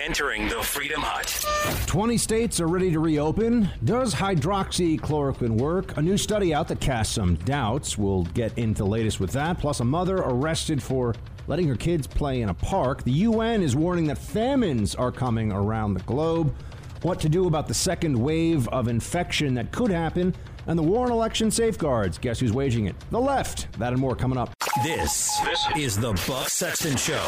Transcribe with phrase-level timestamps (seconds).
[0.00, 1.86] Entering the Freedom Hut.
[1.86, 3.68] 20 states are ready to reopen.
[3.84, 5.96] Does hydroxychloroquine work?
[5.96, 7.98] A new study out that casts some doubts.
[7.98, 9.58] We'll get into the latest with that.
[9.58, 11.14] Plus, a mother arrested for
[11.46, 13.04] letting her kids play in a park.
[13.04, 16.54] The UN is warning that famines are coming around the globe.
[17.02, 20.34] What to do about the second wave of infection that could happen
[20.66, 22.18] and the war on election safeguards.
[22.18, 22.94] Guess who's waging it?
[23.10, 23.70] The left.
[23.78, 24.50] That and more coming up.
[24.84, 27.22] This, this is the Buck Sexton Show,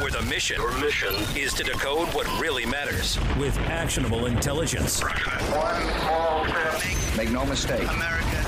[0.00, 5.00] where the mission, Your mission is to decode what really matters with actionable intelligence.
[5.00, 7.16] One small step.
[7.16, 7.88] Make no mistake.
[7.88, 8.44] America,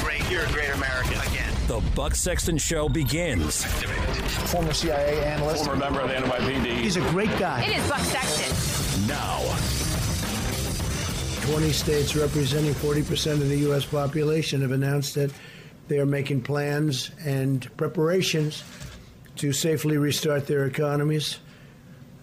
[0.00, 0.28] great.
[0.30, 1.52] You're a great American again.
[1.66, 3.64] The Buck Sexton Show begins.
[4.50, 5.64] Former CIA analyst.
[5.64, 6.78] Former member of the NYPD.
[6.78, 7.62] He's a great guy.
[7.62, 9.08] It is Buck Sexton.
[9.08, 9.81] Now.
[11.42, 13.84] 20 states representing 40% of the U.S.
[13.84, 15.32] population have announced that
[15.88, 18.62] they are making plans and preparations
[19.36, 21.40] to safely restart their economies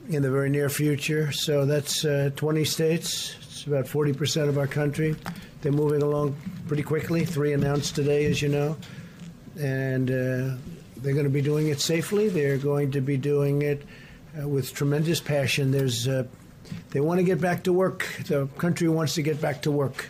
[0.08, 1.34] in the very near future.
[1.34, 3.36] So that's uh, 20 states.
[3.42, 5.18] It's about 40% of our country.
[5.62, 7.26] They're moving along pretty quickly.
[7.26, 8.78] Three announced today, as you know.
[9.60, 10.56] And uh,
[10.96, 12.30] they're going to be doing it safely.
[12.30, 13.84] They're going to be doing it
[14.42, 15.72] uh, with tremendous passion.
[15.72, 16.24] There's uh,
[16.92, 18.08] they want to get back to work.
[18.26, 20.10] The country wants to get back to work.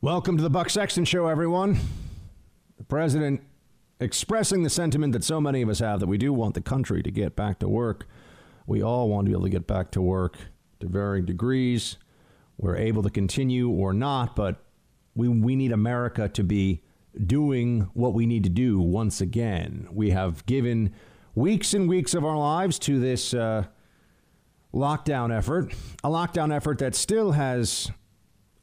[0.00, 1.78] Welcome to the Buck Sexton Show, everyone.
[2.76, 3.40] The president
[4.00, 7.02] expressing the sentiment that so many of us have that we do want the country
[7.02, 8.08] to get back to work.
[8.66, 10.38] We all want to be able to get back to work
[10.80, 11.96] to varying degrees.
[12.58, 14.62] We're able to continue or not, but
[15.14, 16.82] we, we need America to be
[17.26, 19.88] doing what we need to do once again.
[19.90, 20.92] We have given
[21.34, 23.34] weeks and weeks of our lives to this.
[23.34, 23.66] Uh,
[24.74, 27.90] lockdown effort, a lockdown effort that still has,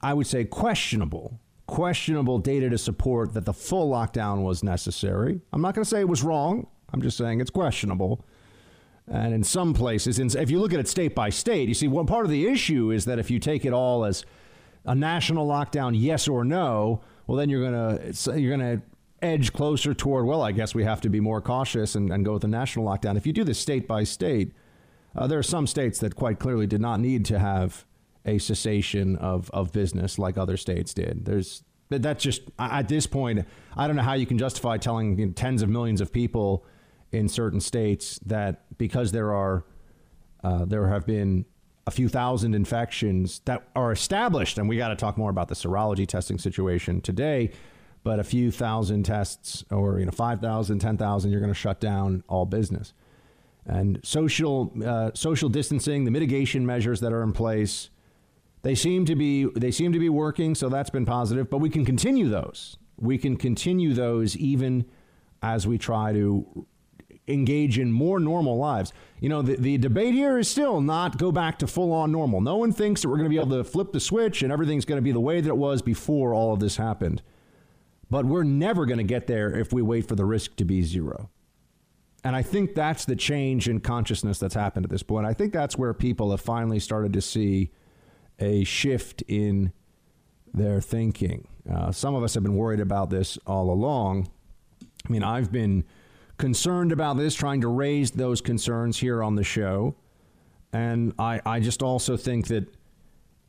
[0.02, 5.41] I would say, questionable, questionable data to support that the full lockdown was necessary.
[5.53, 6.67] I'm not going to say it was wrong.
[6.91, 8.25] I'm just saying it's questionable.
[9.07, 12.06] And in some places, if you look at it state by state, you see one
[12.06, 14.23] part of the issue is that if you take it all as
[14.85, 18.84] a national lockdown, yes or no, well, then you're going to you're going to
[19.22, 22.34] edge closer toward well, I guess we have to be more cautious and, and go
[22.34, 23.17] with the national lockdown.
[23.17, 24.53] If you do this state by state,
[25.16, 27.86] uh, there are some states that quite clearly did not need to have
[28.25, 31.25] a cessation of, of business like other states did.
[31.25, 35.25] There's that just at this point, I don't know how you can justify telling you
[35.25, 36.64] know, tens of millions of people
[37.12, 39.66] in certain states that because there are
[40.44, 41.46] uh, there have been
[41.88, 45.56] a few thousand infections that are established, and we got to talk more about the
[45.56, 47.52] serology testing situation today.
[48.03, 52.24] But a few thousand tests, or you know, 5,000, 10,000, you're going to shut down
[52.30, 52.94] all business
[53.69, 57.91] and social uh, social distancing, the mitigation measures that are in place,
[58.63, 60.56] they seem to be they seem to be working.
[60.56, 61.50] So that's been positive.
[61.50, 62.78] But we can continue those.
[62.97, 64.85] We can continue those even
[65.41, 66.66] as we try to
[67.28, 68.91] engage in more normal lives.
[69.19, 72.41] You know, the, the debate here is still not go back to full on normal.
[72.41, 74.84] No one thinks that we're going to be able to flip the switch and everything's
[74.84, 77.22] going to be the way that it was before all of this happened.
[78.09, 80.81] But we're never going to get there if we wait for the risk to be
[80.81, 81.29] zero.
[82.24, 85.25] And I think that's the change in consciousness that's happened at this point.
[85.25, 87.72] I think that's where people have finally started to see
[88.40, 89.72] a shift in
[90.53, 91.47] their thinking.
[91.72, 94.29] Uh, some of us have been worried about this all along.
[95.08, 95.85] I mean, I've been
[96.38, 99.96] concerned about this, trying to raise those concerns here on the show.
[100.74, 102.74] And I, I just also think that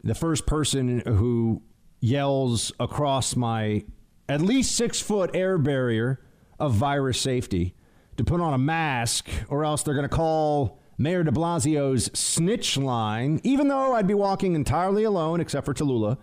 [0.03, 1.63] the first person who
[2.01, 3.85] yells across my
[4.29, 6.21] at least six foot air barrier
[6.59, 7.75] of virus safety
[8.21, 12.77] to put on a mask, or else they're going to call Mayor de Blasio's snitch
[12.77, 16.19] line, even though I'd be walking entirely alone, except for Tallulah,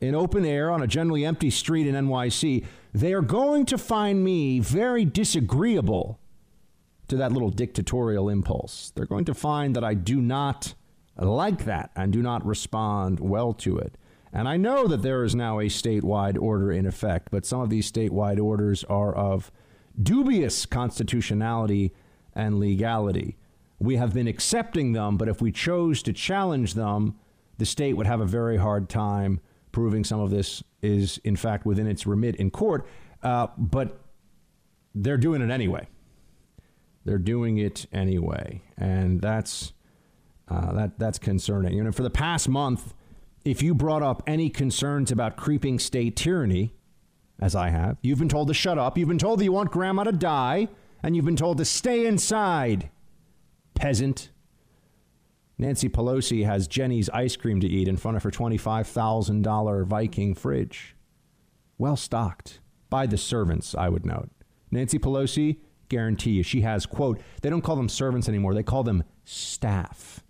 [0.00, 2.64] in open air on a generally empty street in NYC.
[2.92, 6.18] They are going to find me very disagreeable
[7.06, 8.92] to that little dictatorial impulse.
[8.94, 10.74] They're going to find that I do not
[11.16, 13.96] like that and do not respond well to it.
[14.32, 17.70] And I know that there is now a statewide order in effect, but some of
[17.70, 19.50] these statewide orders are of
[20.00, 21.92] dubious constitutionality
[22.34, 23.36] and legality.
[23.78, 27.16] We have been accepting them, but if we chose to challenge them,
[27.58, 29.40] the state would have a very hard time
[29.72, 32.86] proving some of this is, in fact, within its remit in court.
[33.22, 34.00] Uh, but
[34.94, 35.86] they're doing it anyway.
[37.04, 39.72] They're doing it anyway, and that's
[40.48, 41.74] uh, that that's concerning.
[41.74, 42.94] You know, for the past month,
[43.44, 46.74] if you brought up any concerns about creeping state tyranny,
[47.40, 47.98] as I have.
[48.02, 48.98] You've been told to shut up.
[48.98, 50.68] You've been told that you want grandma to die,
[51.02, 52.90] and you've been told to stay inside,
[53.74, 54.30] peasant.
[55.56, 60.94] Nancy Pelosi has Jeni's ice cream to eat in front of her $25,000 Viking fridge.
[61.78, 64.30] Well stocked by the servants, I would note.
[64.70, 65.58] Nancy Pelosi,
[65.88, 70.22] guarantee you, she has, quote, they don't call them servants anymore, they call them staff.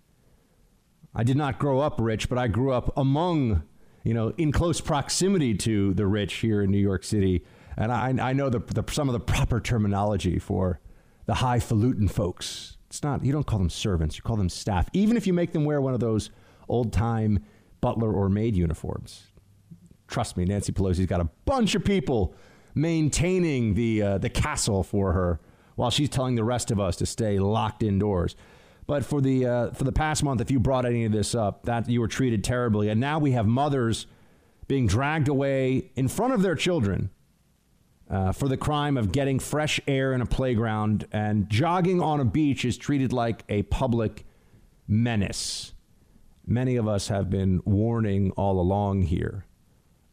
[1.13, 3.63] I did not grow up rich, but I grew up among,
[4.09, 7.45] you know, in close proximity to the rich here in New York City.
[7.77, 10.79] And I, I know the, the, some of the proper terminology for
[11.27, 12.77] the highfalutin folks.
[12.87, 15.51] It's not, you don't call them servants, you call them staff, even if you make
[15.51, 16.31] them wear one of those
[16.67, 17.45] old time
[17.81, 19.27] butler or maid uniforms.
[20.07, 22.33] Trust me, Nancy Pelosi's got a bunch of people
[22.73, 25.39] maintaining the, uh, the castle for her
[25.75, 28.35] while she's telling the rest of us to stay locked indoors.
[28.89, 31.61] But for the uh, for the past month, if you brought any of this up,
[31.65, 34.07] that you were treated terribly, and now we have mothers
[34.67, 37.11] being dragged away in front of their children
[38.09, 42.25] uh, for the crime of getting fresh air in a playground and jogging on a
[42.25, 44.25] beach is treated like a public
[44.87, 45.75] menace.
[46.47, 49.45] Many of us have been warning all along here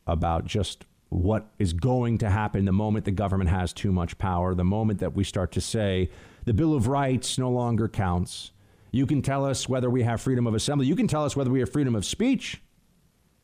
[0.06, 4.54] about just what is going to happen the moment the government has too much power,
[4.54, 6.10] the moment that we start to say
[6.44, 8.52] the Bill of Rights no longer counts.
[8.96, 10.86] You can tell us whether we have freedom of assembly.
[10.86, 12.62] You can tell us whether we have freedom of speech,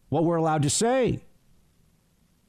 [0.09, 1.21] what we're allowed to say.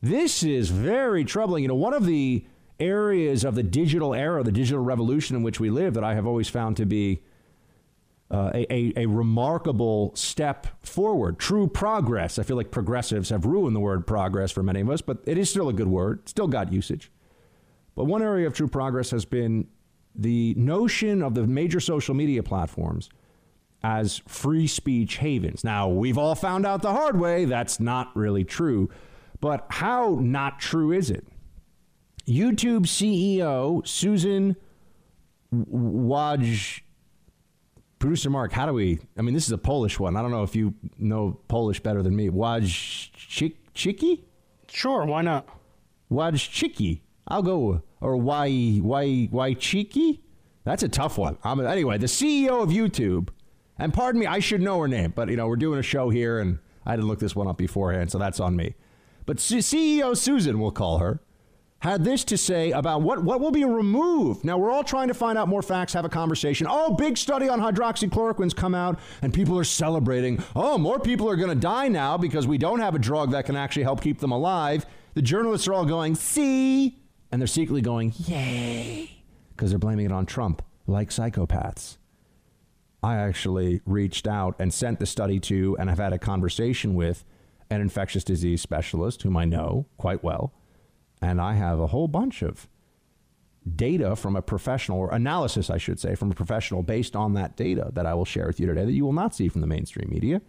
[0.01, 1.63] This is very troubling.
[1.63, 2.45] You know, one of the
[2.79, 6.25] areas of the digital era, the digital revolution in which we live, that I have
[6.25, 7.23] always found to be
[8.31, 12.39] uh, a, a, a, remarkable step forward, true progress.
[12.39, 15.37] I feel like progressives have ruined the word progress for many of us, but it
[15.37, 17.11] is still a good word, still got usage.
[17.95, 19.67] But one area of true progress has been
[20.15, 23.09] the notion of the major social media platforms
[23.83, 25.63] as free speech havens.
[25.63, 28.89] Now, we've all found out the hard way that's not really true,
[29.41, 31.27] but how not true is it?
[32.25, 34.55] YouTube CEO Susan
[35.53, 36.81] Waj.
[37.99, 38.99] Producer Mark, how do we?
[39.17, 40.17] I mean, this is a Polish one.
[40.17, 42.29] I don't know if you know Polish better than me.
[42.29, 44.23] Wajciki?
[44.69, 45.47] Sure, why not?
[46.11, 46.99] Wajciki.
[47.27, 50.21] I'll go or why why why cheeky?
[50.63, 51.37] That's a tough one.
[51.43, 53.29] Um, anyway, the CEO of YouTube,
[53.77, 56.09] and pardon me, I should know her name, but you know we're doing a show
[56.09, 58.75] here, and I didn't look this one up beforehand, so that's on me.
[59.25, 61.21] But C- CEO Susan, we'll call her,
[61.79, 64.45] had this to say about what, what will be removed.
[64.45, 66.65] Now, we're all trying to find out more facts, have a conversation.
[66.69, 70.41] Oh, big study on hydroxychloroquine's come out, and people are celebrating.
[70.55, 73.45] Oh, more people are going to die now because we don't have a drug that
[73.45, 74.85] can actually help keep them alive.
[75.13, 77.02] The journalists are all going, see?
[77.33, 79.09] And they're secretly going, yay,
[79.49, 81.97] because they're blaming it on Trump, like psychopaths.
[83.01, 87.25] I actually reached out and sent the study to and I've had a conversation with
[87.71, 90.53] an infectious disease specialist whom I know quite well.
[91.23, 92.67] And I have a whole bunch of
[93.75, 97.57] data from a professional, or analysis, I should say, from a professional based on that
[97.57, 99.67] data that I will share with you today that you will not see from the
[99.67, 100.39] mainstream media.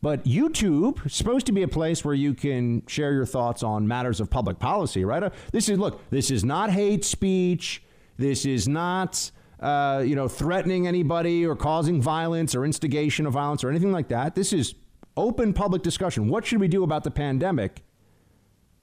[0.00, 4.20] But YouTube supposed to be a place where you can share your thoughts on matters
[4.20, 5.22] of public policy, right?
[5.22, 7.82] Uh, this is look, this is not hate speech.
[8.16, 9.30] This is not
[9.60, 14.08] uh, you know threatening anybody or causing violence or instigation of violence or anything like
[14.08, 14.36] that.
[14.36, 14.74] This is
[15.16, 16.28] open public discussion.
[16.28, 17.82] What should we do about the pandemic?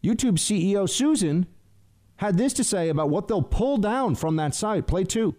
[0.04, 1.48] YouTube CEO Susan
[2.18, 4.86] had this to say about what they'll pull down from that site.
[4.86, 5.36] Play two.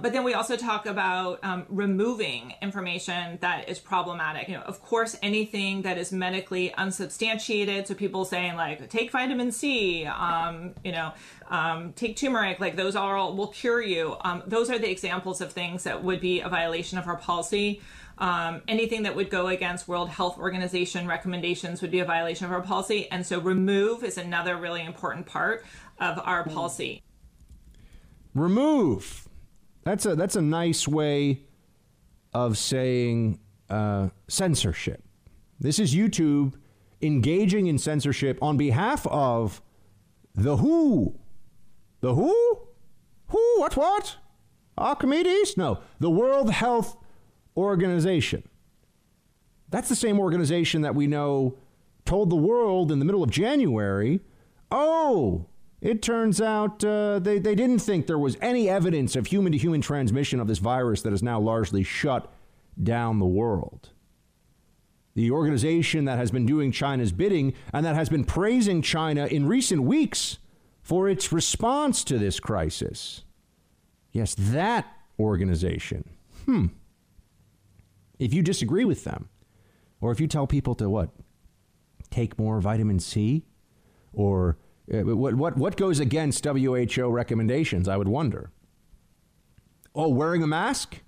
[0.00, 4.48] But then we also talk about um, removing information that is problematic.
[4.48, 7.86] You know, of course, anything that is medically unsubstantiated.
[7.86, 11.12] So people saying like, take vitamin C, um, you know,
[11.48, 14.16] um, take turmeric, like those are all will cure you.
[14.22, 17.80] Um, those are the examples of things that would be a violation of our policy.
[18.18, 22.52] Um, anything that would go against World Health Organization recommendations would be a violation of
[22.52, 23.10] our policy.
[23.10, 25.64] And so remove is another really important part
[25.98, 27.02] of our policy.
[28.34, 29.26] Remove
[29.84, 31.42] that's a that's a nice way
[32.32, 35.02] of saying uh, censorship.
[35.58, 36.54] This is YouTube
[37.02, 39.62] engaging in censorship on behalf of
[40.34, 41.18] the WHO.
[42.00, 42.68] The WHO?
[43.28, 43.60] Who?
[43.60, 43.76] What?
[43.76, 44.16] What?
[44.76, 45.56] Archimedes?
[45.56, 46.96] No, the World Health
[47.56, 48.42] Organization.
[49.68, 51.56] That's the same organization that we know
[52.04, 54.20] told the world in the middle of January,
[54.70, 55.46] oh,
[55.80, 59.58] it turns out uh, they, they didn't think there was any evidence of human to
[59.58, 62.32] human transmission of this virus that has now largely shut
[62.82, 63.90] down the world.
[65.14, 69.46] The organization that has been doing China's bidding and that has been praising China in
[69.46, 70.38] recent weeks
[70.82, 73.24] for its response to this crisis.
[74.12, 74.86] Yes, that
[75.18, 76.08] organization.
[76.44, 76.66] Hmm.
[78.18, 79.28] If you disagree with them,
[80.00, 81.10] or if you tell people to what?
[82.10, 83.44] Take more vitamin C?
[84.12, 84.58] Or
[84.90, 88.50] what, what, what goes against WHO recommendations, I would wonder?
[89.94, 91.00] Oh, wearing a mask?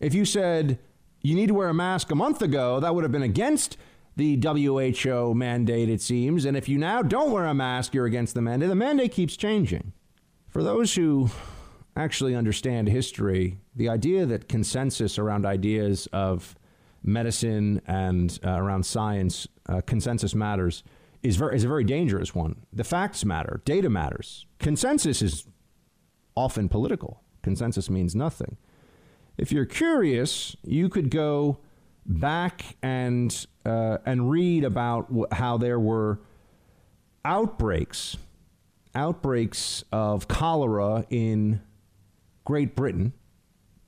[0.00, 0.78] If you said
[1.22, 3.76] you need to wear a mask a month ago, that would have been against
[4.16, 6.44] the WHO mandate, it seems.
[6.44, 8.68] And if you now don't wear a mask, you're against the mandate.
[8.68, 9.92] The mandate keeps changing.
[10.48, 11.30] For those who
[11.96, 16.56] actually understand history, the idea that consensus around ideas of
[17.02, 20.82] medicine and uh, around science, uh, consensus matters,
[21.22, 22.66] is, very, is a very dangerous one.
[22.72, 24.46] The facts matter, data matters.
[24.58, 25.46] Consensus is
[26.36, 28.56] often political, consensus means nothing.
[29.36, 31.58] If you're curious, you could go
[32.04, 36.20] back and, uh, and read about wh- how there were
[37.24, 38.16] outbreaks,
[38.94, 41.60] outbreaks of cholera in
[42.44, 43.12] Great Britain,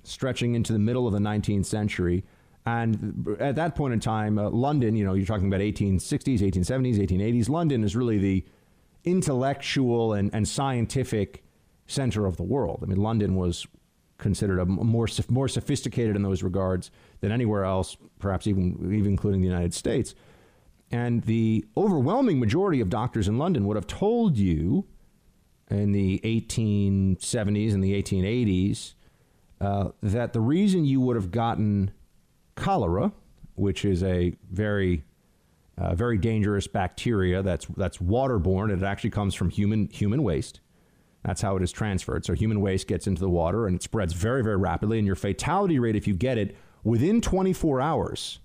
[0.03, 2.25] stretching into the middle of the 19th century.
[2.67, 6.99] And at that point in time, uh, London, you know, you're talking about 1860s, 1870s,
[6.99, 7.49] 1880s.
[7.49, 8.45] London is really the
[9.05, 11.43] intellectual and, and scientific
[11.87, 12.81] center of the world.
[12.83, 13.67] I mean, London was
[14.19, 16.91] considered a more more sophisticated in those regards
[17.21, 20.15] than anywhere else, perhaps even even including the United States.
[20.91, 24.87] And the overwhelming majority of doctors in London would have told you
[25.71, 28.95] in the 1870s and the 1880s
[29.61, 31.93] uh, that the reason you would have gotten
[32.61, 33.13] cholera,
[33.55, 35.03] which is a very
[35.79, 38.71] uh, very dangerous bacteria that's that's waterborne.
[38.71, 40.61] It actually comes from human human waste.
[41.25, 42.25] That's how it is transferred.
[42.25, 44.99] So human waste gets into the water and it spreads very very rapidly.
[44.99, 48.41] And your fatality rate, if you get it within 24 hours,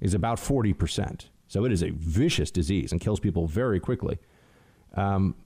[0.00, 1.30] is about 40 percent.
[1.48, 4.18] So it is a vicious disease and kills people very quickly.
[4.94, 5.36] Um,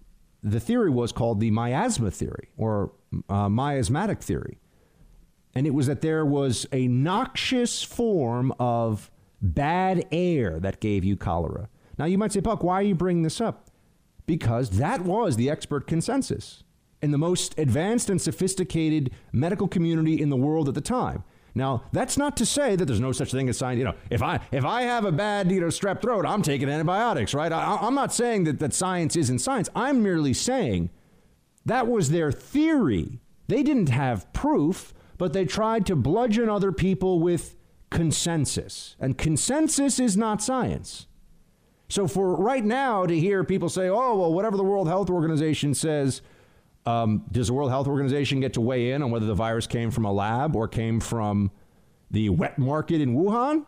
[0.42, 2.92] the theory was called the miasma theory or
[3.28, 4.58] uh, miasmatic theory
[5.54, 11.16] and it was that there was a noxious form of bad air that gave you
[11.16, 11.68] cholera.
[11.98, 13.68] Now, you might say, Buck, why are you bringing this up?
[14.26, 16.62] Because that was the expert consensus
[17.00, 21.24] in the most advanced and sophisticated medical community in the world at the time.
[21.54, 23.78] Now, that's not to say that there's no such thing as science.
[23.78, 26.68] You know, if I if I have a bad you know strep throat, I'm taking
[26.68, 27.50] antibiotics, right?
[27.50, 29.68] I, I'm not saying that that science isn't science.
[29.74, 30.90] I'm merely saying
[31.66, 33.18] that was their theory.
[33.48, 37.56] They didn't have proof but they tried to bludgeon other people with
[37.90, 38.96] consensus.
[39.00, 41.06] And consensus is not science.
[41.88, 45.74] So for right now to hear people say, oh, well, whatever the World Health Organization
[45.74, 46.22] says,
[46.86, 49.90] um, does the World Health Organization get to weigh in on whether the virus came
[49.90, 51.50] from a lab or came from
[52.10, 53.66] the wet market in Wuhan?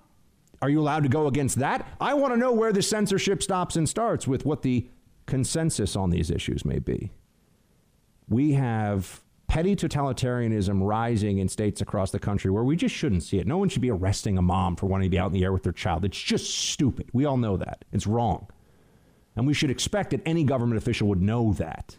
[0.63, 1.87] Are you allowed to go against that?
[2.01, 4.89] I want to know where the censorship stops and starts with what the
[5.27, 7.11] consensus on these issues may be.
[8.29, 13.41] We have petty totalitarianism rising in states across the country where we just shouldn't see
[13.41, 13.49] it.
[13.49, 15.53] No one should be arresting a mom for wanting to be out in the air
[15.53, 16.05] with their child.
[16.05, 17.09] It's just stupid.
[17.13, 17.85] We all know that.
[17.91, 18.47] It's wrong.
[19.35, 21.97] And we should expect that any government official would know that.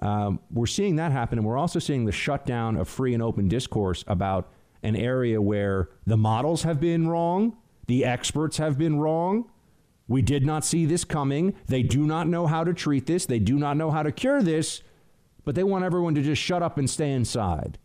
[0.00, 3.46] Um, we're seeing that happen, and we're also seeing the shutdown of free and open
[3.46, 4.50] discourse about
[4.82, 7.56] an area where the models have been wrong,
[7.86, 9.48] the experts have been wrong.
[10.08, 11.54] We did not see this coming.
[11.68, 13.26] They do not know how to treat this.
[13.26, 14.82] They do not know how to cure this
[15.44, 17.78] but they want everyone to just shut up and stay inside.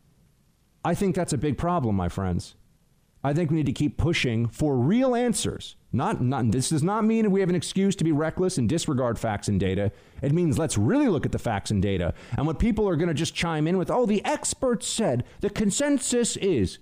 [0.84, 2.56] I think that's a big problem, my friends.
[3.24, 5.76] I think we need to keep pushing for real answers.
[5.92, 9.18] Not, not, this does not mean we have an excuse to be reckless and disregard
[9.18, 9.92] facts and data.
[10.22, 12.14] It means let's really look at the facts and data.
[12.38, 15.50] And what people are going to just chime in with, oh, the experts said, the
[15.50, 16.80] consensus is,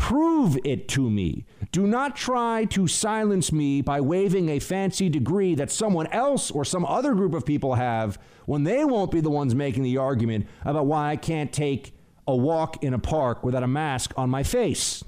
[0.00, 1.44] prove it to me.
[1.72, 6.64] Do not try to silence me by waving a fancy degree that someone else or
[6.64, 10.46] some other group of people have when they won't be the ones making the argument
[10.64, 11.92] about why I can't take
[12.26, 15.04] a walk in a park without a mask on my face.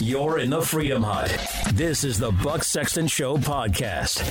[0.00, 1.28] You're in the Freedom Hut.
[1.74, 4.24] This is the Buck Sexton Show podcast.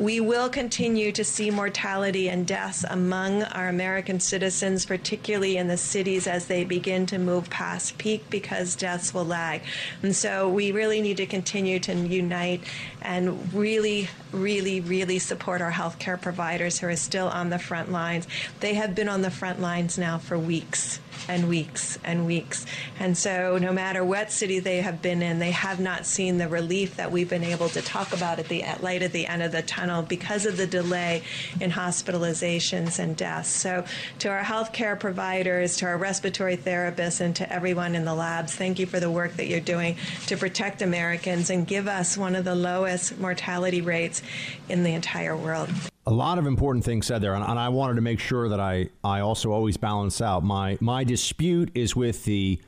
[0.00, 5.76] We will continue to see mortality and deaths among our American citizens, particularly in the
[5.76, 9.60] cities as they begin to move past peak because deaths will lag.
[10.02, 12.64] And so we really need to continue to unite
[13.02, 18.26] and really, really, really support our healthcare providers who are still on the front lines.
[18.60, 20.98] They have been on the front lines now for weeks
[21.28, 22.66] and weeks and weeks.
[22.98, 26.48] And so, no matter what city they have been in, they have not seen the
[26.48, 29.52] relief that we've been able to talk about at the light at the end of
[29.52, 31.22] the tunnel because of the delay
[31.60, 33.48] in hospitalizations and deaths.
[33.48, 33.84] So,
[34.20, 38.78] to our healthcare providers, to our respiratory therapists, and to everyone in the labs, thank
[38.78, 39.96] you for the work that you're doing
[40.26, 44.22] to protect Americans and give us one of the lowest mortality rates
[44.68, 45.70] in the entire world
[46.06, 48.60] a lot of important things said there, and, and, I wanted to make sure that
[48.60, 50.42] I, I also always balance out.
[50.42, 52.60] My my dispute is with the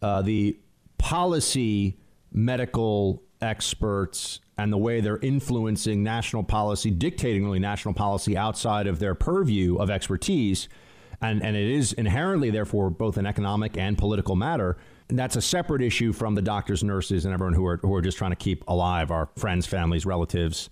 [0.00, 0.58] uh, the
[0.96, 1.98] policy
[2.32, 8.98] medical experts and the way they're influencing national policy, dictating really national policy outside of
[8.98, 10.68] their purview of expertise,
[11.20, 14.76] and and it is inherently therefore both an economic and political matter.
[15.08, 18.02] And that's a separate issue from the doctors, nurses, and everyone who are who are
[18.02, 20.70] just trying to keep alive our friends, families, relatives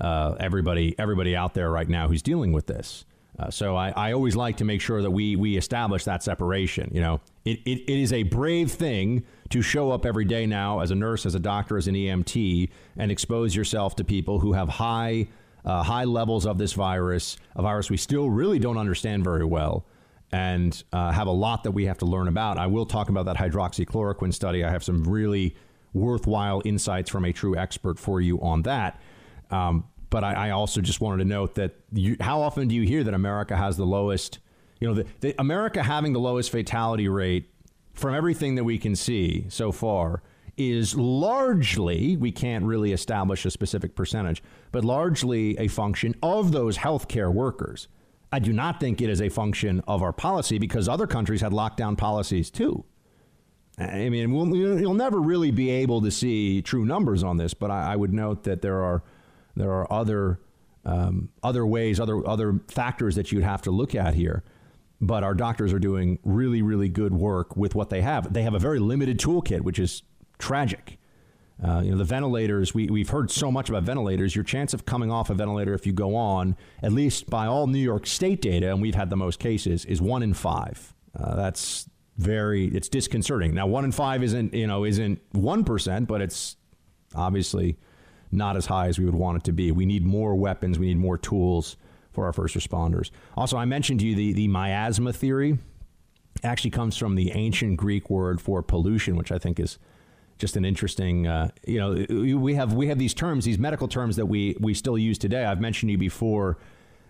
[0.00, 3.04] uh, everybody everybody out there right now who's dealing with this.
[3.38, 6.90] Uh, so I, I always like to make sure that we we establish that separation.
[6.92, 10.80] You know, it, it, it is a brave thing to show up every day now
[10.80, 14.54] as a nurse, as a doctor, as an EMT, and expose yourself to people who
[14.54, 15.28] have high
[15.66, 19.84] uh, high levels of this virus, a virus we still really don't understand very well,
[20.32, 22.56] and uh, have a lot that we have to learn about.
[22.56, 24.64] I will talk about that hydroxychloroquine study.
[24.64, 25.56] I have some really
[25.92, 29.00] worthwhile insights from a true expert for you on that.
[29.50, 32.82] Um, but I, I, also just wanted to note that you, how often do you
[32.82, 34.38] hear that America has the lowest,
[34.80, 37.50] you know, the, the America having the lowest fatality rate
[37.94, 40.22] from everything that we can see so far
[40.56, 46.78] is largely, we can't really establish a specific percentage, but largely a function of those
[46.78, 47.88] healthcare workers.
[48.32, 51.52] I do not think it is a function of our policy because other countries had
[51.52, 52.84] lockdown policies too.
[53.78, 57.70] I mean, we'll, you'll never really be able to see true numbers on this, but
[57.70, 59.02] I, I would note that there are
[59.56, 60.40] there are other
[60.84, 64.44] um, other ways, other other factors that you'd have to look at here.
[65.00, 68.32] But our doctors are doing really, really good work with what they have.
[68.32, 70.02] They have a very limited toolkit, which is
[70.38, 70.98] tragic.
[71.62, 74.34] Uh, you know, the ventilators, we, we've heard so much about ventilators.
[74.34, 77.66] Your chance of coming off a ventilator if you go on, at least by all
[77.66, 80.94] New York State data, and we've had the most cases, is one in five.
[81.18, 83.54] Uh, that's very, it's disconcerting.
[83.54, 86.56] Now, one in five isn't, you know, isn't 1%, but it's
[87.14, 87.78] obviously
[88.30, 89.70] not as high as we would want it to be.
[89.72, 91.76] We need more weapons, we need more tools
[92.12, 93.10] for our first responders.
[93.36, 95.58] Also, I mentioned to you the, the miasma theory
[96.42, 99.78] actually comes from the ancient Greek word for pollution, which I think is
[100.38, 104.16] just an interesting, uh, you know, we have we have these terms, these medical terms
[104.16, 105.44] that we we still use today.
[105.44, 106.58] I've mentioned to you before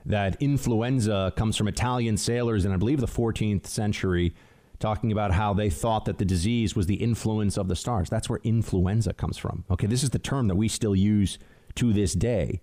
[0.05, 4.35] that influenza comes from Italian sailors in I believe the 14th century
[4.79, 8.09] talking about how they thought that the disease was the influence of the stars.
[8.09, 9.65] That's where influenza comes from.
[9.71, 11.39] Okay, this is the term that we still use
[11.77, 12.61] to this day.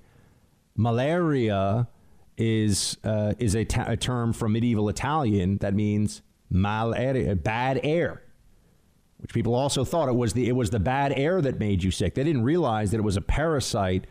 [0.76, 1.88] Malaria
[2.38, 8.24] is uh, is a, ta- a term from medieval Italian that means malaria, bad air,
[9.18, 11.92] which people also thought it was the it was the bad air that made you
[11.92, 12.16] sick.
[12.16, 14.08] They didn't realize that it was a parasite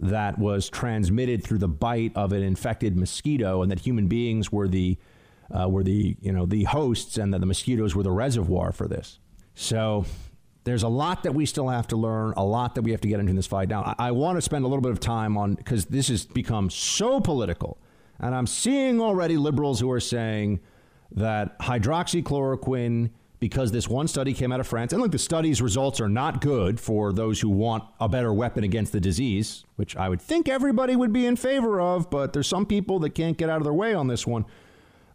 [0.00, 4.68] that was transmitted through the bite of an infected mosquito, and that human beings were
[4.68, 4.98] the
[5.52, 8.88] uh, were the you know the hosts, and that the mosquitoes were the reservoir for
[8.88, 9.18] this.
[9.54, 10.04] So
[10.64, 13.08] there's a lot that we still have to learn, a lot that we have to
[13.08, 13.68] get into this fight.
[13.68, 16.24] Now, I, I want to spend a little bit of time on because this has
[16.24, 17.78] become so political,
[18.18, 20.60] and I'm seeing already liberals who are saying
[21.10, 23.10] that hydroxychloroquine
[23.42, 24.92] because this one study came out of France.
[24.92, 28.62] And look, the study's results are not good for those who want a better weapon
[28.62, 32.46] against the disease, which I would think everybody would be in favor of, but there's
[32.46, 34.44] some people that can't get out of their way on this one.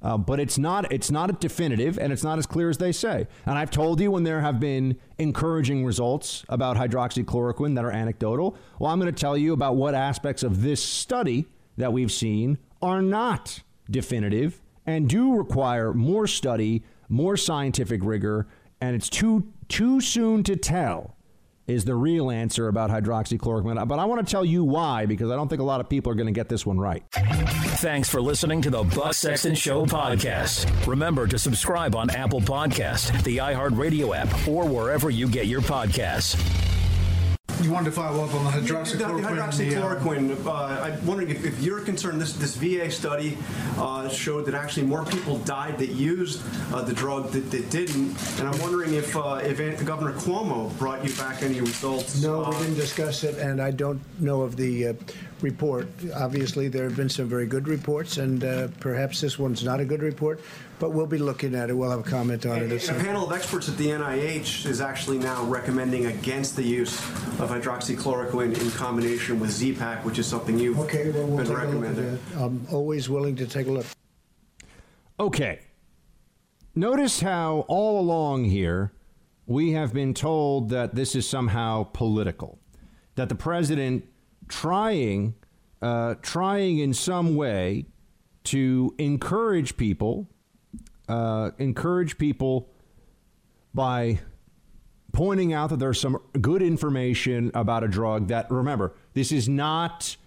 [0.01, 3.27] Uh, but it's not it's not definitive and it's not as clear as they say.
[3.45, 8.55] And I've told you when there have been encouraging results about hydroxychloroquine that are anecdotal.
[8.79, 11.45] Well, I'm going to tell you about what aspects of this study
[11.77, 18.47] that we've seen are not definitive and do require more study, more scientific rigor,
[18.79, 21.16] and it's too too soon to tell
[21.67, 23.87] is the real answer about hydroxychloroquine.
[23.87, 26.11] But I want to tell you why, because I don't think a lot of people
[26.11, 27.03] are going to get this one right.
[27.11, 30.87] Thanks for listening to the Buck Sexton Show podcast.
[30.87, 36.66] Remember to subscribe on Apple Podcast, the iHeartRadio app, or wherever you get your podcasts.
[37.61, 39.21] You wanted to follow up on the hydroxychloroquine.
[39.57, 40.45] The, hydroxychloroquine.
[40.45, 42.21] Uh, I'm wondering if, if, you're concerned.
[42.21, 43.37] This this VA study
[43.77, 46.41] uh, showed that actually more people died that used
[46.71, 48.15] uh, the drug that, that, didn't.
[48.39, 52.21] And I'm wondering if uh, if Governor Cuomo brought you back any results.
[52.21, 54.93] No, we didn't discuss it, and I don't know of the uh,
[55.41, 55.87] report.
[56.15, 59.85] Obviously, there have been some very good reports, and uh, perhaps this one's not a
[59.85, 60.41] good report
[60.79, 61.73] but we'll be looking at it.
[61.73, 62.89] We'll have a comment on and, it.
[62.89, 66.97] a panel of experts at the NIH is actually now recommending against the use
[67.39, 72.19] of hydroxychloroquine in combination with Z-Pak, which is something you've okay, well, we'll been recommending.
[72.35, 73.85] I'm always willing to take a look.
[75.19, 75.59] Okay.
[76.75, 78.91] Notice how all along here
[79.47, 82.59] we have been told that this is somehow political,
[83.15, 84.05] that the president
[84.47, 85.33] trying,
[85.81, 87.85] uh, trying in some way
[88.43, 90.29] to encourage people
[91.07, 92.69] uh, encourage people
[93.73, 94.19] by
[95.13, 100.17] pointing out that there's some good information about a drug that, remember, this is not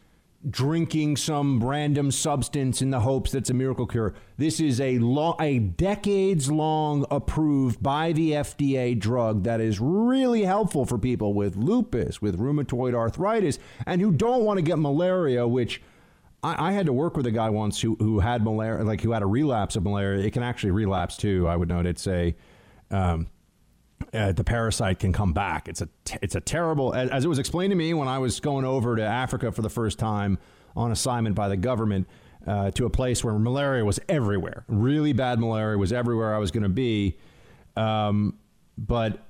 [0.48, 4.14] drinking some random substance in the hopes that's a miracle cure.
[4.38, 10.44] This is a long, a decades long approved by the FDA drug that is really
[10.44, 15.46] helpful for people with lupus, with rheumatoid arthritis, and who don't want to get malaria,
[15.46, 15.82] which
[16.42, 19.12] I, I, had to work with a guy once who, who had malaria, like who
[19.12, 20.24] had a relapse of malaria.
[20.24, 21.46] It can actually relapse too.
[21.48, 22.34] I would note it's a,
[22.90, 23.28] um,
[24.14, 25.68] uh, the parasite can come back.
[25.68, 25.88] It's a
[26.22, 28.96] it's a terrible as, as, it was explained to me when I was going over
[28.96, 30.38] to Africa for the first time
[30.74, 32.08] on assignment by the government.
[32.46, 34.64] uh, to a place where malaria was everywhere.
[34.68, 37.18] Really bad malaria was everywhere I was going to be.
[37.76, 38.38] Um,
[38.78, 39.26] but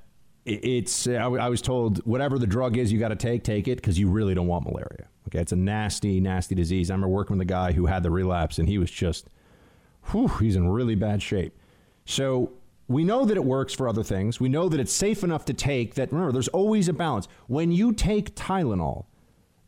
[0.47, 3.77] it's I, I was told whatever the drug is you got to take, take it
[3.77, 5.09] because you really don't want malaria.
[5.31, 6.91] Okay, it's a nasty, nasty disease.
[6.91, 9.29] I remember working with a guy who had the relapse, and he was just,
[10.11, 11.57] whew, he's in really bad shape.
[12.05, 12.53] So
[12.89, 14.41] we know that it works for other things.
[14.41, 15.95] We know that it's safe enough to take.
[15.95, 17.29] That remember, there's always a balance.
[17.47, 19.05] When you take Tylenol,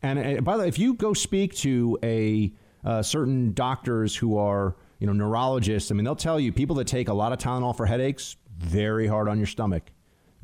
[0.01, 2.51] and by the way, if you go speak to a
[2.83, 6.87] uh, certain doctors who are you know neurologists, I mean they'll tell you people that
[6.87, 9.83] take a lot of Tylenol for headaches very hard on your stomach.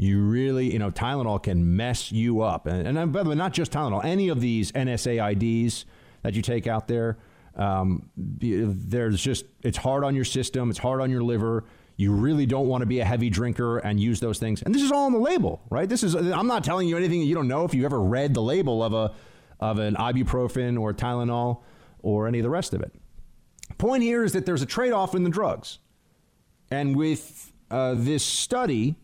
[0.02, 2.68] You really, you know, Tylenol can mess you up.
[2.68, 5.84] And, and by the way, not just Tylenol, any of these NSAIDs
[6.22, 7.18] that you take out there,
[7.58, 11.66] um, there's just, it's hard on your system, it's hard on your liver.
[11.98, 14.62] You really don't want to be a heavy drinker and use those things.
[14.62, 15.90] And this is all on the label, right?
[15.90, 18.34] This is, I'm not telling you anything that you don't know if you've ever read
[18.34, 19.14] the label of, a,
[19.60, 21.62] of an ibuprofen or Tylenol
[22.02, 22.94] or any of the rest of it.
[23.78, 25.80] Point here is that there's a trade off in the drugs.
[26.72, 28.96] And with uh, this study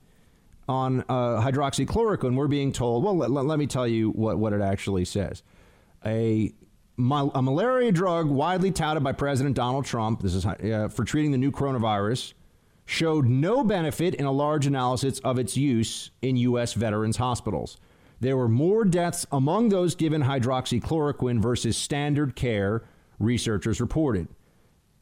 [0.67, 4.61] on uh, hydroxychloroquine, we're being told, well, let, let, me tell you what, what it
[4.61, 5.43] actually says.
[6.05, 6.53] A,
[6.97, 11.37] a malaria drug widely touted by President Donald Trump, this is uh, for treating the
[11.37, 12.33] new coronavirus,
[12.85, 16.73] showed no benefit in a large analysis of its use in U.S.
[16.73, 17.77] veterans' hospitals.
[18.19, 22.83] There were more deaths among those given hydroxychloroquine versus standard care,
[23.19, 24.27] researchers reported.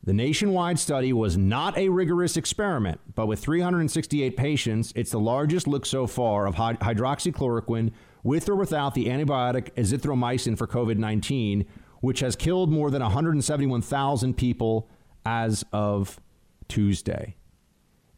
[0.06, 5.66] The nationwide study was not a rigorous experiment, but with 368 patients, it's the largest
[5.66, 11.66] look so far of hydroxychloroquine with or without the antibiotic azithromycin for COVID 19,
[12.02, 14.90] which has killed more than 171,000 people
[15.26, 16.20] as of
[16.68, 17.38] Tuesday.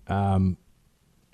[0.08, 0.58] Um,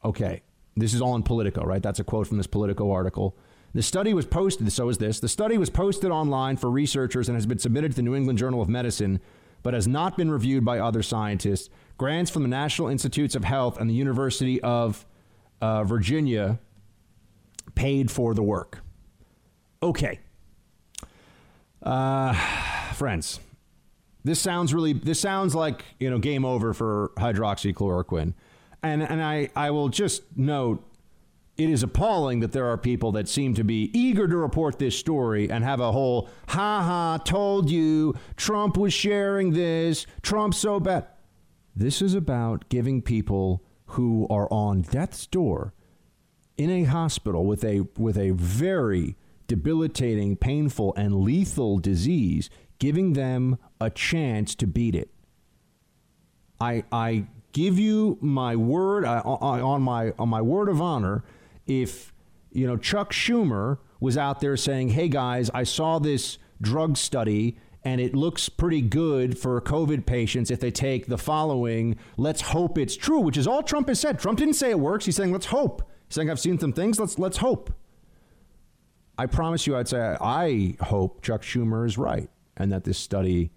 [0.04, 0.42] okay,
[0.76, 1.82] this is all in Politico, right?
[1.82, 3.38] That's a quote from this Politico article.
[3.74, 5.22] The study was posted, so is this.
[5.22, 8.38] The study was posted online for researchers and has been submitted to the New England
[8.38, 9.22] Journal of Medicine
[9.64, 11.70] but has not been reviewed by other scientists.
[11.98, 15.06] Grants from the National Institutes of Health and the University of
[15.62, 16.60] uh, Virginia
[17.76, 18.80] paid for the work.
[19.84, 20.20] Okay.
[21.84, 22.34] Uh,
[22.94, 23.40] friends,
[24.24, 28.34] this sounds really, this sounds like, you know, game over for hydroxychloroquine.
[28.84, 30.84] And, and I, I will just note
[31.58, 34.98] it is appalling that there are people that seem to be eager to report this
[34.98, 40.80] story and have a whole ha ha told you Trump was sharing this, Trump's so
[40.80, 41.08] bad.
[41.76, 45.74] This is about giving people who are on death's door
[46.58, 49.16] in a hospital with a with a very
[49.48, 55.10] debilitating, painful and lethal disease, giving them a chance to beat it.
[56.60, 61.24] I I give you my word I, on my on my word of honor
[61.72, 62.14] if
[62.52, 67.58] you know Chuck Schumer was out there saying, "Hey guys, I saw this drug study
[67.84, 71.96] and it looks pretty good for COVID patients if they take the following.
[72.18, 74.20] Let's hope it's true," which is all Trump has said.
[74.20, 75.06] Trump didn't say it works.
[75.06, 77.00] He's saying, "Let's hope." He's saying, "I've seen some things.
[77.00, 77.74] Let's let's hope."
[79.18, 83.52] I promise you, I'd say I hope Chuck Schumer is right and that this study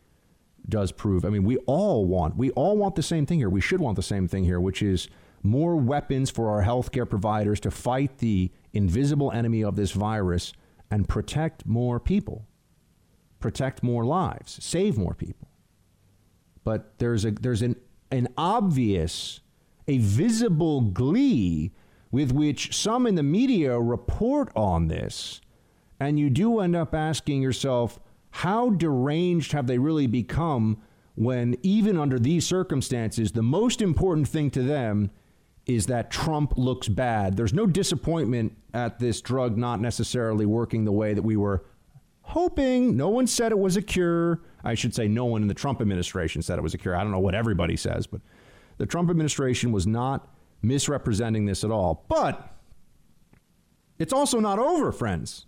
[0.68, 1.24] does prove.
[1.24, 3.50] I mean, we all want we all want the same thing here.
[3.50, 5.08] We should want the same thing here, which is
[5.44, 10.54] more weapons for our healthcare providers to fight the invisible enemy of this virus
[10.90, 12.46] and protect more people,
[13.40, 15.48] protect more lives, save more people.
[16.64, 17.76] But there's a there's an
[18.10, 19.40] an obvious,
[19.86, 21.72] a visible glee
[22.10, 25.42] with which some in the media report on this,
[26.00, 27.98] and you do end up asking yourself,
[28.30, 30.80] how deranged have they really become
[31.16, 35.10] when even under these circumstances, the most important thing to them
[35.66, 37.36] is that Trump looks bad.
[37.36, 41.64] There's no disappointment at this drug not necessarily working the way that we were
[42.22, 42.96] hoping.
[42.96, 44.40] No one said it was a cure.
[44.62, 46.96] I should say, no one in the Trump administration said it was a cure.
[46.96, 48.20] I don't know what everybody says, but
[48.78, 50.28] the Trump administration was not
[50.62, 52.04] misrepresenting this at all.
[52.08, 52.50] But
[53.98, 55.46] it's also not over, friends.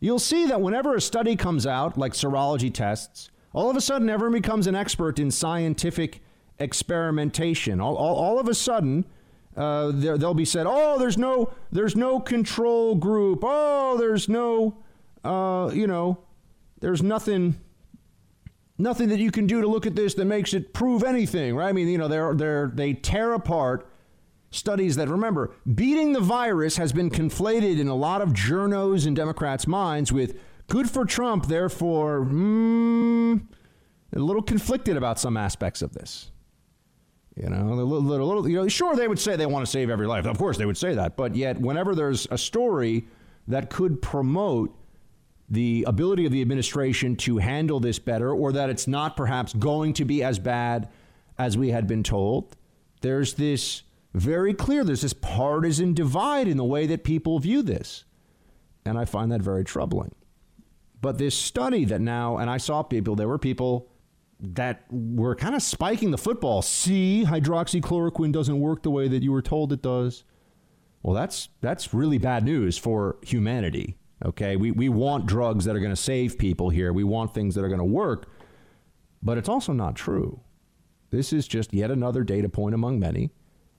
[0.00, 4.10] You'll see that whenever a study comes out, like serology tests, all of a sudden
[4.10, 6.20] everyone becomes an expert in scientific
[6.58, 7.80] experimentation.
[7.80, 9.04] All, all, all of a sudden,
[9.56, 13.40] uh, they'll be said, "Oh, there's no, there's no control group.
[13.42, 14.78] Oh, there's no,
[15.22, 16.18] uh, you know,
[16.80, 17.60] there's nothing,
[18.78, 21.68] nothing that you can do to look at this that makes it prove anything, right?
[21.68, 23.88] I mean, you know, they're they're they tear apart
[24.50, 29.16] studies that remember beating the virus has been conflated in a lot of journos and
[29.16, 30.38] Democrats' minds with
[30.68, 31.46] good for Trump.
[31.46, 33.40] Therefore, mm,
[34.14, 36.30] a little conflicted about some aspects of this.
[37.36, 39.70] You know, a little, little, little, you know, sure, they would say they want to
[39.70, 40.24] save every life.
[40.24, 41.16] Of course, they would say that.
[41.16, 43.06] But yet, whenever there's a story
[43.48, 44.76] that could promote
[45.48, 49.92] the ability of the administration to handle this better, or that it's not perhaps going
[49.94, 50.88] to be as bad
[51.38, 52.56] as we had been told.
[53.00, 53.82] There's this
[54.14, 58.04] very clear, there's this partisan divide in the way that people view this.
[58.86, 60.14] And I find that very troubling.
[61.00, 63.90] But this study that now, and I saw people, there were people
[64.54, 66.62] that were kind of spiking the football.
[66.62, 70.24] See, hydroxychloroquine doesn't work the way that you were told it does.
[71.02, 73.96] Well, that's that's really bad news for humanity.
[74.24, 76.92] Okay, we we want drugs that are going to save people here.
[76.92, 78.28] We want things that are going to work,
[79.22, 80.40] but it's also not true.
[81.10, 83.30] This is just yet another data point among many,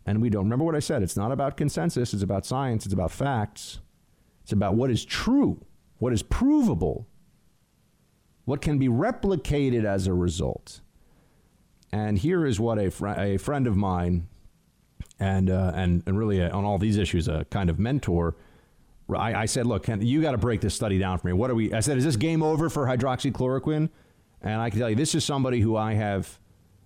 [0.05, 1.01] and we don't remember what I said.
[1.01, 2.13] It's not about consensus.
[2.13, 2.85] It's about science.
[2.85, 3.79] It's about facts.
[4.43, 5.65] It's about what is true,
[5.97, 7.07] what is provable,
[8.45, 10.81] what can be replicated as a result.
[11.91, 14.27] And here is what a, fr- a friend of mine,
[15.19, 18.35] and, uh, and, and really a, on all these issues, a kind of mentor,
[19.13, 21.33] I, I said, look, you got to break this study down for me.
[21.33, 21.71] What are we?
[21.73, 23.89] I said, is this game over for hydroxychloroquine?
[24.41, 26.39] And I can tell you, this is somebody who I have,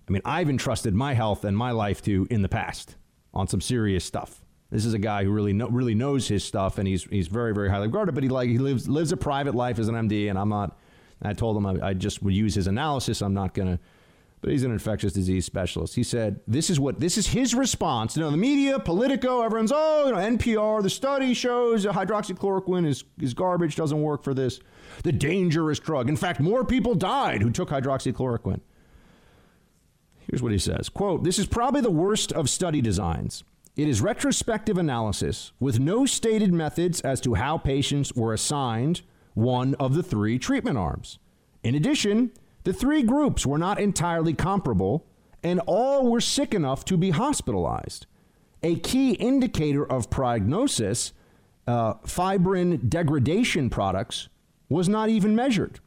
[0.06, 2.96] I mean, I've entrusted my health and my life to in the past
[3.32, 4.44] on some serious stuff.
[4.70, 7.52] This is a guy who really know, really knows his stuff, and he's he's very
[7.52, 8.14] very highly regarded.
[8.14, 10.78] But he like he lives lives a private life as an MD, and I'm not.
[11.22, 13.22] I told him I, I just would use his analysis.
[13.22, 13.78] I'm not gonna.
[14.40, 15.94] But he's an infectious disease specialist.
[15.94, 18.16] He said, "This is what this is his response.
[18.16, 20.82] You know, the media, Politico, everyone's oh, you know, NPR.
[20.82, 23.76] The study shows hydroxychloroquine is is garbage.
[23.76, 24.60] Doesn't work for this.
[25.02, 26.08] The dangerous drug.
[26.08, 28.60] In fact, more people died who took hydroxychloroquine."
[30.30, 33.42] Here's what he says quote, This is probably the worst of study designs.
[33.76, 39.02] It is retrospective analysis with no stated methods as to how patients were assigned
[39.34, 41.18] one of the three treatment arms.
[41.62, 42.32] In addition,
[42.64, 45.06] the three groups were not entirely comparable,
[45.42, 48.06] and all were sick enough to be hospitalized.
[48.62, 51.12] A key indicator of prognosis,
[51.66, 54.28] uh, fibrin degradation products,
[54.68, 55.80] was not even measured.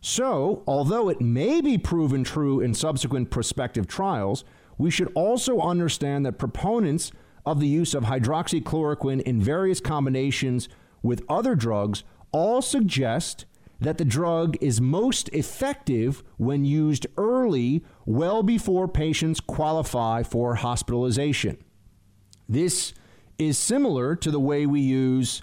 [0.00, 4.44] So, although it may be proven true in subsequent prospective trials,
[4.76, 7.12] we should also understand that proponents
[7.46, 10.68] of the use of hydroxychloroquine in various combinations
[11.02, 13.44] with other drugs all suggest
[13.80, 21.58] that the drug is most effective when used early, well before patients qualify for hospitalization.
[22.48, 22.94] This
[23.38, 25.42] is similar to the way we use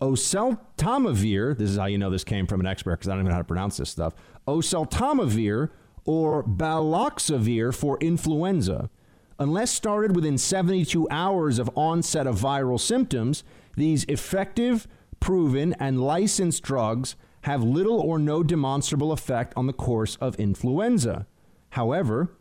[0.00, 1.56] oseltamivir.
[1.56, 3.34] This is how you know this came from an expert because I don't even know
[3.34, 4.14] how to pronounce this stuff.
[4.46, 5.70] Oseltamivir
[6.04, 8.90] or baloxavir for influenza.
[9.38, 13.44] Unless started within 72 hours of onset of viral symptoms,
[13.76, 14.88] these effective,
[15.20, 21.26] proven, and licensed drugs have little or no demonstrable effect on the course of influenza.
[21.70, 22.36] However,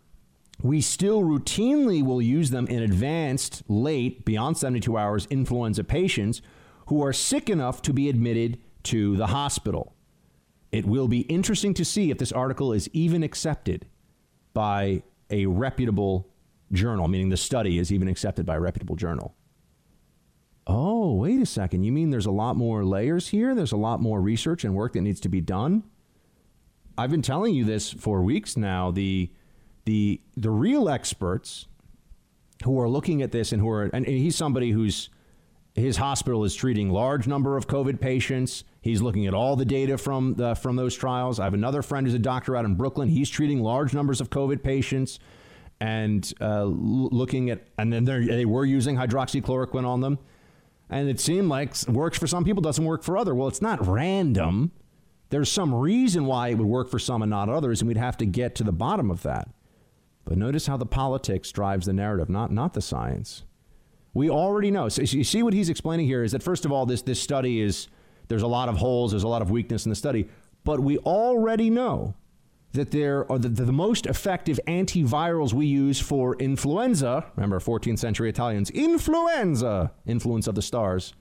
[0.61, 6.41] we still routinely will use them in advanced, late, beyond 72 hours influenza patients
[6.87, 9.95] who are sick enough to be admitted to the hospital.
[10.71, 13.87] It will be interesting to see if this article is even accepted
[14.53, 16.27] by a reputable
[16.71, 19.35] journal, meaning the study is even accepted by a reputable journal.
[20.67, 21.83] Oh, wait a second.
[21.83, 23.53] You mean there's a lot more layers here?
[23.53, 25.83] There's a lot more research and work that needs to be done?
[26.97, 28.91] I've been telling you this for weeks now.
[28.91, 29.29] The
[29.85, 31.67] the the real experts
[32.63, 35.09] who are looking at this and who are and he's somebody who's
[35.75, 38.63] his hospital is treating large number of COVID patients.
[38.81, 41.37] He's looking at all the data from the, from those trials.
[41.37, 43.09] I have another friend who's a doctor out in Brooklyn.
[43.09, 45.19] He's treating large numbers of COVID patients
[45.81, 50.17] and uh, looking at, and then they were using hydroxychloroquine on them.
[50.89, 53.33] And it seemed like works for some people, doesn't work for other.
[53.33, 54.71] Well, it's not random.
[55.29, 58.17] There's some reason why it would work for some and not others, and we'd have
[58.17, 59.49] to get to the bottom of that.
[60.23, 63.43] But notice how the politics drives the narrative, not, not the science.
[64.13, 64.87] We already know.
[64.89, 67.61] So you see what he's explaining here is that first of all, this this study
[67.61, 67.87] is
[68.27, 70.29] there's a lot of holes, there's a lot of weakness in the study,
[70.63, 72.15] but we already know
[72.75, 77.25] that there are the, the most effective antivirals we use for influenza.
[77.35, 81.13] Remember, 14th century Italians, influenza, influence of the stars.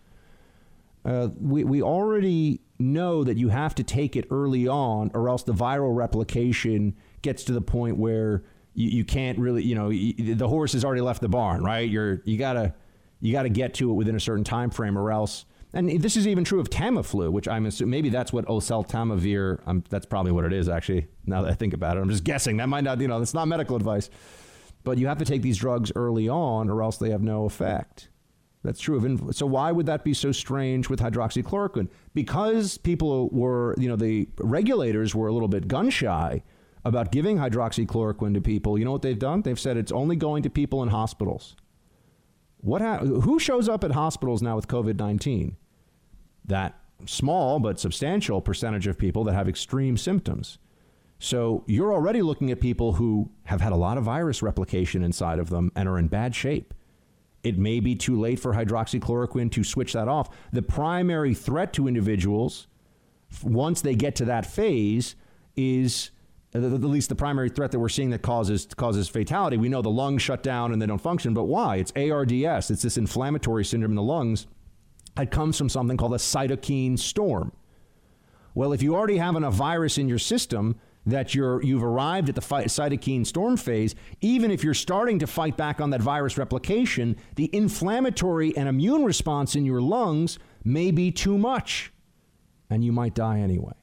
[1.05, 5.43] Uh, we, we already know that you have to take it early on, or else
[5.43, 8.43] the viral replication gets to the point where
[8.75, 11.89] you, you can't really, you know, you, the horse has already left the barn, right?
[11.89, 12.75] You're you gotta
[13.21, 15.47] you got to get to it within a certain time frame, or else.
[15.75, 19.61] And this is even true of Tamiflu, which I'm assuming maybe that's what oseltamivir.
[19.67, 21.09] Um, that's probably what it is, actually.
[21.27, 22.59] Now that I think about it, I'm just guessing.
[22.59, 24.09] That might not, you know, that's not medical advice.
[24.85, 28.09] But you have to take these drugs early on, or else they have no effect.
[28.63, 29.35] That's true of.
[29.35, 31.89] So why would that be so strange with hydroxychloroquine?
[32.15, 36.43] Because people were, you know, the regulators were a little bit gun shy
[36.85, 38.79] about giving hydroxychloroquine to people.
[38.79, 39.43] You know what they've done?
[39.43, 41.57] They've said it's only going to people in hospitals.
[42.59, 45.57] What ha- who shows up at hospitals now with COVID 19?
[46.45, 50.59] That small but substantial percentage of people that have extreme symptoms.
[51.19, 55.39] So you're already looking at people who have had a lot of virus replication inside
[55.39, 56.75] of them and are in bad shape.
[57.43, 60.31] It may be too late for hydroxychloroquine to switch that off.
[60.53, 62.67] The primary threat to individuals,
[63.43, 65.15] once they get to that phase,
[65.57, 66.11] is
[66.55, 69.57] at least the primary threat that we're seeing that causes causes fatality.
[69.57, 71.77] We know the lungs shut down and they don't function, but why?
[71.77, 72.71] It's ARDS.
[72.71, 74.47] It's this inflammatory syndrome in the lungs.
[75.19, 77.53] It comes from something called a cytokine storm.
[78.55, 82.35] Well, if you already have enough virus in your system that you're you've arrived at
[82.35, 87.17] the cytokine storm phase, even if you're starting to fight back on that virus replication,
[87.37, 91.93] the inflammatory and immune response in your lungs may be too much,
[92.71, 93.75] and you might die anyway.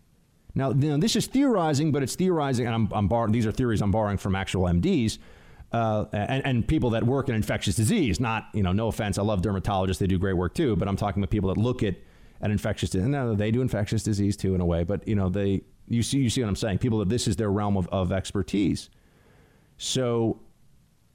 [0.55, 3.51] Now, you know, this is theorizing, but it's theorizing, and I'm, I'm bar- these are
[3.51, 5.17] theories I'm borrowing from actual MDs.
[5.71, 9.21] Uh, and, and, people that work in infectious disease, not, you know, no offense, I
[9.21, 11.95] love dermatologists, they do great work too, but I'm talking about people that look at
[12.41, 13.37] an infectious disease.
[13.37, 16.29] They do infectious disease too in a way, but, you know, they, you see, you
[16.29, 16.79] see what I'm saying?
[16.79, 18.89] People that this is their realm of, of expertise.
[19.77, 20.41] So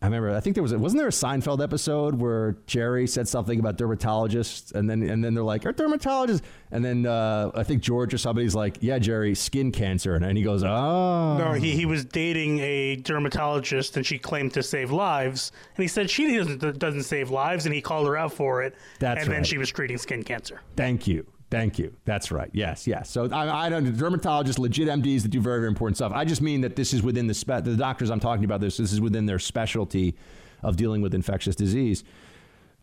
[0.03, 0.37] I remember.
[0.37, 3.79] I think there was a, wasn't there a Seinfeld episode where Jerry said something about
[3.79, 8.13] dermatologists, and then and then they're like, "Are dermatologists?" And then uh, I think George
[8.13, 11.87] or somebody's like, "Yeah, Jerry, skin cancer," and then he goes, "Oh." No, he he
[11.87, 16.79] was dating a dermatologist, and she claimed to save lives, and he said she doesn't
[16.79, 18.75] doesn't save lives, and he called her out for it.
[18.99, 19.37] That's and right.
[19.37, 20.61] then she was treating skin cancer.
[20.77, 21.27] Thank you.
[21.49, 21.95] Thank you.
[22.05, 22.51] That's right.
[22.53, 23.09] Yes, yes.
[23.09, 26.13] So I, I don't dermatologists, legit MDs that do very, very important stuff.
[26.13, 28.61] I just mean that this is within the spe- the doctors I'm talking about.
[28.61, 30.17] This this is within their specialty
[30.63, 32.03] of dealing with infectious disease.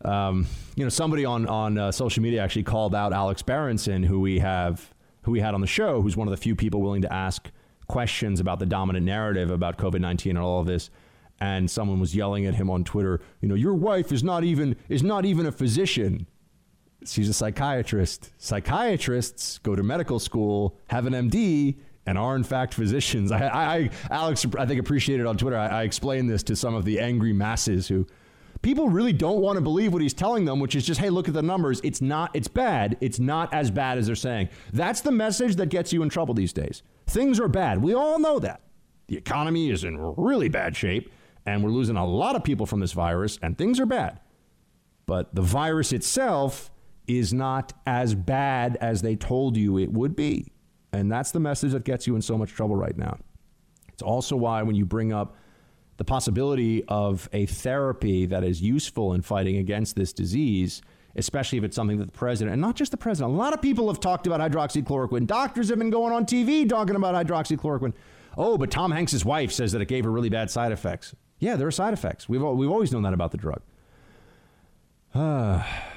[0.05, 4.21] Um, you know, somebody on on uh, social media actually called out Alex Berenson, who
[4.21, 7.01] we have who we had on the show, who's one of the few people willing
[7.01, 7.49] to ask
[7.87, 10.89] questions about the dominant narrative about COVID nineteen and all of this.
[11.41, 14.77] And someone was yelling at him on Twitter, you know, your wife is not even
[14.87, 16.27] is not even a physician.
[17.11, 18.31] She's a psychiatrist.
[18.37, 23.31] Psychiatrists go to medical school, have an MD, and are in fact physicians.
[23.31, 25.57] I, I Alex, I think appreciated on Twitter.
[25.57, 28.05] I, I explained this to some of the angry masses who
[28.61, 31.27] people really don't want to believe what he's telling them, which is just, hey, look
[31.27, 31.79] at the numbers.
[31.83, 32.97] It's not, it's bad.
[33.01, 34.49] It's not as bad as they're saying.
[34.71, 36.81] That's the message that gets you in trouble these days.
[37.07, 37.81] Things are bad.
[37.81, 38.61] We all know that.
[39.07, 41.11] The economy is in really bad shape,
[41.45, 44.19] and we're losing a lot of people from this virus, and things are bad.
[45.05, 46.71] But the virus itself
[47.07, 50.51] is not as bad as they told you it would be.
[50.91, 53.17] And that's the message that gets you in so much trouble right now.
[53.91, 55.35] It's also why when you bring up
[55.97, 60.81] the possibility of a therapy that is useful in fighting against this disease,
[61.15, 63.61] especially if it's something that the president, and not just the president, a lot of
[63.61, 65.27] people have talked about hydroxychloroquine.
[65.27, 67.93] Doctors have been going on TV talking about hydroxychloroquine.
[68.37, 71.13] Oh, but Tom Hanks' wife says that it gave her really bad side effects.
[71.37, 72.27] Yeah, there are side effects.
[72.27, 73.61] We've, we've always known that about the drug.
[75.15, 75.92] Ah.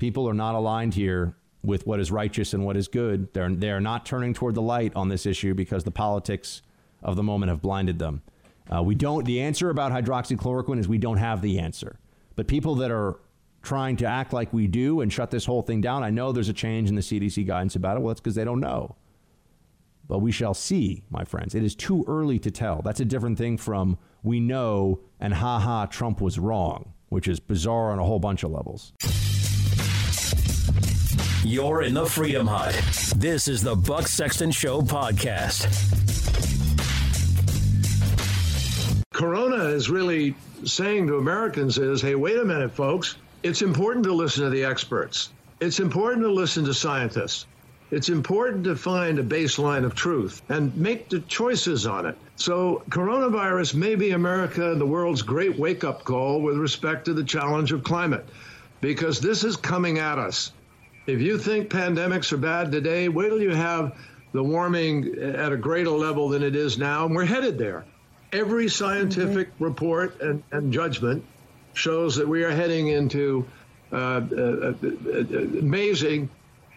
[0.00, 3.32] People are not aligned here with what is righteous and what is good.
[3.34, 6.62] They're, they're not turning toward the light on this issue because the politics
[7.02, 8.22] of the moment have blinded them.
[8.74, 11.98] Uh, we don't, the answer about hydroxychloroquine is we don't have the answer.
[12.34, 13.20] But people that are
[13.62, 16.48] trying to act like we do and shut this whole thing down, I know there's
[16.48, 18.00] a change in the CDC guidance about it.
[18.00, 18.96] Well, that's because they don't know.
[20.08, 21.54] But we shall see, my friends.
[21.54, 22.80] It is too early to tell.
[22.82, 27.38] That's a different thing from we know and ha ha, Trump was wrong, which is
[27.38, 28.94] bizarre on a whole bunch of levels.
[31.42, 32.74] You're in the Freedom Hut.
[33.16, 35.64] This is the Buck Sexton Show podcast.
[39.14, 40.34] Corona is really
[40.66, 43.16] saying to Americans is, hey, wait a minute, folks.
[43.42, 45.30] It's important to listen to the experts.
[45.60, 47.46] It's important to listen to scientists.
[47.90, 52.18] It's important to find a baseline of truth and make the choices on it.
[52.36, 57.14] So, coronavirus may be America and the world's great wake up call with respect to
[57.14, 58.28] the challenge of climate,
[58.82, 60.52] because this is coming at us.
[61.10, 63.98] If you think pandemics are bad today, wait till you have
[64.32, 67.84] the warming at a greater level than it is now, and we're headed there.
[68.32, 69.64] Every scientific mm-hmm.
[69.64, 71.24] report and, and, judgment
[71.74, 73.44] shows that we are heading into
[73.90, 74.74] uh, uh, uh,
[75.58, 76.30] amazing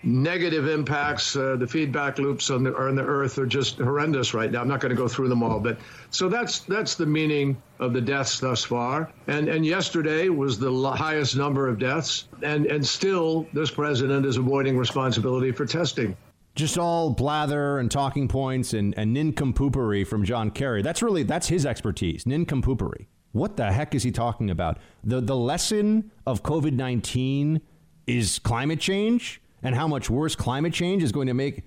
[0.03, 1.35] negative impacts.
[1.35, 4.61] Uh, the feedback loops on the, on the Earth are just horrendous right now.
[4.61, 5.77] I'm not going to go through them all, but
[6.11, 9.11] so that's that's the meaning of the deaths thus far.
[9.27, 14.37] And and yesterday was the highest number of deaths, and and still this president is
[14.37, 16.15] avoiding responsibility for testing.
[16.55, 20.83] Just all blather and talking points and, and nincompoopery from John Kerry.
[20.83, 22.25] That's really that's his expertise.
[22.25, 23.07] Nincompoopery.
[23.31, 24.77] What the heck is he talking about?
[25.03, 27.61] The the lesson of COVID nineteen
[28.05, 31.63] is climate change and how much worse climate change is going to make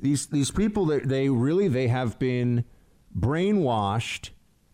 [0.00, 2.64] these these people that they really they have been
[3.18, 4.30] brainwashed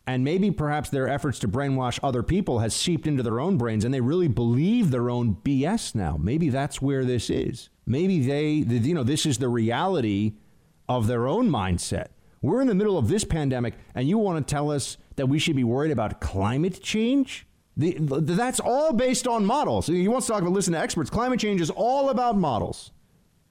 [0.06, 3.84] and maybe perhaps their efforts to brainwash other people has seeped into their own brains
[3.84, 6.16] and they really believe their own BS now.
[6.16, 7.70] Maybe that's where this is.
[7.86, 10.34] maybe they, you know, this is the reality
[10.88, 12.08] of their own mindset.
[12.42, 15.38] We're in the middle of this pandemic, and you want to tell us that we
[15.38, 17.46] should be worried about climate change?
[17.76, 19.86] The, that's all based on models.
[19.86, 21.10] He wants to talk about listen to experts.
[21.10, 22.90] Climate change is all about models.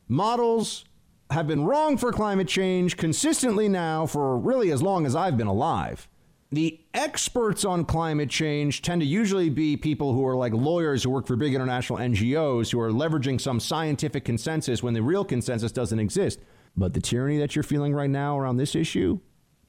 [0.07, 0.85] Models
[1.29, 5.47] have been wrong for climate change consistently now for really as long as I've been
[5.47, 6.07] alive.
[6.51, 11.09] The experts on climate change tend to usually be people who are like lawyers who
[11.09, 15.71] work for big international NGOs who are leveraging some scientific consensus when the real consensus
[15.71, 16.39] doesn't exist.
[16.77, 19.19] But the tyranny that you're feeling right now around this issue,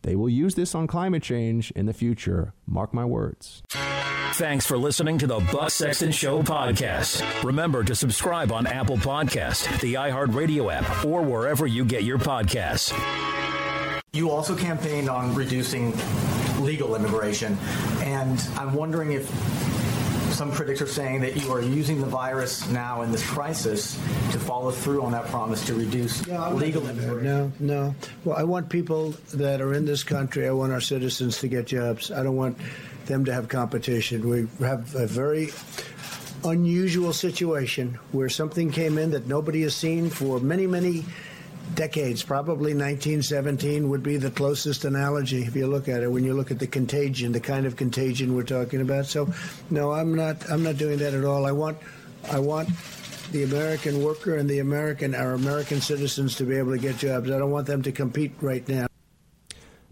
[0.07, 2.54] they will use this on climate change in the future.
[2.64, 3.64] Mark my words.
[4.34, 7.42] Thanks for listening to the Buck Sexton Show podcast.
[7.42, 12.94] Remember to subscribe on Apple Podcast, the iHeartRadio app, or wherever you get your podcasts.
[14.12, 15.92] You also campaigned on reducing
[16.61, 17.59] legal immigration,
[18.00, 19.28] and I'm wondering if
[20.37, 23.95] some critics are saying that you are using the virus now in this crisis
[24.32, 27.24] to follow through on that promise to reduce no, legal immigration.
[27.24, 27.95] No, no.
[28.22, 31.66] Well, I want people that are in this country, I want our citizens to get
[31.66, 32.11] jobs.
[32.11, 32.59] I don't want
[33.07, 34.28] them to have competition.
[34.28, 35.53] We have a very
[36.45, 41.07] unusual situation where something came in that nobody has seen for many, many
[41.74, 42.22] decades.
[42.22, 46.10] Probably 1917 would be the closest analogy if you look at it.
[46.10, 49.06] When you look at the contagion, the kind of contagion we're talking about.
[49.06, 49.32] So,
[49.70, 50.48] no, I'm not.
[50.50, 51.46] I'm not doing that at all.
[51.46, 51.78] I want,
[52.30, 52.68] I want
[53.32, 57.30] the American worker and the American, our American citizens to be able to get jobs.
[57.30, 58.86] I don't want them to compete right now.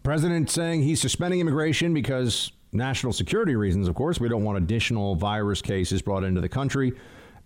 [0.02, 4.20] President saying he's suspending immigration because national security reasons, of course.
[4.20, 6.92] We don't want additional virus cases brought into the country.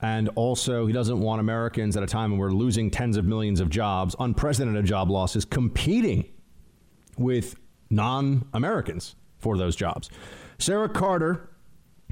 [0.00, 3.60] And also, he doesn't want Americans at a time when we're losing tens of millions
[3.60, 6.30] of jobs, unprecedented job losses, competing
[7.16, 7.56] with
[7.90, 10.08] non Americans for those jobs.
[10.58, 11.50] Sara Carter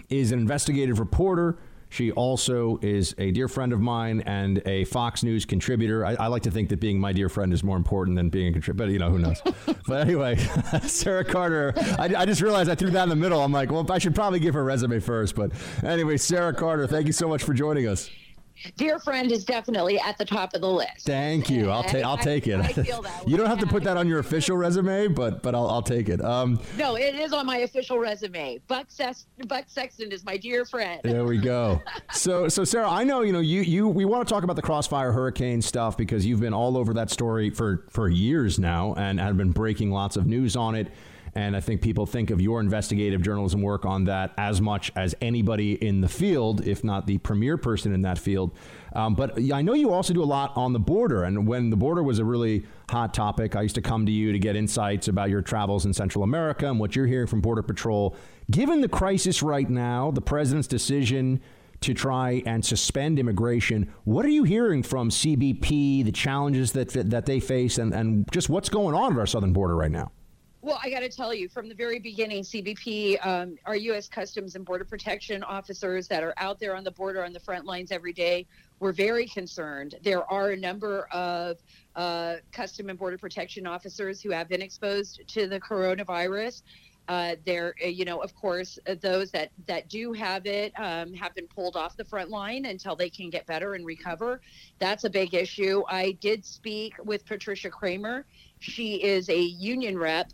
[0.09, 1.59] is an investigative reporter
[1.89, 6.05] she also is a dear friend of mine and a Fox News contributor.
[6.05, 8.49] I, I, like to think that being my dear friend is more important than being
[8.49, 9.41] a contributor, but you know, who knows.
[9.87, 10.37] but anyway,
[10.83, 13.43] Sara Carter, I, I, just realized I threw that in the middle.
[13.43, 15.35] I'm like, well, I should probably give her resume first.
[15.35, 18.11] But anyway, Sara Carter, thank you so much for joining us
[18.77, 21.07] dear friend is definitely at the top of the list.
[21.07, 21.71] Thank you.
[21.71, 22.05] I'll take.
[22.05, 22.61] I'll take it.
[22.61, 25.55] I feel that you don't have to put that on your official resume, but but
[25.55, 26.23] I'll, I'll take it.
[26.25, 28.61] Um, no, it is on my official resume.
[28.69, 31.01] Buck, Sex- Buck Sexton is my dear friend.
[31.05, 31.83] There we go.
[32.13, 34.63] so so Sara, I know you know you you we want to talk about the
[34.63, 39.21] Crossfire Hurricane stuff because you've been all over that story for for years now and
[39.21, 40.89] have been breaking lots of news on it.
[41.37, 45.15] And I think people think of your investigative journalism work on that as much as
[45.21, 48.57] anybody in the field, if not the premier person in that field.
[48.95, 51.25] Um, but I know you also do a lot on the border.
[51.25, 54.33] And when the border was a really hot topic, I used to come to you
[54.33, 57.63] to get insights about your travels in Central America and what you're hearing from Border
[57.63, 58.17] Patrol.
[58.51, 61.43] Given the crisis right now, the president's decision
[61.83, 63.93] to try and suspend immigration.
[64.05, 68.49] What are you hearing from CBP, the challenges that that they face, and, and just
[68.49, 70.13] what's going on at our southern border right now?
[70.67, 74.09] Well, I got to tell you, from the very beginning, CBP, um, our U.S.
[74.09, 77.67] Customs and Border Protection officers that are out there on the border on the front
[77.67, 78.47] lines every day,
[78.81, 79.95] were very concerned.
[80.03, 81.59] There are a number of
[81.95, 86.63] uh, Custom and Border Protection officers who have been exposed to the coronavirus.
[87.07, 91.15] Uh, there, uh, you know, of course, uh, those that that do have it um,
[91.15, 94.41] have been pulled off the front line until they can get better and recover.
[94.81, 95.85] That's a big issue.
[95.89, 98.27] I did speak with Patricia Kramer
[98.59, 100.33] she is a union rep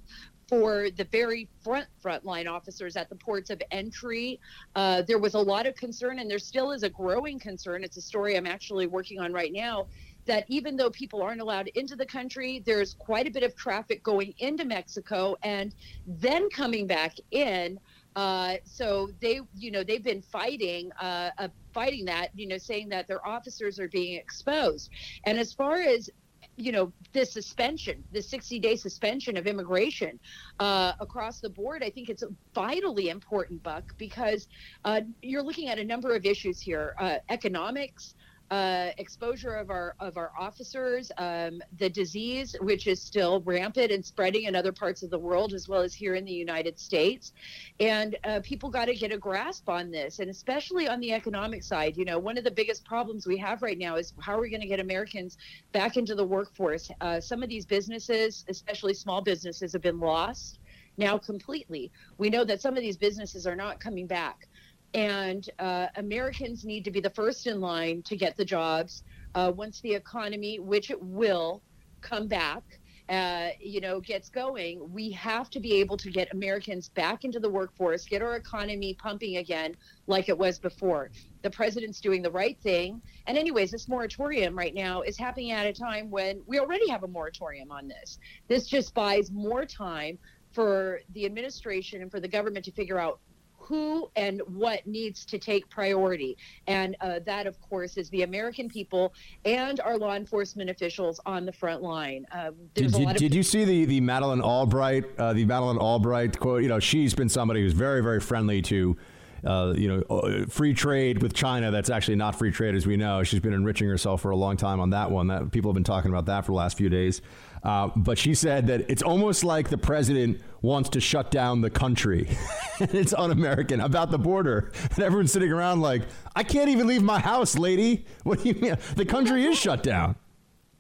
[0.49, 4.39] for the very front frontline officers at the ports of entry.
[4.75, 7.83] Uh, there was a lot of concern, and there still is a growing concern.
[7.83, 9.87] It's a story I'm actually working on right now.
[10.27, 14.03] That even though people aren't allowed into the country, there's quite a bit of traffic
[14.03, 15.75] going into Mexico and
[16.07, 17.81] then coming back in.
[18.15, 22.91] Uh, so they, you know, they've been fighting, uh, uh, fighting that, you know, saying
[22.91, 24.91] that their officers are being exposed.
[25.25, 26.11] And as far as
[26.57, 30.19] you know, the suspension, the 60 day suspension of immigration
[30.61, 32.25] uh, across the board, I think it's
[32.55, 34.49] vitally important, Buck, because
[34.85, 38.15] uh, you're looking at a number of issues here uh, economics,
[38.53, 44.05] uh, exposure of our of our officers, um, the disease, which is still rampant and
[44.05, 47.33] spreading in other parts of the world as well as here in the United States,
[47.81, 51.63] and uh, people got to get a grasp on this, and especially on the economic
[51.63, 51.97] side.
[51.97, 54.51] You know, one of the biggest problems we have right now is how are we
[54.51, 55.39] going to get Americans
[55.73, 56.91] back into the workforce?
[57.01, 60.59] Uh, some of these businesses, especially small businesses, have been lost
[60.99, 61.91] now completely.
[62.19, 64.47] We know that some of these businesses are not coming back.
[64.95, 69.53] And uh, Americans need to be the first in line to get the jobs uh,
[69.55, 71.63] once the economy, which it will,
[72.03, 72.63] come back
[73.09, 77.41] uh, you know, gets going, we have to be able to get Americans back into
[77.41, 79.77] the workforce, get our economy pumping again
[80.07, 81.11] like it was before.
[81.43, 83.03] The president's doing the right thing.
[83.27, 87.03] And, anyways, this moratorium right now is happening at a time when we already have
[87.03, 88.19] a moratorium on this.
[88.49, 90.19] This just buys more time
[90.53, 93.21] for the administration and for the government to figure out
[93.63, 96.37] who and what needs to take priority.
[96.67, 101.47] And uh, that, of course, is the American people and our law enforcement officials on
[101.47, 102.27] the front line.
[102.33, 106.39] Uh, Did, you, of- did you see the the Madeleine Albright uh, the Madeleine Albright
[106.39, 106.63] quote?
[106.63, 108.97] You know, she's been somebody who's very very friendly to.
[109.45, 111.71] Uh, you know, uh, free trade with China.
[111.71, 113.23] That's actually not free trade, as we know.
[113.25, 115.27] She's been enriching herself for a long time on that one.
[115.27, 117.23] That people have been talking about that for the last few days.
[117.65, 121.71] Uh, but she said that it's almost like the president wants to shut down the
[121.71, 122.29] country.
[122.81, 126.03] it's un-American about the border, and everyone's sitting around like,
[126.35, 128.05] "I can't even leave my house, lady.
[128.23, 128.77] What do you mean?
[128.97, 130.17] The country is shut down."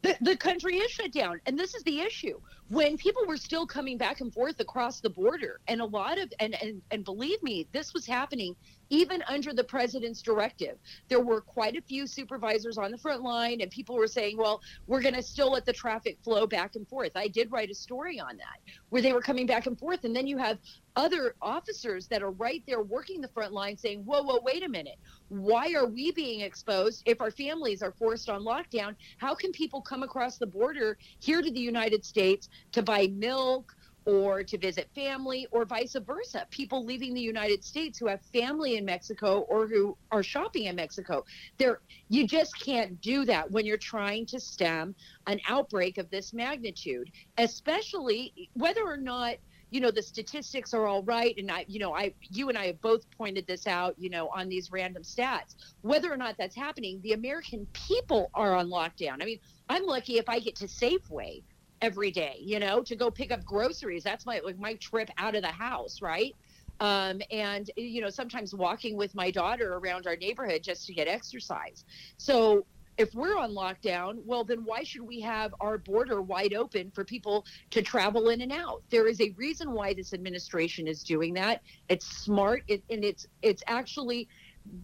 [0.02, 1.40] The, the country is shut down.
[1.46, 2.40] And this is the issue.
[2.68, 6.32] When people were still coming back and forth across the border, and a lot of,
[6.40, 8.56] and, and, and believe me, this was happening
[8.92, 10.76] even under the president's directive.
[11.08, 14.60] There were quite a few supervisors on the front line, and people were saying, well,
[14.86, 17.12] we're going to still let the traffic flow back and forth.
[17.16, 20.04] I did write a story on that where they were coming back and forth.
[20.04, 20.58] And then you have
[20.94, 24.68] other officers that are right there working the front line saying, whoa, whoa, wait a
[24.68, 24.98] minute.
[25.30, 28.94] Why are we being exposed if our families are forced on lockdown?
[29.16, 33.74] How can people come across the border here to the United States to buy milk?
[34.04, 36.46] Or to visit family or vice versa.
[36.50, 40.76] People leaving the United States who have family in Mexico or who are shopping in
[40.76, 41.24] Mexico.
[41.58, 44.94] There you just can't do that when you're trying to stem
[45.26, 49.36] an outbreak of this magnitude, especially whether or not
[49.72, 52.66] you know the statistics are all right and i you know i you and i
[52.66, 56.54] have both pointed this out you know on these random stats whether or not that's
[56.54, 59.38] happening the american people are on lockdown i mean
[59.70, 61.42] i'm lucky if i get to safeway
[61.82, 64.02] every day you know to go pick up groceries.
[64.04, 66.34] That's my like my trip out of the house right?
[66.80, 71.08] Um, and you know sometimes walking with my daughter around our neighborhood just to get
[71.08, 71.84] exercise.
[72.16, 72.64] So
[72.98, 77.04] if we're on lockdown well then why should we have our border wide open for
[77.04, 78.82] people to travel in and out?
[78.90, 81.62] There is a reason why this administration is doing that.
[81.88, 82.62] It's smart.
[82.68, 84.28] It, and it's it's actually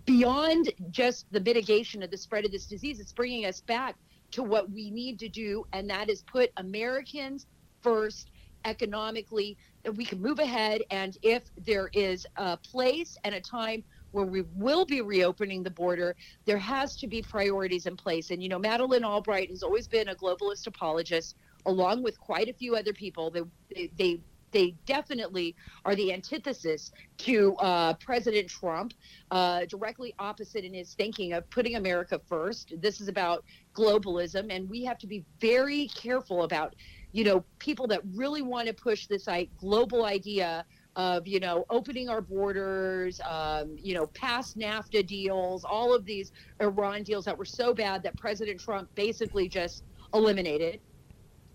[0.05, 2.99] beyond just the mitigation of the spread of this disease.
[2.99, 3.97] It's bringing us back
[4.33, 7.47] to what we need to do, and that is put Americans
[7.83, 8.31] first
[8.65, 10.83] economically, that we can move ahead.
[10.91, 15.71] And if there is a place and a time where we will be reopening the
[15.71, 18.31] border, there has to be priorities in place.
[18.31, 22.53] And, you know, Madeleine Albright has always been a globalist apologist, along with quite a
[22.53, 23.31] few other people.
[23.31, 23.43] They,
[23.75, 24.21] they, they
[24.51, 28.95] they definitely are the antithesis to uh, President Trump,
[29.31, 32.75] uh, directly opposite in his thinking of putting America first.
[32.81, 33.45] This is about
[33.75, 36.75] globalism, and we have to be very careful about,
[37.13, 40.65] you know, people that really want to push this like, global idea
[40.97, 46.33] of you know opening our borders, um, you know, past NAFTA deals, all of these
[46.61, 50.81] Iran deals that were so bad that President Trump basically just eliminated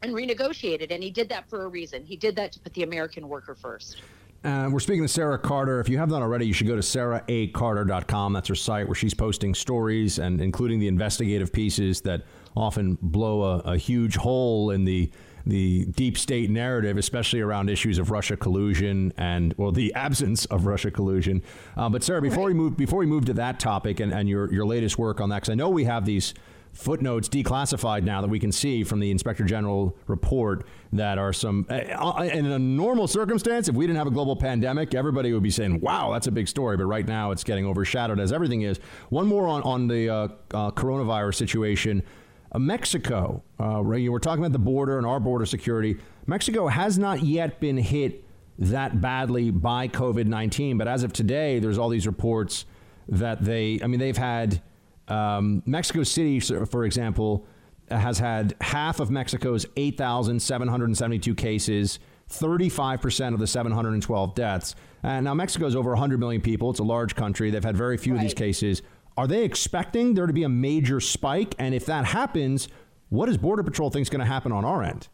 [0.04, 0.92] and renegotiated.
[0.92, 2.04] And he did that for a reason.
[2.06, 4.02] He did that to put the American worker first.
[4.44, 5.80] Uh, we're speaking to Sara Carter.
[5.80, 8.34] If you have not already, you should go to saraacarter.com.
[8.34, 12.24] That's her site where she's posting stories and including the investigative pieces that
[12.56, 15.10] often blow a, a huge hole in the
[15.46, 20.66] the deep state narrative, especially around issues of Russia collusion and well, the absence of
[20.66, 21.44] Russia collusion.
[21.76, 24.52] Uh, but Sara, before we move before we move to that topic and, and your
[24.54, 26.34] your latest work on that, because I know we have these
[26.74, 31.68] footnotes declassified now that we can see from the inspector general report that are some
[31.70, 35.52] uh, in a normal circumstance if we didn't have a global pandemic everybody would be
[35.52, 36.76] saying wow that's a big story.
[36.76, 38.80] But right now it's getting overshadowed as everything is.
[39.10, 42.04] One more on, on the uh, uh, coronavirus situation.
[42.52, 45.98] Uh, mexico uh, we're talking about the border and our border security.
[46.26, 48.26] Mexico has not yet been hit
[48.58, 52.66] that badly by covid-19 but as of today there's all these reports
[53.08, 54.62] that they i mean they've had
[55.08, 57.46] um, Mexico City, for example,
[57.90, 62.00] has had half of Mexico's 8,772 cases,
[62.30, 64.76] 35% of the 712 deaths.
[65.04, 66.70] And now Mexico is over 100 million people.
[66.70, 67.52] It's a large country.
[67.52, 68.20] They've had very few right.
[68.20, 68.82] of these cases.
[69.18, 71.56] Are they expecting there to be a major spike?
[71.60, 72.68] And if that happens,
[73.10, 75.08] what does Border Patrol think is going to happen on our end?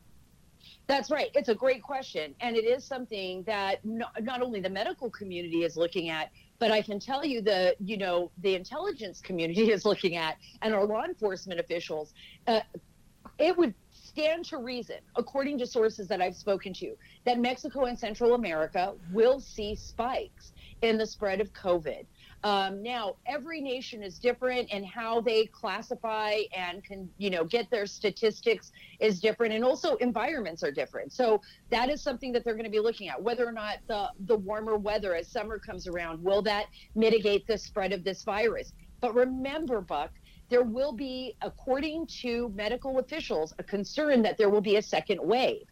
[0.87, 1.29] That's right.
[1.35, 2.33] It's a great question.
[2.39, 6.81] And it is something that not only the medical community is looking at, but I
[6.81, 11.05] can tell you the you know the intelligence community is looking at and our law
[11.05, 12.13] enforcement officials.
[12.47, 12.61] Uh,
[13.37, 16.95] it would stand to reason, according to sources that I've spoken to,
[17.25, 20.51] that Mexico and Central America will see spikes
[20.81, 22.05] in the spread of COVID.
[22.43, 27.69] Um, now, every nation is different, and how they classify and can, you know, get
[27.69, 31.11] their statistics is different, and also environments are different.
[31.11, 33.21] So that is something that they're going to be looking at.
[33.21, 37.57] Whether or not the the warmer weather as summer comes around will that mitigate the
[37.57, 38.73] spread of this virus?
[39.01, 40.11] But remember, Buck,
[40.49, 45.19] there will be, according to medical officials, a concern that there will be a second
[45.21, 45.65] wave.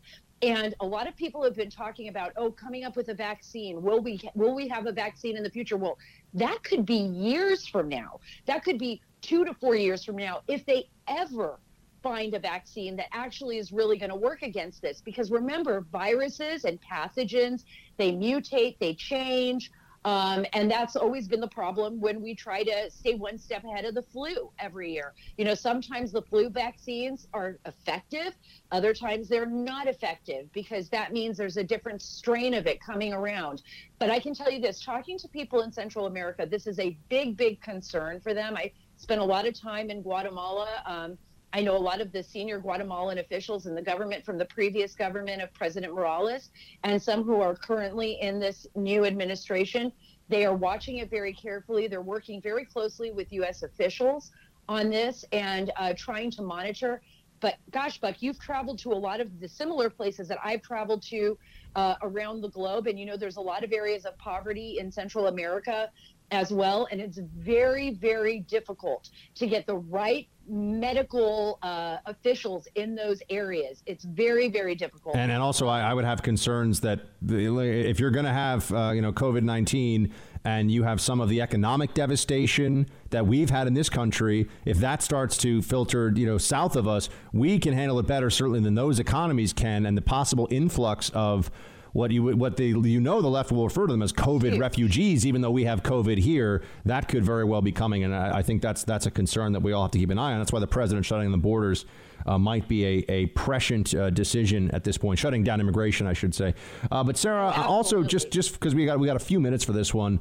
[0.44, 3.82] And a lot of people have been talking about, oh, coming up with a vaccine.
[3.82, 5.78] Will we will we have a vaccine in the future?
[5.78, 5.98] Well,
[6.34, 8.20] that could be years from now.
[8.46, 11.60] That could be two to four years from now if they ever
[12.04, 15.02] find a vaccine that actually is really going to work against this.
[15.02, 17.64] Because remember, viruses and pathogens,
[17.98, 19.72] they mutate, they change.
[20.08, 23.84] Um, and that's always been the problem when we try to stay one step ahead
[23.84, 25.14] of the flu every year.
[25.38, 28.32] You know, sometimes the flu vaccines are effective,
[28.72, 33.12] other times they're not effective because that means there's a different strain of it coming
[33.12, 33.64] around.
[34.00, 36.98] But I can tell you this talking to people in Central America, this is a
[37.10, 38.56] big, big concern for them.
[38.56, 40.70] I spent a lot of time in Guatemala.
[40.86, 41.18] Um,
[41.54, 44.94] I know a lot of the senior Guatemalan officials in the government from the previous
[44.94, 46.50] government of President Morales
[46.84, 49.92] and some who are currently in this new administration.
[50.30, 51.88] They are watching it very carefully.
[51.88, 53.64] They're working very closely with U.S.
[53.64, 54.32] officials
[54.68, 57.02] on this and uh, trying to monitor.
[57.40, 61.02] But gosh, Buck, you've traveled to a lot of the similar places that I've traveled
[61.04, 61.38] to
[61.76, 62.88] uh, around the globe.
[62.88, 65.90] And you know, there's a lot of areas of poverty in Central America
[66.32, 66.88] as well.
[66.92, 73.84] And it's very, very difficult to get the right medical uh, officials in those areas.
[73.86, 75.16] It's very, very difficult.
[75.16, 78.72] And, and also, I, I would have concerns that the, if you're going to have,
[78.72, 80.14] uh, you know, COVID 19
[80.46, 84.78] and you have some of the economic devastation that we've had in this country, if
[84.78, 88.62] that starts to filter, you know, south of us, we can handle it better, certainly,
[88.62, 89.86] than those economies can.
[89.86, 91.52] And the possible influx of
[91.94, 95.26] what you what they you know the left will refer to them as COVID refugees,
[95.26, 96.64] even though we have COVID here.
[96.86, 99.62] That could very well be coming, and I, I think that's that's a concern that
[99.62, 100.40] we all have to keep an eye on.
[100.40, 101.86] That's why the president shutting the borders.
[102.26, 106.12] Uh, might be a, a prescient uh, decision at this point, shutting down immigration, I
[106.12, 106.56] should say.
[106.92, 109.72] Uh, but Sara, also just just because we got we got a few minutes for
[109.72, 110.20] this one,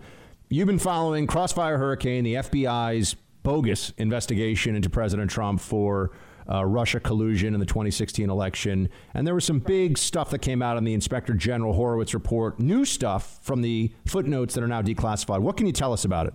[0.49, 6.13] you've been following Crossfire Hurricane, the FBI's bogus investigation into President Trump for
[6.51, 8.89] uh, Russia collusion in the 2016 election.
[9.15, 12.59] And there was some big stuff that came out in the Inspector General Horowitz report,
[12.61, 15.41] new stuff from the footnotes that are now declassified.
[15.41, 16.35] What can you tell us about it?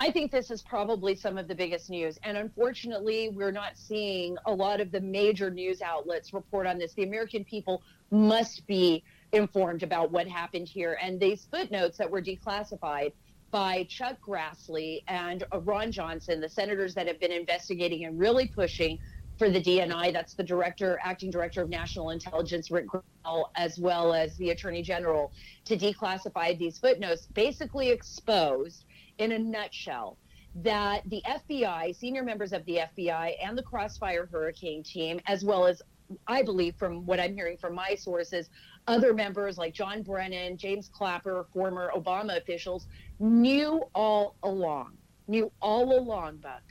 [0.00, 2.18] I think this is probably some of the biggest news.
[2.24, 6.94] And unfortunately, we're not seeing a lot of the major news outlets report on this.
[6.94, 10.98] The American people must be informed about what happened here.
[11.00, 13.12] And these footnotes that were declassified
[13.54, 18.98] by Chuck Grassley and Ron Johnson, the senators that have been investigating and really pushing
[19.38, 20.12] for the DNI.
[20.12, 24.82] That's the director, acting director of national intelligence, Rick Grenell, as well as the attorney
[24.82, 25.32] general,
[25.66, 28.86] to declassify these footnotes, basically exposed
[29.18, 30.18] in a nutshell
[30.56, 35.64] that the FBI, senior members of the FBI and the Crossfire Hurricane team, as well
[35.64, 35.80] as
[36.26, 38.50] I believe from what I'm hearing from my sources,
[38.86, 42.86] other members like John Brennan, James Clapper, former Obama officials,
[43.18, 44.96] knew all along,
[45.28, 46.62] knew all along, Buck,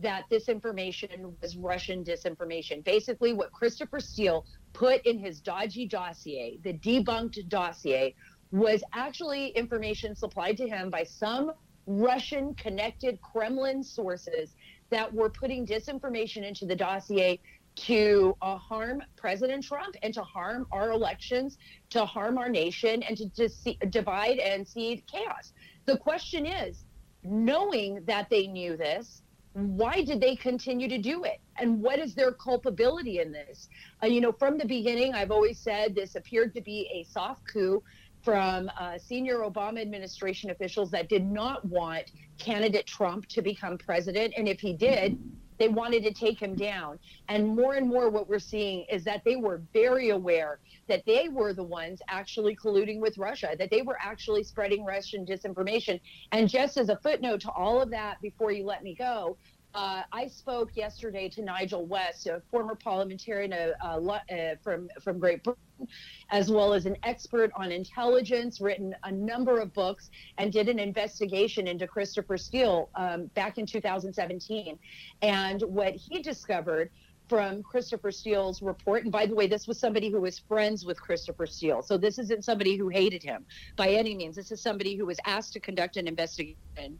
[0.00, 2.82] that this information was Russian disinformation.
[2.84, 8.14] Basically, what Christopher Steele put in his dodgy dossier, the debunked dossier,
[8.50, 11.52] was actually information supplied to him by some
[11.86, 14.54] Russian connected Kremlin sources
[14.90, 17.40] that were putting disinformation into the dossier
[17.86, 21.56] to uh, harm President Trump and to harm our elections,
[21.90, 25.52] to harm our nation, and to dis- divide and seed chaos.
[25.86, 26.84] The question is,
[27.22, 29.22] knowing that they knew this,
[29.52, 31.40] why did they continue to do it?
[31.58, 33.68] And what is their culpability in this?
[34.02, 37.42] Uh, you know, from the beginning, I've always said this appeared to be a soft
[37.52, 37.82] coup
[38.22, 42.04] from uh, senior Obama administration officials that did not want
[42.38, 44.34] candidate Trump to become president.
[44.36, 45.18] And if he did,
[45.60, 46.98] they wanted to take him down.
[47.28, 50.58] And more and more, what we're seeing is that they were very aware
[50.88, 55.24] that they were the ones actually colluding with Russia, that they were actually spreading Russian
[55.24, 56.00] disinformation.
[56.32, 59.36] And just as a footnote to all of that, before you let me go,
[59.74, 65.44] uh, I spoke yesterday to Nigel West, a former parliamentarian uh, uh, from from Great
[65.44, 65.88] Britain,
[66.30, 70.78] as well as an expert on intelligence, written a number of books, and did an
[70.78, 74.78] investigation into Christopher Steele um, back in 2017.
[75.22, 76.90] And what he discovered
[77.28, 79.04] from Christopher Steele's report.
[79.04, 81.80] And by the way, this was somebody who was friends with Christopher Steele.
[81.80, 83.46] So this isn't somebody who hated him
[83.76, 84.34] by any means.
[84.34, 86.98] This is somebody who was asked to conduct an investigation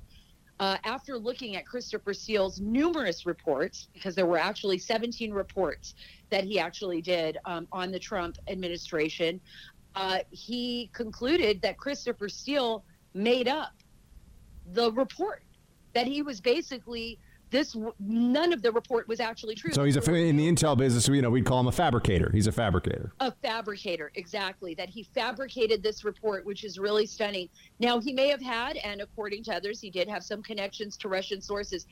[0.61, 5.94] uh, after looking at Christopher Steele's numerous reports, because there were actually 17 reports
[6.28, 9.40] that he actually did um, on the Trump administration,
[9.94, 12.84] uh, he concluded that Christopher Steele
[13.14, 13.72] made up
[14.74, 15.42] the report
[15.94, 17.18] that he was basically
[17.51, 19.72] this none of the report was actually true.
[19.72, 21.09] So he's a in the intel business.
[21.09, 22.30] You know, we'd call him a fabricator.
[22.32, 23.12] He's a fabricator.
[23.20, 24.74] A fabricator, exactly.
[24.74, 27.48] That he fabricated this report, which is really stunning.
[27.78, 31.09] Now he may have had, and according to others, he did have some connections to
[31.09, 31.86] Russian sources.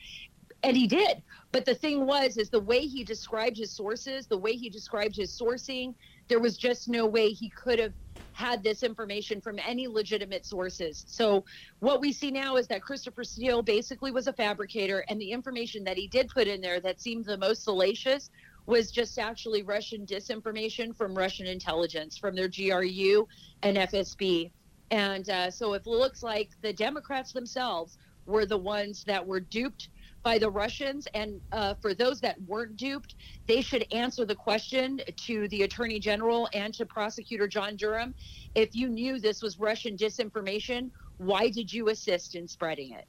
[0.63, 1.21] And he did.
[1.53, 5.15] But the thing was, is the way he described his sources, the way he described
[5.15, 5.93] his sourcing,
[6.29, 7.93] there was just no way he could have
[8.31, 11.03] had this information from any legitimate sources.
[11.07, 11.43] So
[11.79, 15.83] what we see now is that Christopher Steele basically was a fabricator, and the information
[15.83, 18.29] that he did put in there that seemed the most salacious
[18.65, 23.27] was just actually Russian disinformation from Russian intelligence, from their GRU
[23.63, 24.51] and FSB.
[24.91, 29.89] And uh, so it looks like the Democrats themselves were the ones that were duped
[30.23, 31.07] by the Russians.
[31.13, 33.15] And uh, for those that weren't duped,
[33.47, 38.13] they should answer the question to the Attorney General and to Prosecutor John Durham.
[38.55, 43.05] If you knew this was Russian disinformation, why did you assist in spreading it?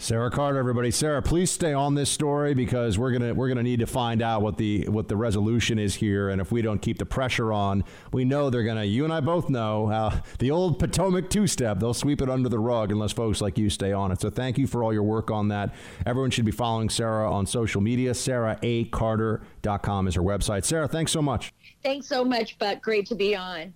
[0.00, 0.90] Sara Carter, everybody.
[0.90, 4.40] Sara, please stay on this story because we're gonna we're gonna need to find out
[4.40, 7.84] what the what the resolution is here, and if we don't keep the pressure on,
[8.10, 8.84] we know they're gonna.
[8.84, 11.80] You and I both know uh, the old Potomac two-step.
[11.80, 14.22] They'll sweep it under the rug unless folks like you stay on it.
[14.22, 15.74] So thank you for all your work on that.
[16.06, 18.12] Everyone should be following Sara on social media.
[18.12, 20.64] SaraACarter.com is her website.
[20.64, 21.52] Sara, thanks so much.
[21.82, 23.74] Thanks so much, but great to be on.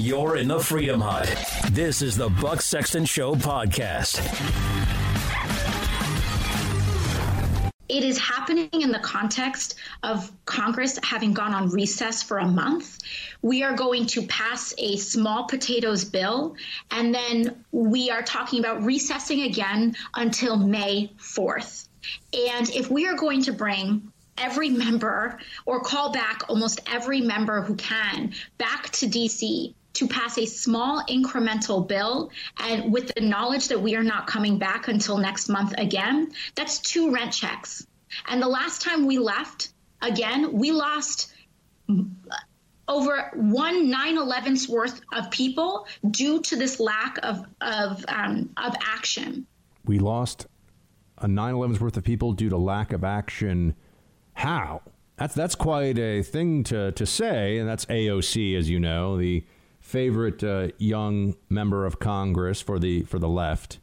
[0.00, 1.26] You're in the Freedom Hut.
[1.72, 4.20] This is the Buck Sexton Show podcast.
[7.88, 9.74] It is happening in the context
[10.04, 12.98] of Congress having gone on recess for a month.
[13.42, 16.54] We are going to pass a small potatoes bill,
[16.92, 21.88] and then we are talking about recessing again until May 4th.
[22.32, 27.62] And if we are going to bring every member or call back almost every member
[27.62, 33.66] who can back to DC to pass a small incremental bill and with the knowledge
[33.68, 37.84] that we are not coming back until next month again, that's two rent checks.
[38.28, 41.32] And the last time we left, again, we lost
[42.86, 49.46] over one 9/11's worth of people due to this lack of of um, of action.
[49.84, 50.46] We lost
[51.18, 53.74] a 9/11's worth of people due to lack of action.
[54.34, 54.82] How?
[55.16, 59.44] That's that's quite a thing to to say, and that's AOC, as you know, the
[59.88, 63.78] favorite uh, young member of Congress for the for the left.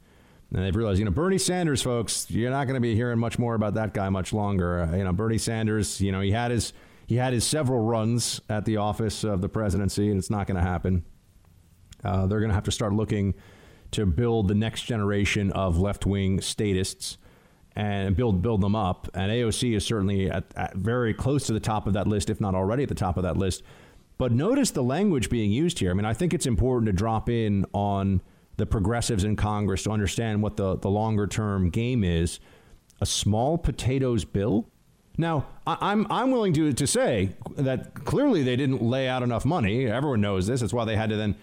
[0.53, 3.39] And they've realized, you know, Bernie Sanders, folks, you're not going to be hearing much
[3.39, 4.82] more about that guy much longer.
[4.82, 6.74] Uh, you know, Bernie Sanders, you know, he had his
[7.08, 10.58] he had his several runs at the office of the presidency, and it's not going
[10.58, 11.03] to happen.
[12.03, 13.34] Uh, they're going to have to start looking
[13.91, 17.18] to build the next generation of left wing statists
[17.76, 19.10] and build build them up.
[19.16, 22.39] And AOC is certainly at, at very close to the top of that list, if
[22.39, 23.64] not already at the top of that list.
[24.18, 25.91] But notice the language being used here.
[25.91, 28.22] I mean, I think it's important to drop in on
[28.57, 32.39] the progressives in Congress to understand what the, the longer term game is.
[33.01, 34.70] A small potatoes bill?
[35.18, 39.45] Now, I, am I'm willing to, to say that clearly they didn't lay out enough
[39.45, 39.86] money.
[39.86, 40.61] Everyone knows this.
[40.61, 41.36] That's why they had to then.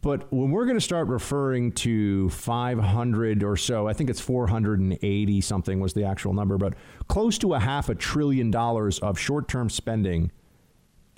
[0.00, 5.40] But when we're going to start referring to 500 or so, I think it's 480
[5.40, 6.74] something was the actual number, but
[7.08, 10.30] close to a half a trillion dollars of short term spending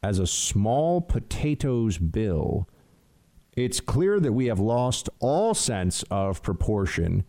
[0.03, 2.69] as a small potatoes bill,
[3.57, 7.25] it's clear that we have lost all sense of proportion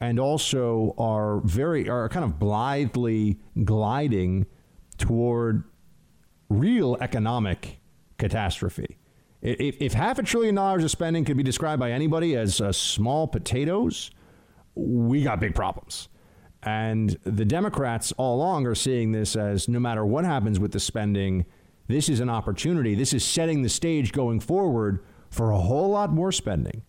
[0.00, 4.46] and also are very are kind of blithely gliding
[4.98, 5.64] toward
[6.48, 7.80] real economic
[8.18, 8.98] catastrophe.
[9.40, 12.72] If, if half a trillion dollars of spending could be described by anybody as uh,
[12.72, 14.10] small potatoes,
[14.74, 16.08] we got big problems.
[16.62, 20.78] And the Democrats all along are seeing this as no matter what happens with the
[20.78, 21.44] spending,
[21.88, 22.94] this is an opportunity.
[22.94, 26.82] This is setting the stage going forward for a whole lot more spending.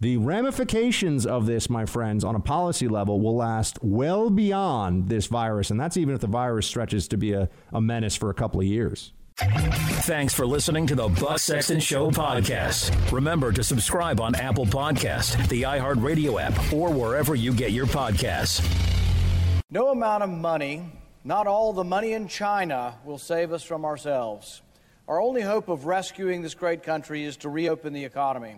[0.00, 5.26] The ramifications of this, my friends, on a policy level will last well beyond this
[5.26, 8.34] virus, and that's even if the virus stretches to be a, a menace for a
[8.34, 9.12] couple of years.
[9.36, 13.12] Thanks for listening to the Buck Sexton Show podcast.
[13.12, 18.60] Remember to subscribe on Apple Podcast, the iHeartRadio app, or wherever you get your podcasts.
[19.70, 20.84] No amount of money
[21.24, 24.62] not all the money in China will save us from ourselves.
[25.08, 28.56] Our only hope of rescuing this great country is to reopen the economy.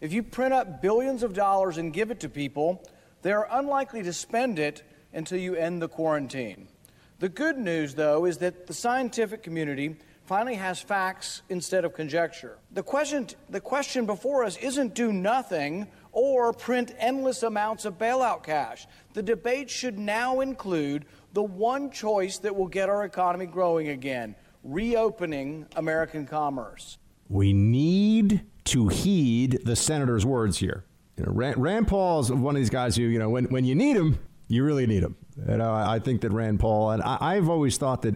[0.00, 2.84] If you print up billions of dollars and give it to people,
[3.22, 4.82] they are unlikely to spend it
[5.12, 6.68] until you end the quarantine.
[7.20, 12.58] The good news, though, is that the scientific community finally has facts instead of conjecture.
[12.72, 18.42] The question, the question before us isn't do nothing or print endless amounts of bailout
[18.42, 18.86] cash.
[19.14, 24.34] The debate should now include the one choice that will get our economy growing again
[24.64, 26.98] reopening American commerce.
[27.28, 30.84] We need to heed the senator's words here.
[31.16, 33.64] You know, Rand, Rand Paul is one of these guys who, you know, when, when
[33.64, 34.18] you need him,
[34.48, 35.16] you really need him.
[35.46, 38.14] And I, I think that Rand Paul, and I, have always thought that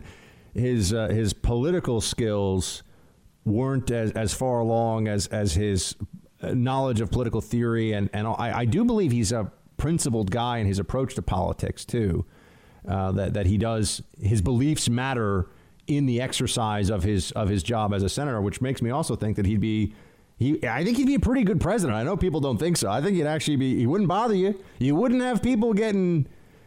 [0.54, 2.82] his uh, his political skills
[3.44, 5.94] weren't as, as far along as, as his
[6.42, 7.92] knowledge of political theory.
[7.92, 11.84] And, and I, I do believe he's a principled guy in his approach to politics,
[11.84, 12.26] too.
[12.86, 15.48] Uh, that, that he does, his beliefs matter
[15.86, 19.16] in the exercise of his of his job as a senator, which makes me also
[19.16, 19.92] think that he'd be
[20.36, 21.96] he I think he'd be a pretty good president.
[21.96, 22.90] I know people don't think so.
[22.90, 24.58] I think he'd actually be he wouldn't bother you.
[24.78, 26.26] You wouldn't have people getting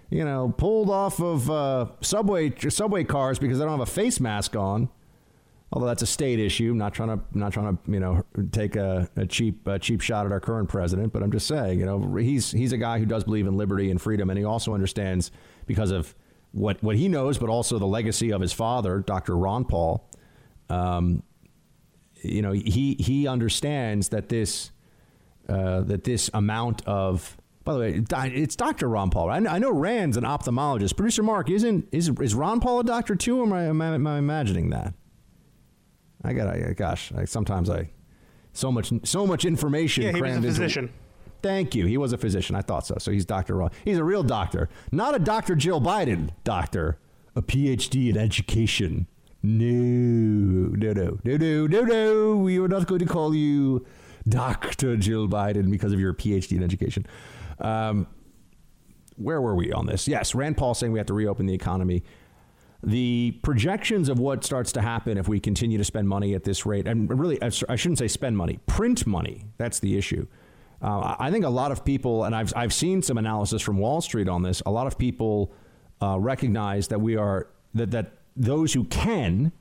[0.09, 4.19] you know pulled off of uh, subway subway cars because they don't have a face
[4.19, 4.89] mask on.
[5.71, 8.75] Although that's a state issue, I'm not trying to not trying to you know take
[8.75, 11.85] a, a cheap a cheap shot at our current president, but I'm just saying you
[11.85, 14.73] know he's he's a guy who does believe in liberty and freedom, and he also
[14.73, 15.31] understands
[15.69, 16.15] because of
[16.51, 19.37] what what he knows, but also the legacy of his father, Dr.
[19.37, 20.09] Ron Paul.
[20.67, 21.21] Um,
[22.23, 24.71] you know, he he understands that this
[25.47, 28.03] uh, that this amount of by the way,
[28.33, 28.89] it's Dr.
[28.89, 29.29] Ron Paul.
[29.29, 30.97] I know Rand's an ophthalmologist.
[30.97, 33.39] Producer Mark, isn't is is Ron Paul a doctor too?
[33.41, 34.95] Or am I, am I, am I imagining that?
[36.23, 37.91] I got, gosh, I, sometimes I
[38.53, 40.85] so much so much information yeah, he was a physician.
[40.85, 40.95] Into,
[41.41, 41.85] Thank you.
[41.85, 42.55] He was a physician.
[42.55, 42.95] I thought so.
[42.99, 43.55] So he's Dr.
[43.55, 43.71] Ron.
[43.85, 45.55] He's a real doctor, not a Dr.
[45.55, 46.97] Jill Biden doctor,
[47.35, 49.07] a PhD in education.
[49.41, 49.65] No,
[50.75, 52.37] no, no, no, no, no, no.
[52.37, 53.85] We are not going to call you
[54.27, 54.97] Dr.
[54.97, 57.05] Jill Biden because of your PhD in education.
[57.59, 58.07] Um,
[59.15, 60.07] where were we on this?
[60.07, 62.03] Yes, Rand Paul saying we have to reopen the economy.
[62.81, 66.65] The projections of what starts to happen if we continue to spend money at this
[66.65, 69.45] rate, and really, I shouldn't say spend money, print money.
[69.57, 70.27] That's the issue.
[70.81, 74.01] Uh, I think a lot of people, and I've, I've seen some analysis from Wall
[74.01, 75.53] Street on this, a lot of people
[76.01, 79.51] uh, recognize that we are, that, that those who can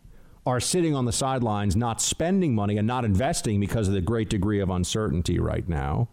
[0.47, 4.31] are sitting on the sidelines, not spending money and not investing because of the great
[4.31, 6.09] degree of uncertainty right now.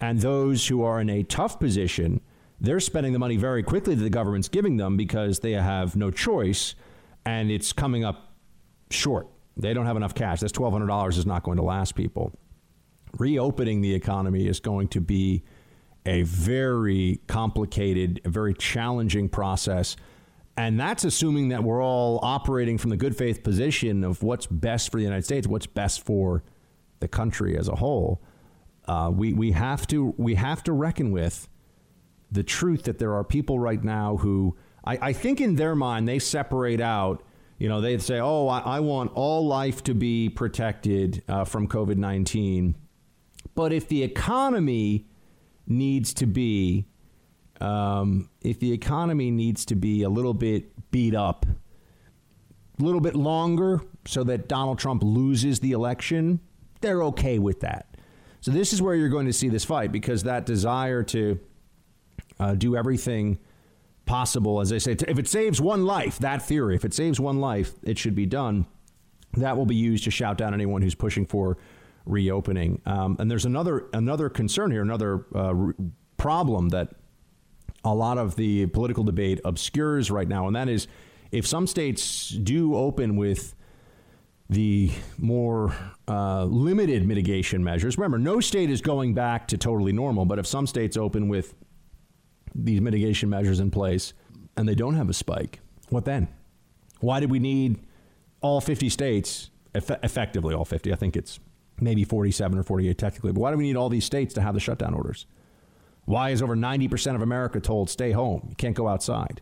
[0.00, 2.20] And those who are in a tough position,
[2.60, 6.10] they're spending the money very quickly that the government's giving them because they have no
[6.10, 6.74] choice
[7.24, 8.32] and it's coming up
[8.90, 9.28] short.
[9.56, 10.40] They don't have enough cash.
[10.40, 12.32] That's $1,200 is not going to last people
[13.18, 15.42] reopening the economy is going to be
[16.04, 19.96] a very complicated, a very challenging process.
[20.56, 24.90] And that's assuming that we're all operating from the good faith position of what's best
[24.90, 26.42] for the United States, what's best for
[27.00, 28.20] the country as a whole.
[28.86, 31.48] Uh, we, we, have to, we have to reckon with
[32.30, 36.08] the truth that there are people right now who, I, I think in their mind,
[36.08, 37.22] they separate out,
[37.58, 41.68] you know, they say, oh, I, I want all life to be protected uh, from
[41.68, 42.74] COVID 19
[43.54, 45.06] but if the economy
[45.66, 46.86] needs to be,
[47.60, 53.14] um, if the economy needs to be a little bit beat up, a little bit
[53.14, 56.40] longer, so that Donald Trump loses the election,
[56.80, 57.96] they're okay with that.
[58.40, 61.38] So this is where you're going to see this fight because that desire to
[62.40, 63.38] uh, do everything
[64.04, 67.40] possible, as I say, if it saves one life, that theory, if it saves one
[67.40, 68.66] life, it should be done.
[69.34, 71.56] That will be used to shout down anyone who's pushing for
[72.04, 72.80] reopening.
[72.86, 75.74] Um, and there's another another concern here, another uh, re-
[76.16, 76.94] problem that
[77.84, 80.86] a lot of the political debate obscures right now, and that is
[81.30, 83.54] if some states do open with
[84.52, 85.74] the more
[86.06, 87.96] uh, limited mitigation measures.
[87.96, 91.54] Remember, no state is going back to totally normal, but if some states open with
[92.54, 94.12] these mitigation measures in place
[94.56, 96.28] and they don't have a spike, what then?
[97.00, 97.80] Why did we need
[98.42, 100.92] all 50 states, eff- effectively all 50?
[100.92, 101.40] I think it's
[101.80, 103.32] maybe 47 or 48 technically.
[103.32, 105.26] But why do we need all these states to have the shutdown orders?
[106.04, 108.46] Why is over 90% of America told stay home?
[108.48, 109.40] You can't go outside.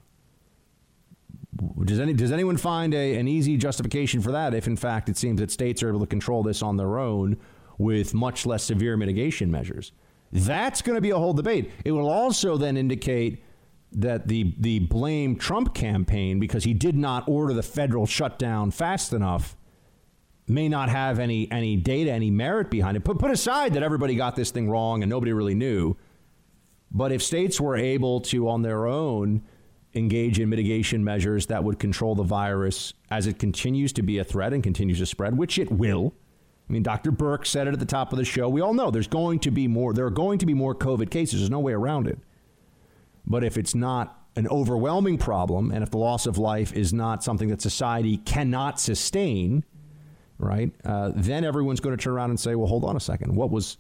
[1.85, 5.17] Does, any, does anyone find a, an easy justification for that if, in fact, it
[5.17, 7.37] seems that states are able to control this on their own
[7.79, 9.93] with much less severe mitigation measures?
[10.33, 11.71] That's going to be a whole debate.
[11.85, 13.43] It will also then indicate
[13.93, 19.13] that the, the blame Trump campaign, because he did not order the federal shutdown fast
[19.13, 19.57] enough,
[20.51, 23.05] may not have any any data, any merit behind it.
[23.05, 25.97] Put put aside that everybody got this thing wrong and nobody really knew.
[26.91, 29.43] But if states were able to, on their own,
[29.95, 34.25] engage in mitigation measures that would control the virus as it continues to be a
[34.25, 36.15] threat and continues to spread, which it will.
[36.69, 37.11] I mean, Dr.
[37.11, 38.49] Burke said it at the top of the show.
[38.49, 39.93] We all know there's going to be more.
[39.93, 41.41] There are going to be more COVID cases.
[41.41, 42.19] There's no way around it.
[43.27, 47.25] But if it's not an overwhelming problem, and if the loss of life is not
[47.25, 49.65] something that society cannot sustain,
[50.41, 50.73] right?
[50.85, 53.35] Uh, then everyone's going to turn around and say, "Well, hold on a second.
[53.35, 53.79] What was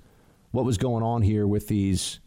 [0.53, 2.21] what was going on here with these?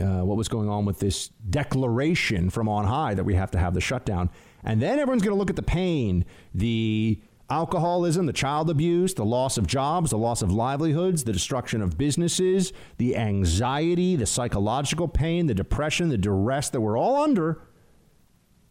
[0.00, 3.58] Uh, what was going on with this declaration from on high that we have to
[3.58, 4.30] have the shutdown?"
[4.64, 6.24] And then everyone's going to look at the pain,
[6.54, 7.20] the
[7.50, 11.96] alcoholism, the child abuse, the loss of jobs, the loss of livelihoods, the destruction of
[11.96, 17.62] businesses, the anxiety, the psychological pain, the depression, the duress that we're all under.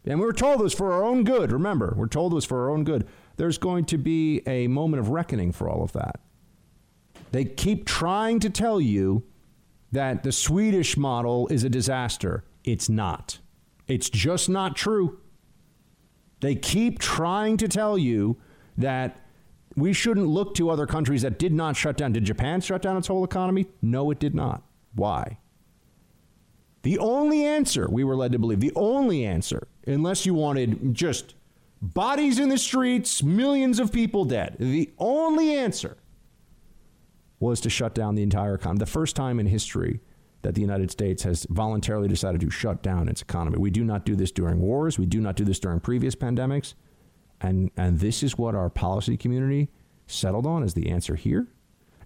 [0.06, 1.52] And we were told was for our own good.
[1.52, 3.08] Remember, we're told was for our own good.
[3.38, 6.20] There's going to be a moment of reckoning for all of that.
[7.32, 9.24] They keep trying to tell you
[9.92, 12.44] that the Swedish model is a disaster.
[12.64, 13.40] It's not.
[13.88, 15.20] It's just not true.
[16.42, 18.38] They keep trying to tell you
[18.78, 19.22] that
[19.76, 22.14] we shouldn't look to other countries that did not shut down.
[22.14, 23.68] Did Japan shut down its whole economy?
[23.82, 24.64] No, it did not.
[24.94, 25.38] Why?
[26.82, 31.36] The only answer we were led to believe, the only answer, unless you wanted just
[31.82, 35.98] bodies in the streets, millions of people dead, the only answer
[37.40, 38.80] was to shut down the entire economy.
[38.80, 40.02] The first time in history
[40.42, 43.58] that the United States has voluntarily decided to shut down its economy.
[43.58, 44.98] We do not do this during wars.
[44.98, 46.74] We do not do this during previous pandemics.
[47.42, 49.70] And, and this is what our policy community
[50.08, 51.48] settled on as the answer here.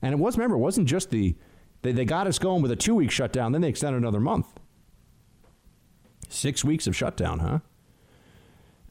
[0.02, 1.36] And it was, remember, it wasn't just the,
[1.82, 4.48] they, they got us going with a two week shutdown, then they extended another month.
[6.28, 7.60] Six weeks of shutdown, huh?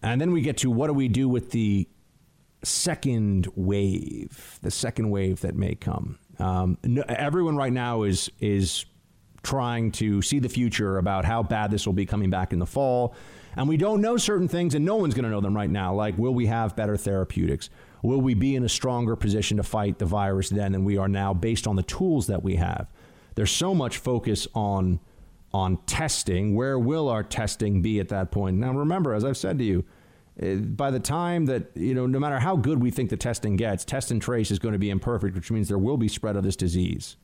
[0.02, 1.88] And then we get to what do we do with the
[2.62, 6.18] second wave, the second wave that may come.
[6.38, 8.86] Um, no, everyone right now is is
[9.42, 12.66] trying to see the future about how bad this will be coming back in the
[12.66, 13.14] fall.
[13.56, 15.94] And we don't know certain things, and no one's going to know them right now.
[15.94, 17.68] Like, will we have better therapeutics?
[18.02, 21.08] Will we be in a stronger position to fight the virus then than we are
[21.08, 22.86] now based on the tools that we have?
[23.34, 25.00] There's so much focus on
[25.52, 26.54] on testing.
[26.54, 28.56] Where will our testing be at that point?
[28.56, 29.84] Now, remember, as I've said to you,
[30.40, 33.56] eh, by the time that, you know, no matter how good we think the testing
[33.56, 36.36] gets, test and trace is going to be imperfect, which means there will be spread
[36.36, 37.16] of this disease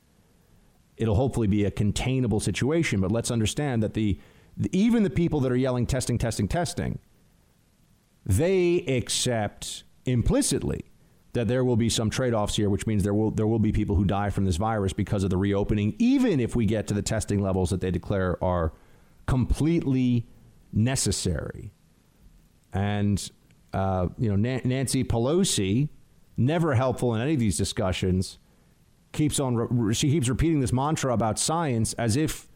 [0.97, 3.01] it'll hopefully be a containable situation.
[3.01, 4.19] But let's understand that the,
[4.57, 6.99] the even the people that are yelling testing, testing, testing,
[8.25, 10.85] they accept implicitly
[11.37, 13.95] that there will be some trade-offs here, which means there will there will be people
[13.95, 17.03] who die from this virus because of the reopening, even if we get to the
[17.03, 18.73] testing levels that they declare are
[19.27, 20.27] completely
[20.73, 21.73] necessary.
[22.73, 23.31] And
[23.73, 25.89] uh, you know, Nancy Pelosi,
[26.37, 28.39] never helpful in any of these discussions
[29.13, 32.49] keeps on she keeps repeating this mantra about science as if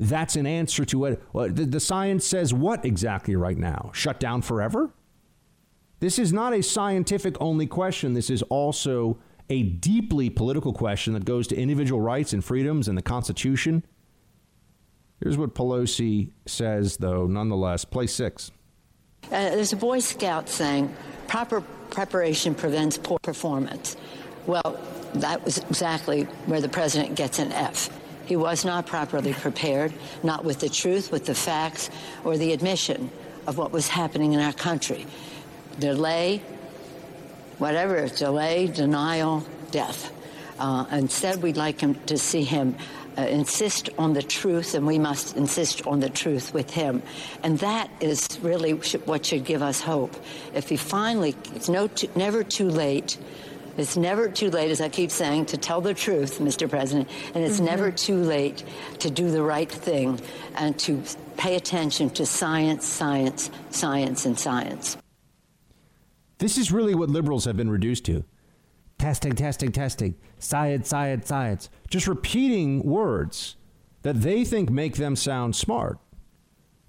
[0.00, 4.18] that's an answer to what well, the, the science says what exactly right now shut
[4.18, 4.90] down forever
[6.00, 8.14] this is not a scientific only question.
[8.14, 9.18] This is also
[9.50, 13.84] a deeply political question that goes to individual rights and freedoms and the constitution.
[15.20, 17.84] Here's what pelosi says though nonetheless.
[17.84, 18.50] Play six.
[19.24, 20.94] Uh, there's a boy scout saying
[21.26, 23.96] proper preparation prevents poor performance.
[24.46, 24.78] Well
[25.14, 27.90] that was exactly where the president gets an F.
[28.26, 29.92] He was not properly prepared,
[30.22, 31.88] not with the truth, with the facts,
[32.24, 33.10] or the admission
[33.46, 35.06] of what was happening in our country.
[35.78, 36.42] Delay,
[37.58, 40.12] whatever, delay, denial, death.
[40.58, 42.76] Uh, instead, we'd like him to see him
[43.16, 47.02] uh, insist on the truth, and we must insist on the truth with him.
[47.42, 50.14] And that is really what should give us hope.
[50.54, 53.18] If he finally, it's no, never too late
[53.78, 56.68] it's never too late, as I keep saying, to tell the truth, Mr.
[56.68, 57.66] President, and it's mm-hmm.
[57.66, 58.64] never too late
[58.98, 60.20] to do the right thing
[60.56, 61.00] and to
[61.36, 64.96] pay attention to science, science, science, and science.
[66.38, 68.24] This is really what liberals have been reduced to.
[68.98, 70.16] Testing, testing, testing.
[70.38, 71.70] Science, science, science.
[71.88, 73.56] Just repeating words
[74.02, 75.98] that they think make them sound smart.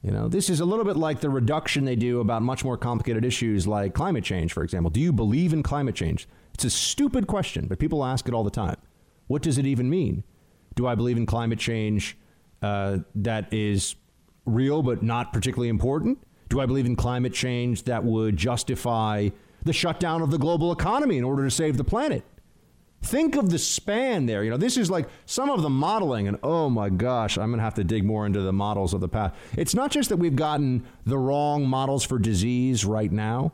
[0.02, 2.78] You know, this is a little bit like the reduction they do about much more
[2.78, 4.90] complicated issues like climate change, for example.
[4.90, 6.28] Do you believe in climate change?
[6.54, 8.78] It's a stupid question, but people ask it all the time.
[9.28, 10.24] What does it even mean?
[10.76, 12.18] Do I believe in climate change
[12.62, 13.96] uh, that is
[14.46, 16.20] real but not particularly important?
[16.50, 19.30] Do I believe in climate change that would justify
[19.64, 22.24] the shutdown of the global economy in order to save the planet?
[23.02, 24.44] Think of the span there.
[24.44, 27.60] You know, this is like some of the modeling, and oh my gosh, I'm going
[27.60, 29.36] to have to dig more into the models of the past.
[29.56, 33.54] It's not just that we've gotten the wrong models for disease right now,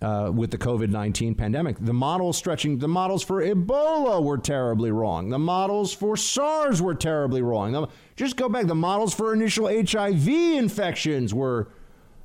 [0.00, 1.76] uh, with the COVID 19 pandemic.
[1.80, 5.28] The models stretching, the models for Ebola were terribly wrong.
[5.28, 7.88] The models for SARS were terribly wrong.
[8.14, 11.68] Just go back, the models for initial HIV infections were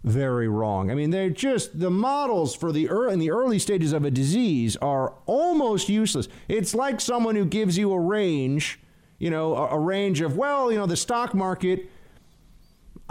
[0.03, 0.89] very wrong.
[0.89, 4.75] I mean, they're just the models for the in the early stages of a disease
[4.77, 6.27] are almost useless.
[6.47, 8.79] It's like someone who gives you a range,
[9.19, 11.89] you know, a, a range of well, you know, the stock market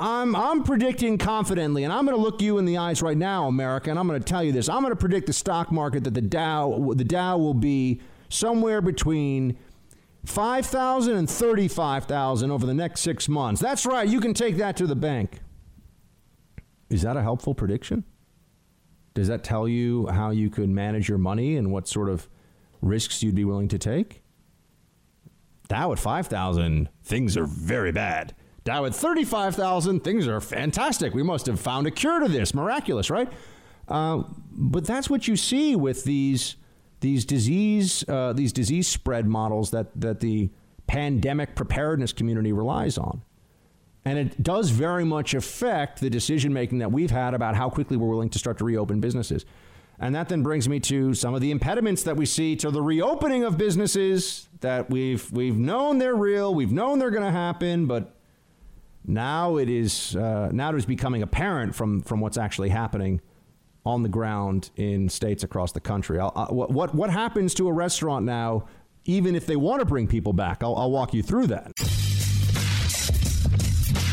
[0.01, 3.49] I'm, I'm predicting confidently, and I'm going to look you in the eyes right now,
[3.49, 4.67] America, and I'm going to tell you this.
[4.69, 8.81] I'm going to predict the stock market that the Dow, the Dow will be somewhere
[8.81, 9.59] between
[10.25, 13.61] 5,000 and 35,000 over the next six months.
[13.61, 14.09] That's right.
[14.09, 15.41] You can take that to the bank.
[16.91, 18.05] Is that a helpful prediction?
[19.15, 22.29] Does that tell you how you could manage your money and what sort of
[22.83, 24.23] risks you'd be willing to take?
[25.69, 28.35] Dow at 5,000, things are very bad.
[28.65, 31.15] Dow at 35,000, things are fantastic.
[31.15, 32.53] We must have found a cure to this.
[32.55, 33.33] Miraculous, right?
[33.89, 36.57] Uh, but that's what you see with these
[37.01, 40.51] these disease uh, these disease spread models that that the
[40.87, 43.23] pandemic preparedness community relies on.
[44.05, 47.97] And it does very much affect the decision making that we've had about how quickly
[47.97, 49.45] we're willing to start to reopen businesses.
[49.99, 52.81] And that then brings me to some of the impediments that we see to the
[52.81, 57.87] reopening of businesses that we've we've known they're real, we've known they're going to happen,
[57.87, 58.15] but
[59.07, 63.21] now it is uh, now it is becoming apparent from from what's actually happening
[63.85, 66.19] on the ground in states across the country.
[66.19, 68.67] I, what, what what happens to a restaurant now,
[69.05, 70.63] even if they want to bring people back?
[70.63, 71.73] I'll, I'll walk you through that.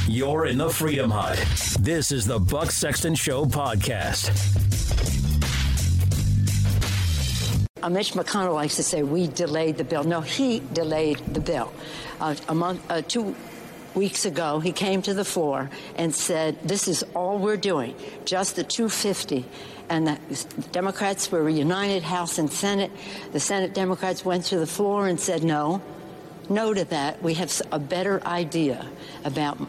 [0.10, 1.38] You're in the Freedom Hut.
[1.82, 4.30] This is the Buck Sexton Show podcast.
[7.84, 10.05] Uh, Mitch McConnell likes to say we delayed the bill.
[10.05, 11.74] No, he delayed the bill.
[12.22, 13.36] Uh, a month, uh, two
[13.95, 17.93] weeks ago, he came to the floor and said, "This is all we're doing,
[18.24, 19.43] just the 250."
[19.89, 20.18] And the
[20.72, 22.91] Democrats were united, House and Senate.
[23.34, 25.82] The Senate Democrats went to the floor and said, "No,
[26.49, 27.22] no to that.
[27.22, 28.86] We have a better idea
[29.26, 29.60] about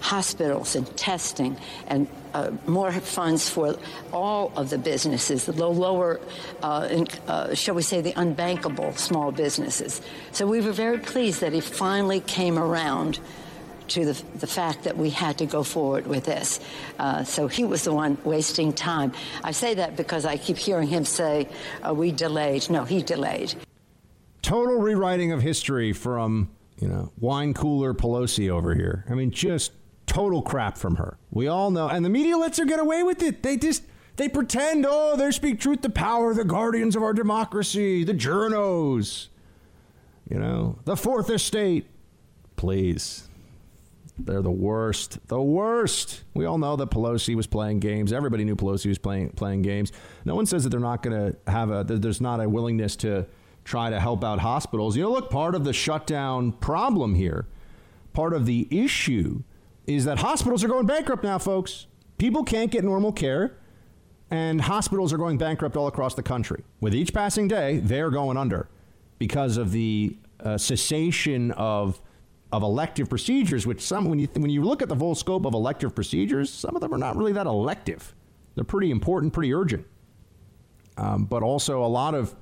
[0.00, 1.56] hospitals and testing
[1.86, 3.76] and uh, more funds for
[4.12, 6.20] all of the businesses, the low, lower,
[6.62, 10.00] uh, in, uh, shall we say, the unbankable small businesses.
[10.32, 13.18] So we were very pleased that he finally came around
[13.88, 16.60] to the, the fact that we had to go forward with this.
[16.98, 19.12] Uh, so he was the one wasting time.
[19.44, 21.48] I say that because I keep hearing him say,
[21.86, 22.70] uh, we delayed.
[22.70, 23.54] No, he delayed.
[24.40, 26.48] Total rewriting of history from
[26.82, 29.04] you know, wine cooler Pelosi over here.
[29.08, 29.70] I mean, just
[30.06, 31.16] total crap from her.
[31.30, 33.44] We all know, and the media lets her get away with it.
[33.44, 33.84] They just
[34.16, 39.28] they pretend, oh, they speak truth to power, the guardians of our democracy, the journos,
[40.28, 41.86] you know, the fourth estate.
[42.56, 43.28] Please.
[44.18, 45.26] They're the worst.
[45.28, 46.24] The worst.
[46.34, 48.12] We all know that Pelosi was playing games.
[48.12, 49.92] Everybody knew Pelosi was playing playing games.
[50.24, 53.26] No one says that they're not going to have a there's not a willingness to
[53.64, 54.96] try to help out hospitals.
[54.96, 57.46] You know, look, part of the shutdown problem here,
[58.12, 59.42] part of the issue
[59.86, 61.86] is that hospitals are going bankrupt now, folks.
[62.18, 63.56] People can't get normal care,
[64.30, 66.64] and hospitals are going bankrupt all across the country.
[66.80, 68.68] With each passing day, they're going under
[69.18, 72.00] because of the uh, cessation of
[72.52, 73.66] of elective procedures.
[73.66, 76.76] Which some, when you when you look at the full scope of elective procedures, some
[76.76, 78.14] of them are not really that elective.
[78.54, 79.86] They're pretty important, pretty urgent,
[80.96, 82.34] um, but also a lot of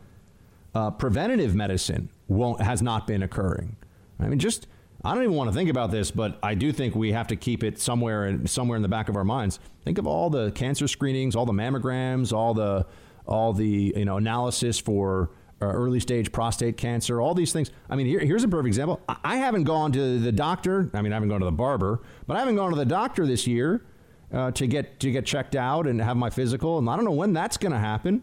[0.75, 3.77] uh, preventative medicine won't has not been occurring.
[4.19, 4.67] I mean, just
[5.05, 7.37] I don't even want to think about this, but I do think we have to
[7.37, 9.59] keep it somewhere in, somewhere in the back of our minds.
[9.85, 12.87] Think of all the cancer screenings, all the mammograms, all the
[13.27, 15.31] all the you know analysis for
[15.63, 17.71] uh, early stage prostate cancer, all these things.
[17.89, 19.01] I mean, here, here's a perfect example.
[19.09, 20.91] I, I haven't gone to the doctor.
[20.95, 23.27] I mean, I haven't gone to the barber, but I haven't gone to the doctor
[23.27, 23.85] this year
[24.33, 27.11] uh, to get to get checked out and have my physical, and I don't know
[27.11, 28.23] when that's going to happen.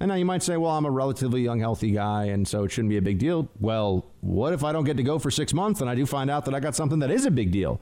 [0.00, 2.70] And now you might say, well, I'm a relatively young, healthy guy, and so it
[2.70, 3.48] shouldn't be a big deal.
[3.58, 6.30] Well, what if I don't get to go for six months and I do find
[6.30, 7.80] out that I got something that is a big deal?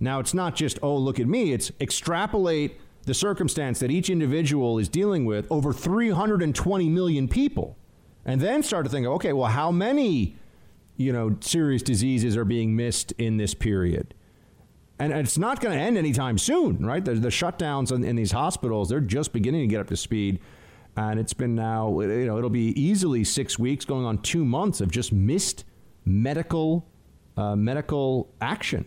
[0.00, 1.52] Now, it's not just, oh, look at me.
[1.52, 7.76] It's extrapolate the circumstance that each individual is dealing with over 320 million people.
[8.24, 10.36] And then start to think, okay, well, how many,
[10.96, 14.14] you know, serious diseases are being missed in this period?
[14.98, 17.04] And it's not going to end anytime soon, right?
[17.04, 20.40] The, the shutdowns in, in these hospitals, they're just beginning to get up to speed
[20.96, 24.80] and it's been now you know it'll be easily six weeks going on two months
[24.80, 25.64] of just missed
[26.04, 26.86] medical
[27.36, 28.84] uh, medical action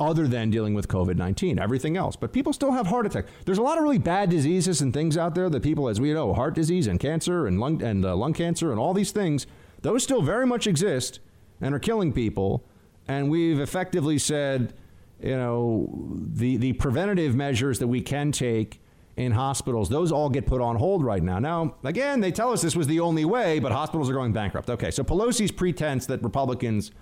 [0.00, 2.16] other than dealing with covid-19 everything else.
[2.16, 3.30] But people still have heart attacks.
[3.44, 6.12] There's a lot of really bad diseases and things out there that people as we
[6.12, 9.46] know heart disease and cancer and lung and uh, lung cancer and all these things
[9.82, 11.20] those still very much exist
[11.60, 12.64] and are killing people.
[13.06, 14.74] And we've effectively said
[15.20, 18.80] you know the the preventative measures that we can take
[19.18, 19.88] in hospitals.
[19.88, 21.38] Those all get put on hold right now.
[21.38, 24.70] Now, again, they tell us this was the only way, but hospitals are going bankrupt.
[24.70, 26.92] Okay, so Pelosi's pretense that Republicans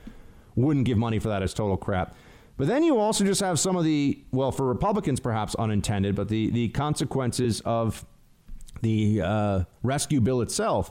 [0.55, 2.17] wouldn't give money for that is total crap.
[2.57, 6.29] But then you also just have some of the, well, for Republicans perhaps unintended, but
[6.29, 8.07] the, the consequences of
[8.81, 10.91] the uh, rescue bill itself.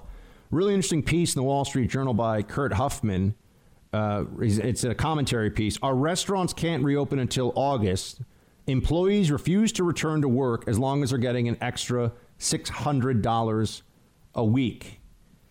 [0.51, 3.33] Really interesting piece in the Wall Street Journal by Kurt Huffman.
[3.91, 5.79] Uh, it's a commentary piece.
[5.81, 8.21] Our restaurants can't reopen until August
[8.67, 13.81] Employees refuse to return to work as long as they're getting an extra $600
[14.35, 14.99] a week.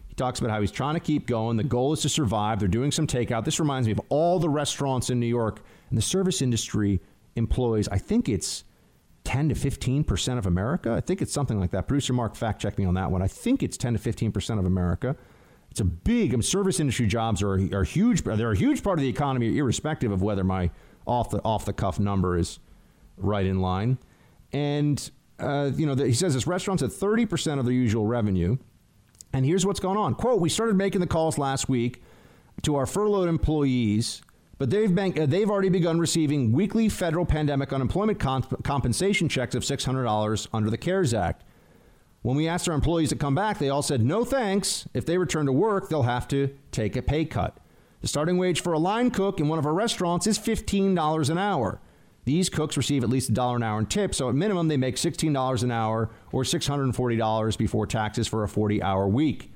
[0.09, 1.57] He talks about how he's trying to keep going.
[1.57, 2.59] The goal is to survive.
[2.59, 3.45] They're doing some takeout.
[3.45, 5.61] This reminds me of all the restaurants in New York
[5.91, 7.01] and the service industry
[7.37, 8.65] employs, I think it's
[9.25, 10.93] 10 to 15 percent of America.
[10.93, 11.89] I think it's something like that.
[11.89, 13.23] Producer Mark fact check me on that one.
[13.23, 15.17] I think it's 10 to 15 percent of America.
[15.71, 16.31] It's a big.
[16.31, 18.23] I mean, service industry jobs are are huge.
[18.23, 20.71] They're a huge part of the economy, irrespective of whether my
[21.07, 22.59] off the off the cuff number is
[23.17, 23.99] right in line.
[24.53, 28.07] And uh, you know, the, he says this restaurants at 30 percent of their usual
[28.07, 28.57] revenue.
[29.33, 30.15] And here's what's going on.
[30.15, 32.03] Quote: We started making the calls last week
[32.63, 34.23] to our furloughed employees
[34.59, 39.55] but they've, been, uh, they've already begun receiving weekly federal pandemic unemployment comp- compensation checks
[39.55, 41.45] of $600 under the CARES Act.
[42.23, 44.89] When we asked our employees to come back, they all said no thanks.
[44.95, 47.59] If they return to work, they'll have to take a pay cut.
[48.01, 51.39] The starting wage for a line cook in one of our restaurants is $15 an
[51.39, 51.81] hour.
[52.25, 54.77] These cooks receive at least a dollar an hour in tips, so at minimum they
[54.77, 59.53] make $16 an hour or $640 before taxes for a 40 hour week.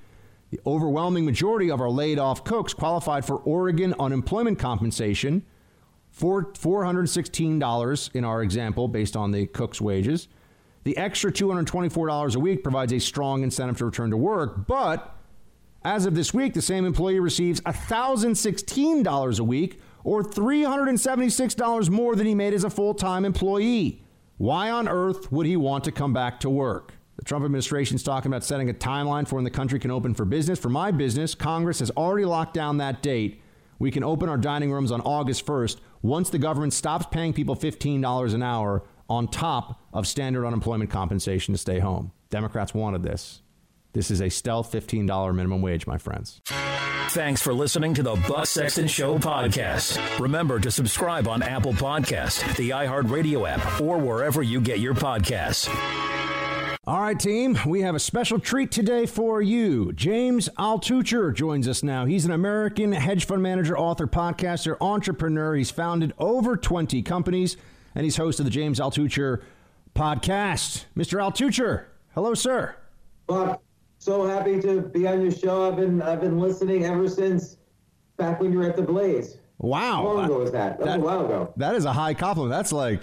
[0.51, 5.45] The overwhelming majority of our laid off cooks qualified for Oregon unemployment compensation,
[6.11, 10.28] for $416 in our example, based on the cook's wages.
[10.85, 15.15] The extra $224 a week provides a strong incentive to return to work, but
[15.85, 22.26] as of this week, the same employee receives $1,016 a week or $376 more than
[22.26, 24.02] he made as a full time employee.
[24.39, 26.94] Why on earth would he want to come back to work?
[27.16, 30.14] The Trump administration is talking about setting a timeline for when the country can open
[30.14, 30.59] for business.
[30.59, 33.43] For my business, Congress has already locked down that date.
[33.78, 37.55] We can open our dining rooms on August 1st once the government stops paying people
[37.55, 42.12] $15 an hour on top of standard unemployment compensation to stay home.
[42.30, 43.43] Democrats wanted this.
[43.99, 46.41] This is a stealth $15 minimum wage, my friends.
[47.09, 50.20] Thanks for listening to the Buck Sexton Show podcast.
[50.20, 55.69] Remember to subscribe on Apple Podcast, the iHeartRadio app, or wherever you get your podcasts.
[56.87, 59.93] All right, team, we have a special treat today for you.
[59.95, 62.05] James Altucher joins us now.
[62.05, 65.57] He's an American hedge fund manager, author, podcaster, entrepreneur.
[65.57, 67.57] He's founded over 20 companies,
[67.97, 69.43] and he's host of the James Altucher
[69.97, 70.85] podcast.
[70.97, 71.19] Mr.
[71.19, 72.77] Altucher, hello, sir.
[73.27, 73.61] Buck,
[73.99, 75.69] so happy to be on your show.
[75.69, 77.57] I've been I've been listening ever since
[78.16, 79.39] back when you were at the Blaze.
[79.59, 79.97] Wow.
[79.97, 80.79] How long ago was that?
[80.79, 81.53] That, that was a while ago.
[81.57, 82.57] That is a high compliment.
[82.57, 83.01] That's like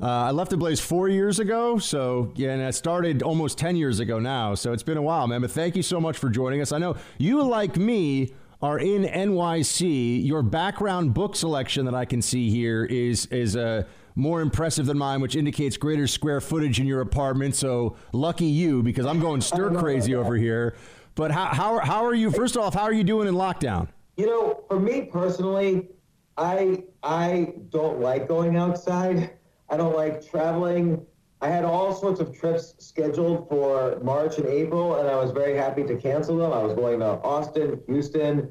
[0.00, 3.74] uh, I left the Blaze four years ago, so yeah, and I started almost ten
[3.74, 4.54] years ago now.
[4.54, 5.40] So it's been a while, man.
[5.40, 6.72] But thank you so much for joining us.
[6.72, 10.24] I know you, like me, are in NYC.
[10.24, 13.84] Your background book selection that I can see here is is uh,
[14.18, 17.54] more impressive than mine, which indicates greater square footage in your apartment.
[17.54, 20.76] So lucky you, because I'm going stir crazy over here.
[21.14, 22.30] But how, how how are you?
[22.30, 23.88] First off, how are you doing in lockdown?
[24.16, 25.88] You know, for me personally,
[26.36, 29.30] I I don't like going outside.
[29.70, 31.04] I don't like traveling.
[31.40, 35.56] I had all sorts of trips scheduled for March and April, and I was very
[35.56, 36.52] happy to cancel them.
[36.52, 38.50] I was going to Austin, Houston,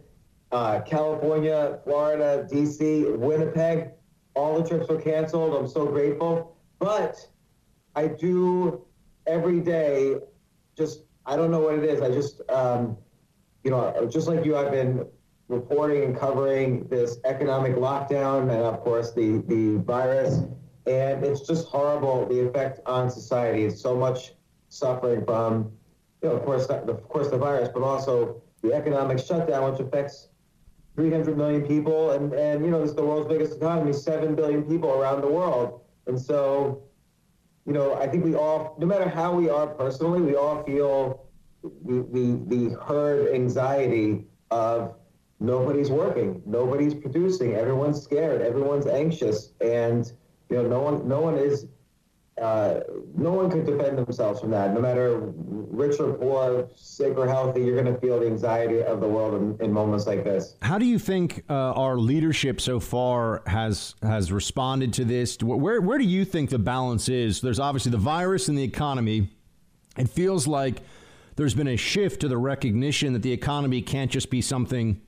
[0.54, 3.92] uh, California, Florida, DC, Winnipeg.
[4.38, 5.56] All the trips were canceled.
[5.56, 6.56] I'm so grateful.
[6.80, 7.28] But
[7.96, 8.86] I do
[9.26, 10.18] every day
[10.78, 12.02] just, I don't know what it is.
[12.02, 12.98] I just, um,
[13.64, 15.06] you know, just like you, I've been
[15.48, 20.44] reporting and covering this economic lockdown and, of course, the, the virus
[20.88, 23.66] and it's just horrible the effect on society.
[23.66, 24.34] It's so much
[24.70, 25.72] suffering from,
[26.22, 29.82] you know, of course, the, of course, the virus, but also the economic shutdown, which
[29.82, 30.30] affects
[30.98, 34.64] 300 million people, and and you know, this is the world's biggest economy, seven billion
[34.64, 36.82] people around the world, and so,
[37.66, 41.28] you know, I think we all, no matter how we are personally, we all feel
[41.86, 44.96] the the, the herd anxiety of
[45.40, 50.12] nobody's working, nobody's producing, everyone's scared, everyone's anxious, and
[50.50, 51.68] you know, no one, no one is,
[52.42, 52.82] uh,
[53.16, 54.74] no one could defend themselves from that.
[54.74, 59.00] No matter rich or poor, sick or healthy, you're going to feel the anxiety of
[59.02, 60.56] the world in, in, moments like this.
[60.62, 65.38] How do you think uh, our leadership so far has has responded to this?
[65.42, 67.42] Where where do you think the balance is?
[67.42, 69.30] There's obviously the virus and the economy.
[69.98, 70.82] It feels like
[71.38, 75.02] there's been a shift to the recognition that the economy can't just be something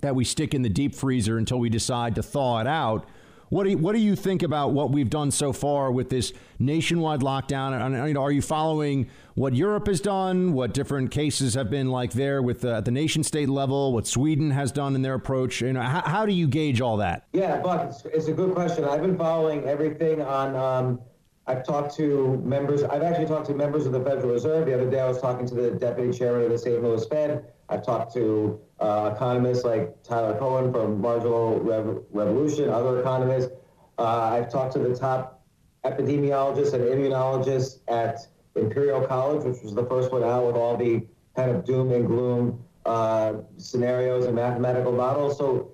[0.00, 3.08] that we stick in the deep freezer until we decide to thaw it out.
[3.48, 6.32] What do you, what do you think about what we've done so far with this
[6.58, 7.80] nationwide lockdown?
[7.80, 10.52] And, are you following what Europe has done?
[10.52, 13.92] What different cases have been like there with uh, at the nation state level?
[13.92, 15.60] What Sweden has done in their approach?
[15.60, 17.28] You know, how, how do you gauge all that?
[17.32, 18.84] Yeah, Buck, it's, it's, a good question.
[18.84, 20.56] I've been following everything on.
[20.56, 21.00] Um,
[21.46, 22.82] I've talked to members.
[22.82, 24.66] I've actually talked to members of the Federal Reserve.
[24.66, 26.82] The other day, I was talking to the deputy chairman of the St.
[26.82, 27.52] Louis Fed.
[27.68, 33.52] I've talked to uh, economists like Tyler Cowen from Marginal Rev- Revolution, other economists.
[33.98, 35.44] Uh, I've talked to the top
[35.84, 41.06] epidemiologists and immunologists at Imperial College, which was the first one out with all the
[41.34, 45.36] kind of doom and gloom uh, scenarios and mathematical models.
[45.36, 45.72] So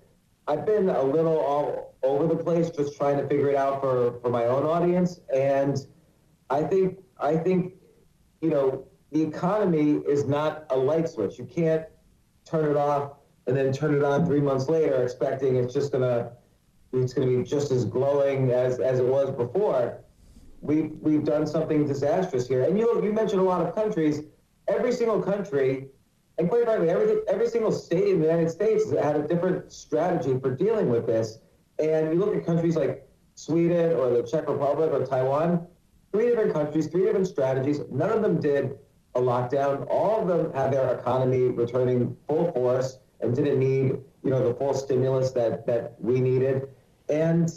[0.49, 4.19] I've been a little all over the place, just trying to figure it out for,
[4.21, 5.21] for my own audience.
[5.33, 5.77] And
[6.51, 7.75] I think I think
[8.41, 11.39] you know the economy is not a light switch.
[11.39, 11.85] You can't
[12.47, 13.13] turn it off
[13.47, 16.33] and then turn it on three months later, expecting it's just gonna
[16.93, 20.03] it's gonna be just as glowing as, as it was before.
[20.63, 22.63] We've we've done something disastrous here.
[22.63, 24.23] And you you mentioned a lot of countries.
[24.69, 25.89] Every single country,
[26.39, 29.73] and quite frankly, every every single state in the United States has had a different
[29.73, 31.39] strategy for dealing with this.
[31.79, 35.67] And you look at countries like Sweden or the Czech Republic or Taiwan,
[36.13, 37.81] three different countries, three different strategies.
[37.91, 38.79] None of them did
[39.15, 39.87] a lockdown.
[39.89, 44.55] All of them had their economy returning full force and didn't need, you know, the
[44.55, 46.69] full stimulus that that we needed.
[47.09, 47.51] And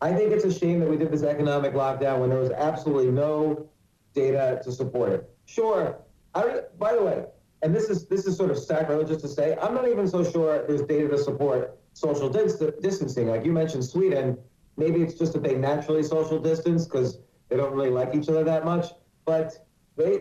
[0.00, 3.10] I think it's a shame that we did this economic lockdown when there was absolutely
[3.10, 3.68] no
[4.14, 5.30] data to support it.
[5.46, 5.98] Sure.
[6.34, 7.24] I, by the way,
[7.62, 10.66] and this is this is sort of sacrilegious to say, I'm not even so sure
[10.66, 13.28] there's data to support social dis- distancing.
[13.28, 14.38] Like you mentioned, Sweden.
[14.76, 17.18] Maybe it's just that they naturally social distance because
[17.48, 18.92] they don't really like each other that much.
[19.24, 19.66] But
[19.96, 20.20] they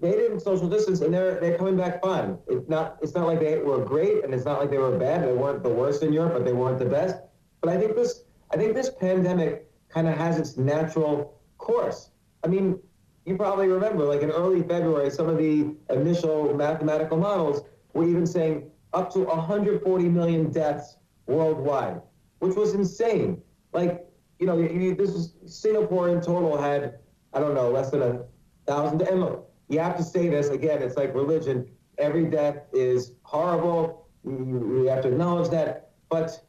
[0.00, 2.38] they didn't social distance, and they're they're coming back fine.
[2.48, 5.26] It's not it's not like they were great, and it's not like they were bad.
[5.26, 7.16] They weren't the worst in Europe, but they weren't the best.
[7.60, 12.10] But I think this I think this pandemic kind of has its natural course.
[12.44, 12.78] I mean,
[13.24, 17.62] you probably remember, like in early February, some of the initial mathematical models
[17.92, 20.96] were even saying up to 140 million deaths
[21.26, 22.00] worldwide,
[22.38, 23.42] which was insane.
[23.72, 24.06] Like,
[24.38, 26.98] you know, you, this is Singapore in total had,
[27.32, 28.24] I don't know, less than a
[28.66, 29.02] thousand.
[29.02, 30.82] And look, you have to say this again.
[30.82, 31.68] It's like religion.
[31.98, 34.06] Every death is horrible.
[34.24, 35.90] You have to acknowledge that.
[36.08, 36.44] But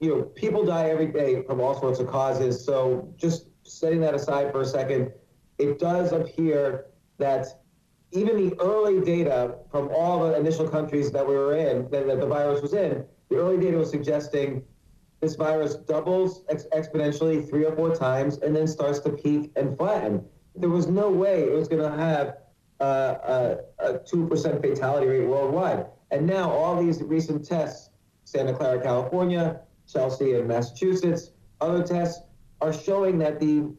[0.00, 2.64] you know, people die every day from all sorts of causes.
[2.64, 5.12] So just setting that aside for a second,
[5.58, 6.86] it does appear
[7.18, 7.46] that
[8.12, 12.20] even the early data from all the initial countries that we were in, that, that
[12.20, 14.62] the virus was in, the early data was suggesting
[15.20, 19.76] this virus doubles ex- exponentially three or four times and then starts to peak and
[19.76, 20.24] flatten.
[20.54, 22.36] There was no way it was going to have
[22.80, 25.86] Uh, uh, a, a 2% fatality rate worldwide.
[26.12, 27.90] And now all these recent tests,
[28.24, 29.60] Santa Clara, California,
[29.92, 32.22] Chelsea in Massachusetts, other tests
[32.60, 33.72] are showing that the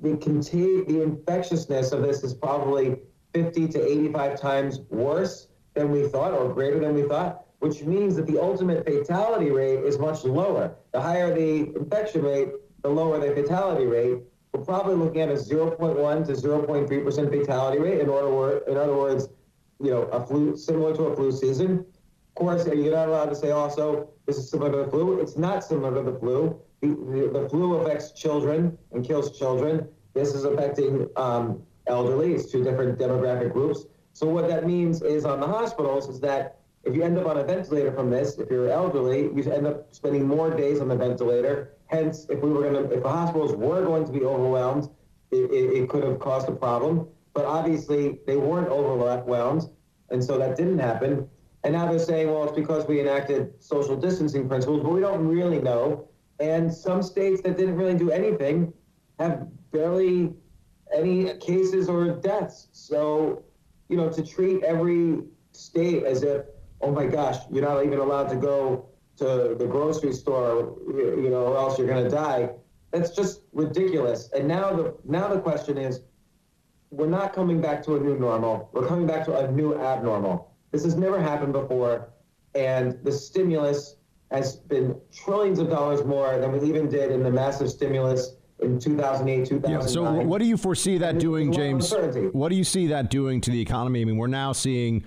[0.00, 2.96] the contain the infectiousness of this is probably
[3.34, 8.16] 50 to 85 times worse than we thought or greater than we thought, which means
[8.16, 10.74] that the ultimate fatality rate is much lower.
[10.92, 12.48] The higher the infection rate,
[12.82, 14.18] the lower the fatality rate.
[14.54, 18.00] We're probably looking at a 0.1 to 0.3 percent fatality rate.
[18.00, 19.28] In order, in other words,
[19.80, 21.80] you know, a flu similar to a flu season.
[21.80, 25.18] Of course, you're not allowed to say also this is similar to the flu.
[25.20, 26.60] It's not similar to the flu.
[26.82, 29.88] The, the, the flu affects children and kills children.
[30.14, 32.34] This is affecting um, elderly.
[32.34, 33.86] It's two different demographic groups.
[34.12, 37.38] So what that means is on the hospitals is that if you end up on
[37.38, 40.96] a ventilator from this, if you're elderly, you end up spending more days on the
[40.96, 41.72] ventilator.
[41.86, 44.88] Hence, if we were going to, if the hospitals were going to be overwhelmed,
[45.30, 47.08] it, it, it could have caused a problem.
[47.32, 49.68] But obviously, they weren't overwhelmed,
[50.10, 51.28] and so that didn't happen.
[51.64, 55.26] And now they're saying, well, it's because we enacted social distancing principles, but we don't
[55.26, 56.08] really know.
[56.38, 58.72] And some states that didn't really do anything
[59.18, 60.34] have barely
[60.92, 62.68] any cases or deaths.
[62.72, 63.44] So,
[63.88, 66.42] you know, to treat every state as if,
[66.84, 68.86] oh my gosh, you're not even allowed to go
[69.16, 72.50] to the grocery store, you know, or else you're going to die.
[72.90, 74.30] That's just ridiculous.
[74.36, 76.00] And now the now the question is,
[76.90, 78.68] we're not coming back to a new normal.
[78.72, 80.52] We're coming back to a new abnormal.
[80.70, 82.10] This has never happened before,
[82.54, 83.96] and the stimulus
[84.30, 88.78] has been trillions of dollars more than we even did in the massive stimulus in
[88.78, 89.70] 2008, 2009.
[89.70, 91.92] Yeah, so what do you foresee that doing, James?
[92.32, 94.02] What do you see that doing to the economy?
[94.02, 95.04] I mean, we're now seeing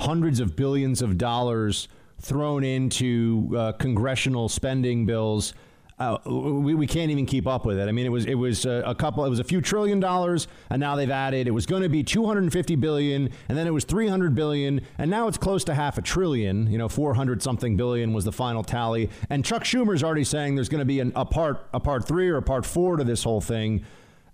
[0.00, 1.88] hundreds of billions of dollars
[2.20, 5.54] thrown into uh, congressional spending bills
[6.00, 7.86] uh, we, we can't even keep up with it.
[7.86, 10.48] I mean, it was it was a, a, couple, it was a few trillion dollars,
[10.70, 11.46] and now they've added.
[11.46, 15.28] It was going to be 250 billion, and then it was 300 billion, and now
[15.28, 16.72] it's close to half a trillion.
[16.72, 19.10] You know, 400 something billion was the final tally.
[19.28, 22.30] And Chuck Schumer's already saying there's going to be an, a part a part three
[22.30, 23.84] or a part four to this whole thing.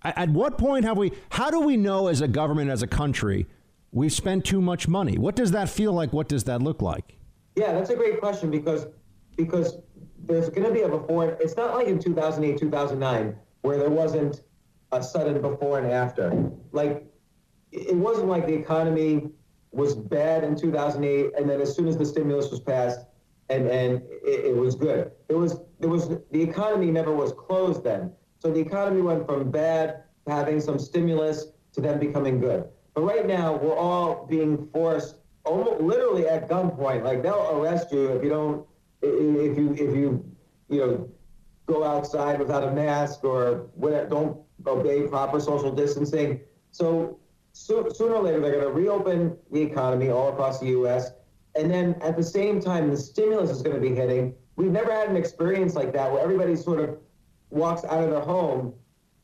[0.03, 1.11] At, at what point have we?
[1.31, 3.45] How do we know as a government, as a country,
[3.91, 5.17] we've spent too much money?
[5.17, 6.13] What does that feel like?
[6.13, 7.17] What does that look like?
[7.55, 8.87] Yeah, that's a great question because
[9.35, 9.77] because
[10.19, 11.37] there's going to be a before.
[11.39, 14.41] It's not like in 2008, 2009, where there wasn't
[14.91, 16.51] a sudden before and after.
[16.71, 17.05] Like,
[17.71, 19.29] it wasn't like the economy
[19.71, 23.01] was bad in 2008, and then as soon as the stimulus was passed,
[23.49, 25.11] and and it, it was good.
[25.29, 28.11] It was there was the economy never was closed then.
[28.39, 32.67] So the economy went from bad to having some stimulus to then becoming good.
[32.97, 37.03] But right now, we're all being forced, almost literally at gunpoint.
[37.03, 38.65] Like they'll arrest you if you don't
[39.03, 40.25] if you if you
[40.67, 41.09] you know
[41.67, 43.67] go outside without a mask or
[44.09, 46.39] don't obey proper social distancing.
[46.71, 47.19] So
[47.53, 51.11] so, sooner or later, they're going to reopen the economy all across the U.S.
[51.53, 54.33] And then at the same time, the stimulus is going to be hitting.
[54.55, 56.97] We've never had an experience like that where everybody sort of
[57.51, 58.73] walks out of their home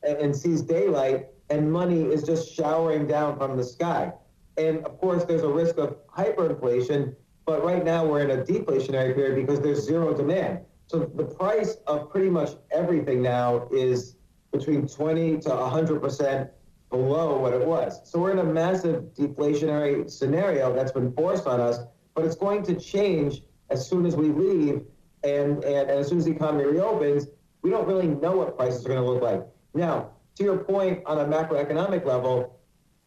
[0.04, 4.12] and, and sees daylight and money is just showering down from the sky.
[4.56, 7.14] And of course, there's a risk of hyperinflation,
[7.44, 10.60] but right now we're in a deflationary period because there's zero demand.
[10.86, 14.16] So the price of pretty much everything now is
[14.52, 16.50] between 20 to 100 percent
[16.90, 18.00] below what it was.
[18.08, 21.78] So we're in a massive deflationary scenario that's been forced on us,
[22.14, 24.82] but it's going to change as soon as we leave
[25.24, 27.26] and, and, and as soon as the economy reopens.
[27.62, 29.42] We don't really know what prices are going to look like.
[29.72, 32.58] Now, to your point on a macroeconomic level,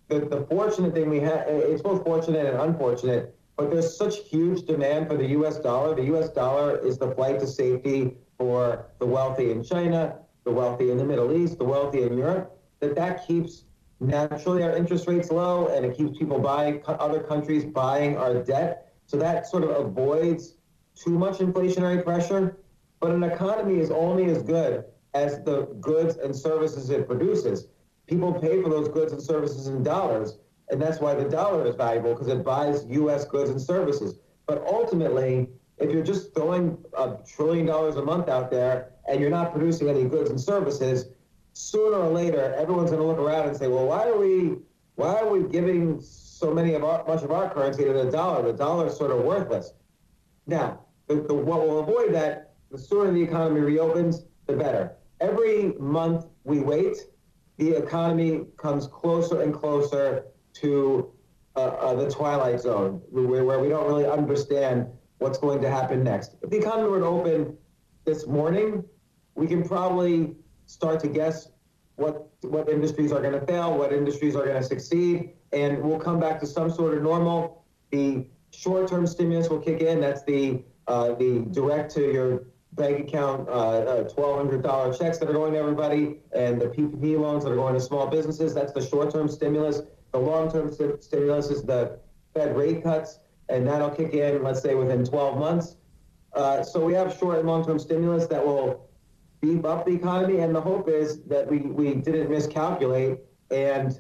[0.07, 4.65] the, the fortunate thing we have, it's both fortunate and unfortunate, but there's such huge
[4.65, 5.95] demand for the US dollar.
[5.95, 10.91] The US dollar is the flight to safety for the wealthy in China, the wealthy
[10.91, 13.63] in the Middle East, the wealthy in Europe, that that keeps
[13.99, 18.93] naturally our interest rates low and it keeps people buying other countries buying our debt
[19.07, 20.53] so that sort of avoids
[20.95, 22.57] too much inflationary pressure
[22.99, 24.85] but an economy is only as good
[25.23, 27.67] as the goods and services it produces
[28.07, 30.37] people pay for those goods and services in dollars
[30.69, 34.63] and that's why the dollar is valuable because it buys us goods and services but
[34.65, 39.51] ultimately if you're just throwing a trillion dollars a month out there and you're not
[39.51, 41.05] producing any goods and services
[41.57, 44.57] sooner or later, everyone's going to look around and say, well, why are we,
[44.95, 48.43] why are we giving so many of our, much of our currency to the dollar?
[48.43, 49.73] The dollar is sort of worthless.
[50.45, 54.96] Now, the, the, what will avoid that, the sooner the economy reopens, the better.
[55.19, 56.97] Every month we wait,
[57.57, 61.11] the economy comes closer and closer to
[61.55, 64.87] uh, uh, the twilight zone, where, where we don't really understand
[65.17, 66.35] what's going to happen next.
[66.43, 67.57] If the economy were to open
[68.05, 68.83] this morning,
[69.33, 70.35] we can probably
[70.67, 71.49] start to guess
[71.95, 75.99] what what industries are going to fail, what industries are going to succeed, and we'll
[75.99, 77.65] come back to some sort of normal.
[77.89, 79.99] The short-term stimulus will kick in.
[79.99, 82.47] That's the uh, the direct to your
[82.77, 87.43] bank account uh, uh, $1,200 checks that are going to everybody, and the PPP loans
[87.43, 88.53] that are going to small businesses.
[88.53, 89.81] That's the short-term stimulus.
[90.11, 91.99] The long-term st- stimulus is the
[92.33, 95.75] Fed rate cuts, and that'll kick in, let's say, within 12 months.
[96.33, 98.87] Uh, so we have short and long-term stimulus that will
[99.41, 100.39] beef up the economy.
[100.39, 103.99] And the hope is that we, we didn't miscalculate and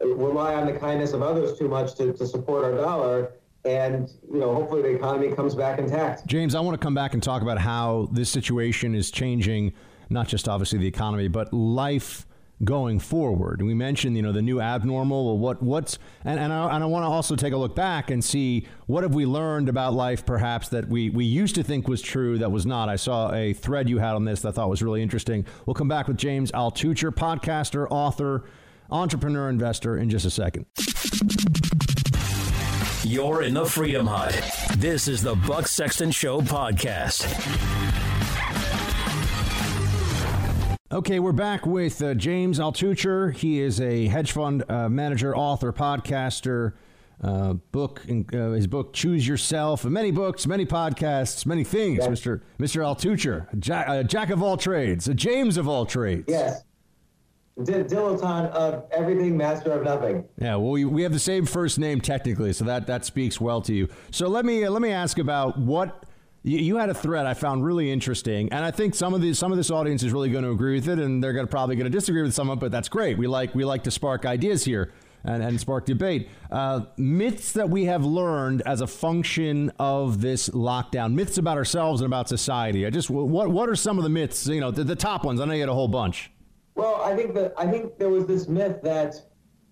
[0.00, 3.32] rely on the kindness of others too much to, to support our dollar.
[3.64, 6.26] And, you know, hopefully the economy comes back intact.
[6.26, 9.72] James, I want to come back and talk about how this situation is changing,
[10.10, 12.26] not just obviously the economy, but life
[12.62, 13.62] going forward.
[13.62, 15.38] We mentioned, you know, the new abnormal.
[15.38, 18.22] What what's and and I, and I want to also take a look back and
[18.22, 22.00] see what have we learned about life, perhaps that we we used to think was
[22.02, 22.88] true that was not.
[22.88, 25.46] I saw a thread you had on this that I thought was really interesting.
[25.66, 28.44] We'll come back with James Altucher, podcaster, author,
[28.90, 30.66] entrepreneur, investor, in just a second.
[33.14, 34.34] You're in the Freedom Hut.
[34.76, 37.22] This is the Buck Sexton Show podcast.
[40.90, 43.32] Okay, we're back with uh, James Altucher.
[43.32, 46.72] He is a hedge fund uh, manager, author, podcaster.
[47.22, 51.98] Uh, book uh, his book "Choose Yourself." And many books, many podcasts, many things.
[52.00, 52.10] Yes.
[52.10, 56.24] Mister Mister Altucher, jack, uh, jack, of all trades, a James of all trades.
[56.26, 56.68] Yes, D-
[57.58, 60.24] dilettante of everything, master of nothing.
[60.38, 63.60] Yeah, well, we, we have the same first name technically, so that that speaks well
[63.62, 63.88] to you.
[64.10, 66.04] So let me let me ask about what
[66.46, 69.50] you, had a thread I found really interesting, and I think some of these some
[69.50, 71.76] of this audience is really going to agree with it, and they're going to probably
[71.76, 72.60] going to disagree with some of it.
[72.60, 73.16] But that's great.
[73.16, 74.92] We like we like to spark ideas here
[75.24, 76.28] and, and spark debate.
[76.50, 82.02] Uh, myths that we have learned as a function of this lockdown, myths about ourselves
[82.02, 82.84] and about society.
[82.84, 84.46] I just what what are some of the myths?
[84.46, 85.40] You know, the, the top ones.
[85.40, 86.30] I know you had a whole bunch.
[86.74, 89.14] Well, I think that I think there was this myth that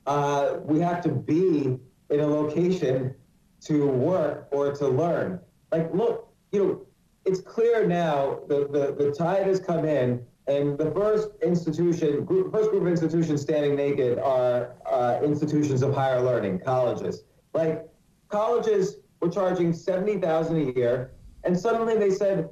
[0.06, 1.78] uh, we have to be
[2.10, 3.14] in a location
[3.62, 5.40] to work or to learn.
[5.70, 6.86] Like, look, you know,
[7.24, 12.52] it's clear now the, the, the tide has come in, and the first institution, group,
[12.52, 17.24] first group of institutions standing naked are uh, institutions of higher learning, colleges.
[17.54, 17.88] Like
[18.28, 21.12] colleges were charging seventy thousand a year,
[21.44, 22.48] and suddenly they said,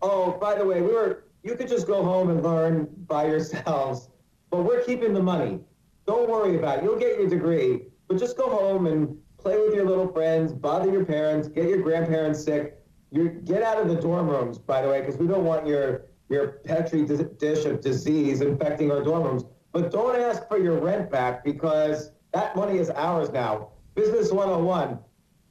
[0.00, 4.08] "Oh, by the way, we were you could just go home and learn by yourselves,
[4.50, 5.60] but we're keeping the money.
[6.06, 6.84] Don't worry about it.
[6.84, 10.90] You'll get your degree, but just go home and play with your little friends, bother
[10.90, 12.78] your parents, get your grandparents sick."
[13.12, 16.06] you get out of the dorm rooms, by the way, because we don't want your
[16.30, 19.44] your petri dish of disease infecting our dorm rooms.
[19.70, 23.68] But don't ask for your rent back because that money is ours now.
[23.94, 24.98] Business 101.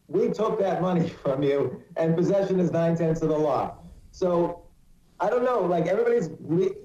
[0.07, 3.77] We took that money from you, and possession is nine tenths of the law.
[4.09, 4.63] So
[5.21, 5.61] I don't know.
[5.61, 6.75] Like everybody's le-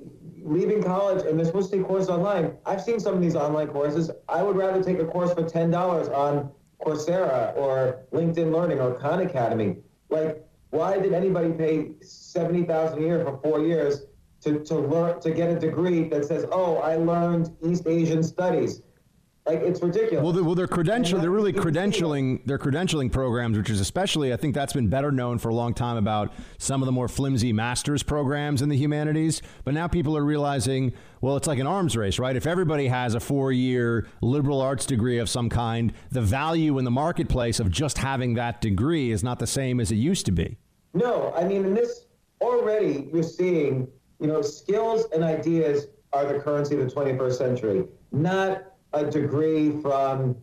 [0.42, 2.56] leaving college and they're supposed to take courses online.
[2.66, 4.10] I've seen some of these online courses.
[4.28, 6.50] I would rather take a course for ten dollars on
[6.80, 9.78] Coursera or LinkedIn Learning or Khan Academy.
[10.10, 14.04] Like, why did anybody pay seventy thousand a year for four years
[14.42, 18.82] to, to learn to get a degree that says, "Oh, I learned East Asian studies"?
[19.46, 20.24] Like it's ridiculous.
[20.24, 21.20] Well, they're, well, they're credential.
[21.20, 22.40] They're really credentialing.
[22.46, 24.32] They're credentialing programs, which is especially.
[24.32, 27.06] I think that's been better known for a long time about some of the more
[27.06, 29.42] flimsy master's programs in the humanities.
[29.64, 32.34] But now people are realizing, well, it's like an arms race, right?
[32.34, 36.90] If everybody has a four-year liberal arts degree of some kind, the value in the
[36.90, 40.56] marketplace of just having that degree is not the same as it used to be.
[40.92, 42.06] No, I mean, in this
[42.40, 43.86] already, you're seeing,
[44.18, 49.70] you know, skills and ideas are the currency of the 21st century, not a degree
[49.82, 50.36] from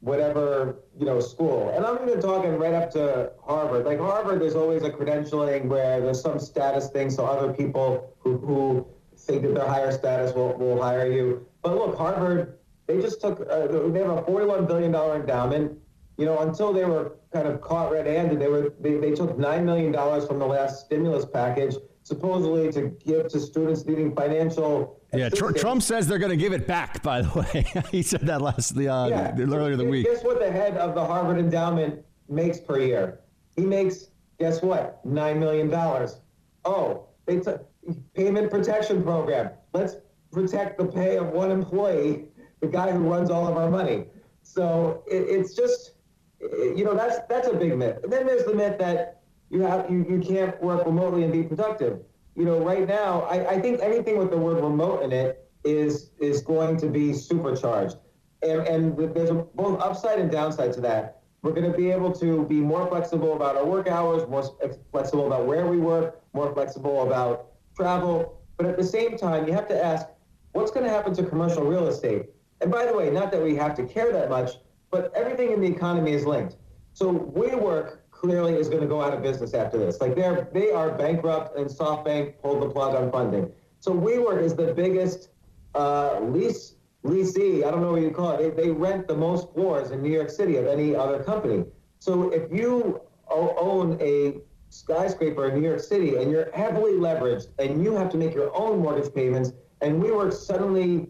[0.00, 1.70] whatever you know school.
[1.70, 3.84] And I'm even talking right up to Harvard.
[3.84, 8.38] Like Harvard, there's always a credentialing where there's some status thing, so other people who,
[8.38, 8.86] who
[9.16, 11.46] think that they're higher status will, will hire you.
[11.62, 15.78] But look, Harvard, they just took uh, they have a 41 billion dollar endowment.
[16.16, 19.64] You know, until they were kind of caught red-handed, they were they, they took nine
[19.64, 21.76] million dollars from the last stimulus package
[22.08, 26.52] supposedly to give to students needing financial yeah, Tr- Trump says they're going to give
[26.52, 27.02] it back.
[27.02, 29.34] By the way, he said that last the uh, yeah.
[29.38, 30.06] earlier in the week.
[30.06, 30.38] Guess what?
[30.38, 33.20] The head of the Harvard endowment makes per year.
[33.56, 34.08] He makes
[34.38, 35.04] guess what?
[35.04, 36.20] Nine million dollars.
[36.64, 37.66] Oh, they took
[38.14, 39.50] payment protection program.
[39.72, 39.96] Let's
[40.30, 42.26] protect the pay of one employee,
[42.60, 44.04] the guy who runs all of our money.
[44.42, 45.92] So it, it's just,
[46.40, 48.00] you know, that's that's a big myth.
[48.02, 51.42] And then there's the myth that you have you, you can't work remotely and be
[51.42, 52.00] productive
[52.38, 56.10] you know, right now, I, I think anything with the word remote in it is
[56.20, 57.96] is going to be supercharged.
[58.42, 61.22] And, and there's a, both upside and downside to that.
[61.42, 64.44] We're going to be able to be more flexible about our work hours, more
[64.92, 68.40] flexible about where we work, more flexible about travel.
[68.56, 70.06] But at the same time, you have to ask,
[70.52, 72.26] what's going to happen to commercial real estate?
[72.60, 74.52] And by the way, not that we have to care that much,
[74.92, 76.56] but everything in the economy is linked.
[76.92, 80.00] So WeWork clearly is going to go out of business after this.
[80.00, 83.50] Like they're they are bankrupt, and SoftBank pulled the plug on funding.
[83.80, 85.30] So WeWork is the biggest
[85.74, 86.74] uh, lease
[87.04, 87.64] leasee.
[87.64, 88.56] I don't know what you call it.
[88.56, 91.64] They, they rent the most floors in New York City of any other company.
[92.00, 93.00] So if you
[93.30, 94.40] own a
[94.70, 98.54] skyscraper in New York City and you're heavily leveraged and you have to make your
[98.56, 101.08] own mortgage payments, and WeWork suddenly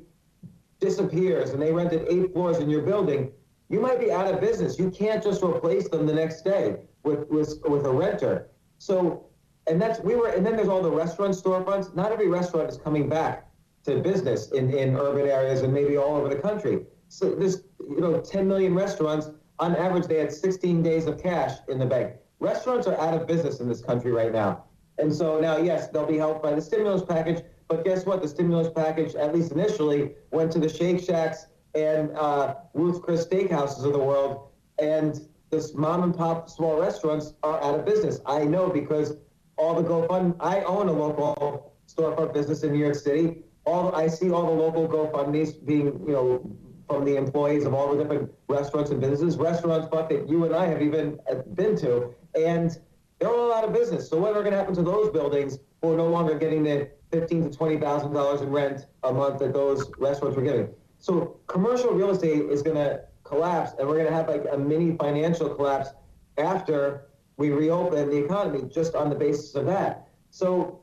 [0.79, 3.33] disappears and they rented eight floors in your building,
[3.71, 4.79] you might be out of business.
[4.79, 8.49] You can't just replace them the next day with, with, with a renter.
[8.79, 9.27] So,
[9.67, 11.95] and that's, we were, and then there's all the restaurant storefronts.
[11.95, 13.49] Not every restaurant is coming back
[13.85, 16.81] to business in, in urban areas and maybe all over the country.
[17.09, 21.59] So this, you know, 10 million restaurants, on average, they had 16 days of cash
[21.69, 22.15] in the bank.
[22.41, 24.65] Restaurants are out of business in this country right now.
[24.99, 27.43] And so now, yes, they'll be helped by the stimulus package.
[27.69, 28.23] But guess what?
[28.23, 33.27] The stimulus package, at least initially, went to the Shake Shacks and uh, Ruth's Chris
[33.27, 34.49] Steakhouses of the world.
[34.79, 35.21] And
[35.51, 38.21] this mom and pop small restaurants are out of business.
[38.27, 39.17] I know because
[39.59, 40.37] all the GoFund.
[40.41, 43.43] I own a local storefront business in New York City.
[43.67, 46.57] All I see all the local GoFundmes being, you know,
[46.89, 49.37] from the employees of all the different restaurants and businesses.
[49.37, 52.79] Restaurants, but that you and I have even uh, been to, and
[53.19, 54.09] they're all out of business.
[54.09, 56.89] So what are going to happen to those buildings who are no longer getting the
[57.11, 60.69] fifteen to twenty thousand dollars in rent a month that those restaurants were getting?
[61.01, 64.57] So commercial real estate is going to collapse, and we're going to have like a
[64.57, 65.91] mini financial collapse
[66.39, 70.09] after we reopen the economy, just on the basis of that.
[70.31, 70.81] So,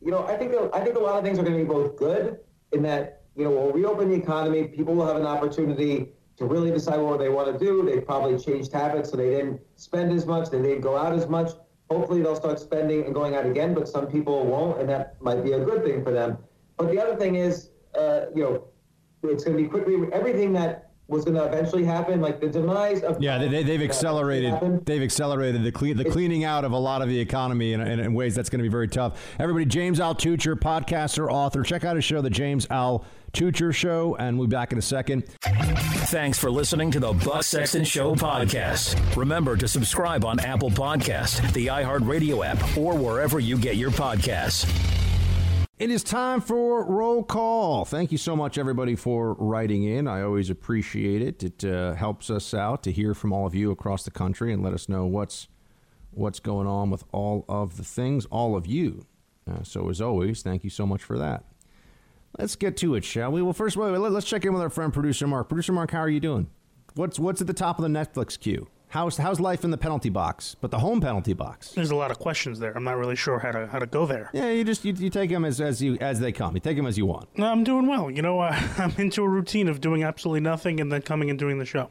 [0.00, 1.96] you know, I think I think a lot of things are going to be both
[1.96, 2.38] good
[2.72, 6.70] in that you know we'll reopen the economy, people will have an opportunity to really
[6.70, 7.84] decide what they want to do.
[7.84, 11.28] They probably changed habits, so they didn't spend as much, they didn't go out as
[11.28, 11.50] much.
[11.90, 15.44] Hopefully, they'll start spending and going out again, but some people won't, and that might
[15.44, 16.38] be a good thing for them.
[16.78, 18.64] But the other thing is, uh, you know,
[19.24, 23.02] it's going to be quickly everything that was going to eventually happen, like the demise
[23.02, 27.02] of yeah, they, they've accelerated they've accelerated the clean, the cleaning out of a lot
[27.02, 29.20] of the economy in, in, in ways that's going to be very tough.
[29.38, 34.38] Everybody, James Altucher, podcaster, author, check out his show, the James Al Tucher Show, and
[34.38, 35.26] we'll be back in a second.
[35.42, 39.16] Thanks for listening to the Buck Sexton Show podcast.
[39.16, 44.66] Remember to subscribe on Apple Podcast, the iHeartRadio app, or wherever you get your podcasts.
[45.78, 47.84] It is time for roll call.
[47.84, 50.06] Thank you so much, everybody, for writing in.
[50.06, 51.42] I always appreciate it.
[51.42, 54.62] It uh, helps us out to hear from all of you across the country and
[54.62, 55.48] let us know what's
[56.10, 59.06] what's going on with all of the things, all of you.
[59.50, 61.44] Uh, so, as always, thank you so much for that.
[62.38, 63.42] Let's get to it, shall we?
[63.42, 65.48] Well, first of all, let's check in with our friend producer Mark.
[65.48, 66.48] Producer Mark, how are you doing?
[66.94, 68.68] What's what's at the top of the Netflix queue?
[68.92, 71.70] How's how's life in the penalty box, but the home penalty box?
[71.70, 72.76] There's a lot of questions there.
[72.76, 74.28] I'm not really sure how to how to go there.
[74.34, 76.54] Yeah, you just you, you take them as as you as they come.
[76.54, 77.26] You take them as you want.
[77.38, 78.10] No, I'm doing well.
[78.10, 81.38] You know, uh, I'm into a routine of doing absolutely nothing and then coming and
[81.38, 81.88] doing the show.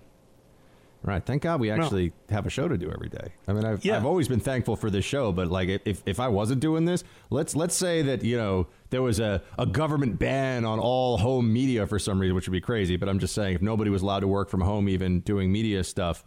[1.01, 1.25] Right.
[1.25, 1.81] Thank God we No.
[1.81, 3.33] actually have a show to do every day.
[3.47, 3.97] I mean, I've, Yeah.
[3.97, 7.03] I've always been thankful for this show, but like if, if I wasn't doing this,
[7.31, 11.51] let's let's say that you know there was a, a government ban on all home
[11.51, 12.95] media for some reason, which would be crazy.
[12.97, 15.83] But I'm just saying, if nobody was allowed to work from home, even doing media
[15.83, 16.23] stuff,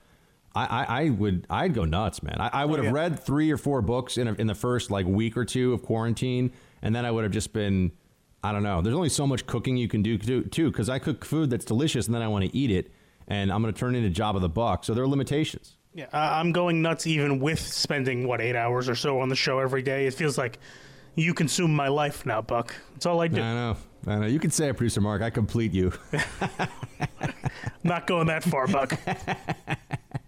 [0.54, 2.36] I, I, I would I'd go nuts, man.
[2.40, 5.06] I, I would have read three or four books in a, in the first like
[5.06, 6.52] week or two of quarantine,
[6.82, 7.92] and then I would have just been.
[8.42, 8.82] I don't know.
[8.82, 12.06] There's only so much cooking you can do too, because I cook food that's delicious,
[12.06, 12.92] and then I want to eat it,
[13.26, 14.84] and I'm going to turn it into Jabba the Buck.
[14.84, 15.78] So there are limitations.
[15.94, 19.60] Yeah, I'm going nuts even with spending what eight hours or so on the show
[19.60, 20.06] every day.
[20.06, 20.58] It feels like
[21.14, 22.74] you consume my life now, Buck.
[22.92, 23.40] That's all I do.
[23.40, 23.76] I know.
[24.06, 24.26] I know.
[24.26, 25.22] You can say it, producer Mark.
[25.22, 25.92] I complete you.
[27.84, 28.92] Not going that far, Buck.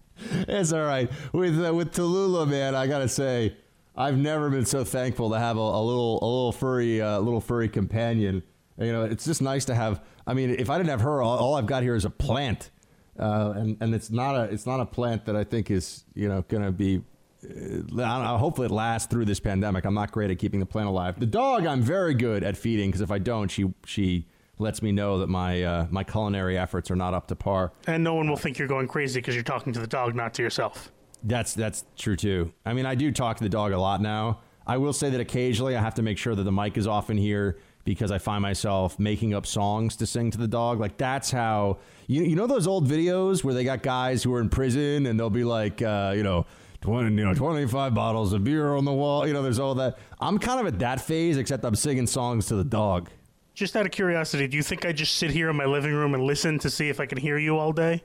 [0.48, 1.10] it's all right.
[1.32, 3.56] With uh, with Tallulah, man, I gotta say,
[3.96, 7.40] I've never been so thankful to have a, a little a little furry uh, little
[7.40, 8.42] furry companion.
[8.78, 10.02] You know, it's just nice to have.
[10.26, 12.70] I mean, if I didn't have her, all, all I've got here is a plant,
[13.18, 16.28] uh, and and it's not a it's not a plant that I think is you
[16.28, 17.02] know gonna be.
[17.44, 19.84] Uh, know, hopefully it lasts through this pandemic.
[19.84, 21.20] I'm not great at keeping the plant alive.
[21.20, 24.26] The dog, I'm very good at feeding because if I don't, she she
[24.58, 27.72] lets me know that my uh, my culinary efforts are not up to par.
[27.86, 30.34] And no one will think you're going crazy because you're talking to the dog, not
[30.34, 30.92] to yourself.
[31.22, 32.52] That's that's true too.
[32.64, 34.40] I mean, I do talk to the dog a lot now.
[34.66, 37.08] I will say that occasionally I have to make sure that the mic is off
[37.10, 40.80] in here because I find myself making up songs to sing to the dog.
[40.80, 44.40] Like that's how you you know those old videos where they got guys who are
[44.40, 46.46] in prison and they'll be like, uh, you know.
[46.82, 49.26] 20, you know, 25 bottles of beer on the wall.
[49.26, 49.98] You know, there's all that.
[50.20, 53.08] I'm kind of at that phase, except I'm singing songs to the dog.
[53.56, 56.12] Just out of curiosity, do you think I just sit here in my living room
[56.12, 58.02] and listen to see if I can hear you all day?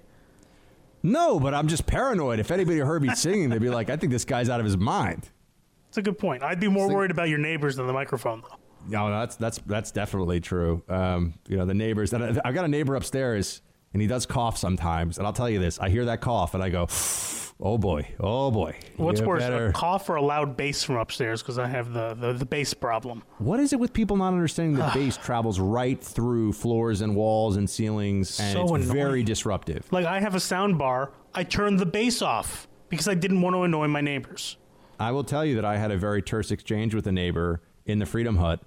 [1.03, 2.39] No, but I'm just paranoid.
[2.39, 4.77] If anybody heard me singing, they'd be like, I think this guy's out of his
[4.77, 5.29] mind.
[5.89, 6.41] That's a good point.
[6.41, 8.55] I'd be more worried about your neighbors than the microphone, though.
[8.87, 10.83] No, that's that's that's definitely true.
[10.87, 12.13] Um, you know, the neighbors.
[12.13, 13.61] And I- I've got a neighbor upstairs,
[13.91, 15.17] and he does cough sometimes.
[15.17, 16.85] And I'll tell you this: I hear that cough, and I go,
[17.61, 20.95] "Oh boy, oh boy." What's You worse, better- a cough or a loud bass from
[20.97, 21.41] upstairs?
[21.41, 23.23] Because I have the, the, the bass problem.
[23.37, 27.57] What is it with people not understanding that bass travels right through floors and walls
[27.57, 28.97] and ceilings, and So it's annoying.
[28.97, 29.91] very disruptive.
[29.91, 31.11] Like, I have a sound bar.
[31.33, 34.57] I turned the bass off because I didn't want to annoy my neighbors.
[34.99, 37.99] I will tell you that I had a very terse exchange with a neighbor in
[37.99, 38.59] the Freedom Hut,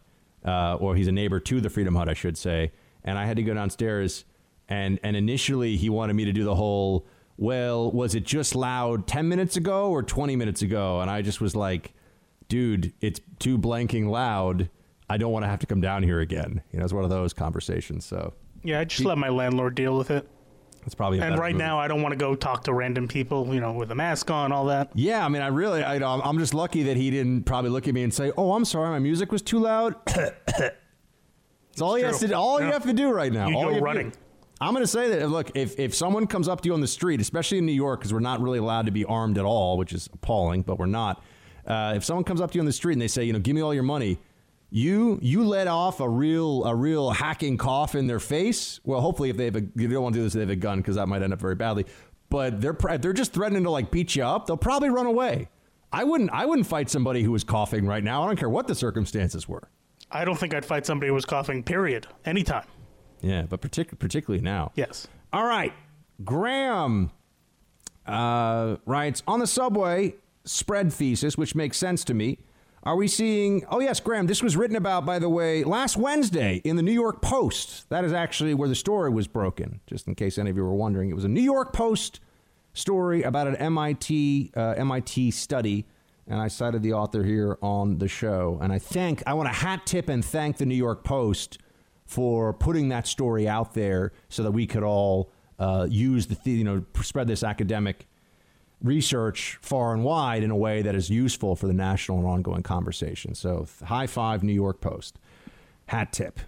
[0.45, 2.73] uh, or he's a neighbor to the Freedom Hut, I should say.
[3.05, 4.25] And I had to go downstairs,
[4.69, 9.07] and and initially he wanted me to do the whole, well, was it just loud
[9.07, 11.01] ten minutes ago or twenty minutes ago?
[11.01, 11.93] And I just was like,
[12.49, 14.71] dude, it's too blanking loud.
[15.09, 16.63] I don't want to have to come down here again.
[16.73, 18.05] You know, it's one of those conversations.
[18.07, 18.33] So
[18.63, 20.27] Yeah, I just let my landlord deal with it.
[20.87, 21.59] it's probably And right move.
[21.61, 24.31] now, I don't want to go talk to random people, you know, with a mask
[24.31, 24.91] on, all that.
[24.95, 27.87] Yeah, I mean, I really, I, I'm I'm just lucky that he didn't probably look
[27.87, 29.95] at me and say, "Oh, I'm sorry, my music was too loud."
[31.73, 32.33] It's all he has to.
[32.35, 32.73] All you Yeah.
[32.75, 33.49] have to do right now.
[33.49, 34.13] You all go running.
[34.65, 35.29] I'm going to say that.
[35.29, 38.01] Look, if if someone comes up to you on the street, especially in New York,
[38.01, 40.87] because we're not really allowed to be armed at all, which is appalling, but we're
[40.87, 41.23] not.
[41.67, 43.39] Uh, if someone comes up to you on the street and they say, you know,
[43.39, 44.19] give me all your money,
[44.71, 48.81] you you let off a real a real hacking cough in their face.
[48.85, 50.57] Well, hopefully, if they have a, you don't want to do this, they have a
[50.57, 51.85] gun because that might end up very badly.
[52.31, 54.47] But they're they're just threatening to like beat you up.
[54.47, 55.51] They'll probably run away.
[55.93, 58.23] I wouldn't I wouldn't fight somebody who was coughing right now.
[58.23, 59.69] I don't care what the circumstances were.
[60.11, 62.67] I don't think I'd fight somebody who was coughing, period, anytime.
[63.25, 64.73] Yeah, but partic- particularly now.
[64.75, 65.09] Yes.
[65.33, 65.73] All right.
[66.23, 67.11] Graham
[68.07, 70.15] uh, writes on the subway
[70.45, 72.39] spread thesis, which makes sense to me.
[72.83, 73.65] Are we seeing?
[73.71, 74.27] Oh yes, Graham.
[74.27, 77.89] This was written about, by the way, last Wednesday in the New York Post.
[77.89, 79.81] That is actually where the story was broken.
[79.87, 82.21] Just in case any of you were wondering, it was a New York Post
[82.75, 85.87] story about an MIT uh, MIT study,
[86.29, 88.59] and I cited the author here on the show.
[88.61, 91.57] And I thank I want to hat tip and thank the New York Post
[92.07, 96.65] for putting that story out there so that we could all uh, use the you
[96.65, 98.07] know spread this academic
[98.83, 102.63] research far and wide in a way that is useful for the national and ongoing
[102.63, 103.35] conversation.
[103.35, 105.19] So high five, New York Post.
[105.87, 106.41] Hat tip.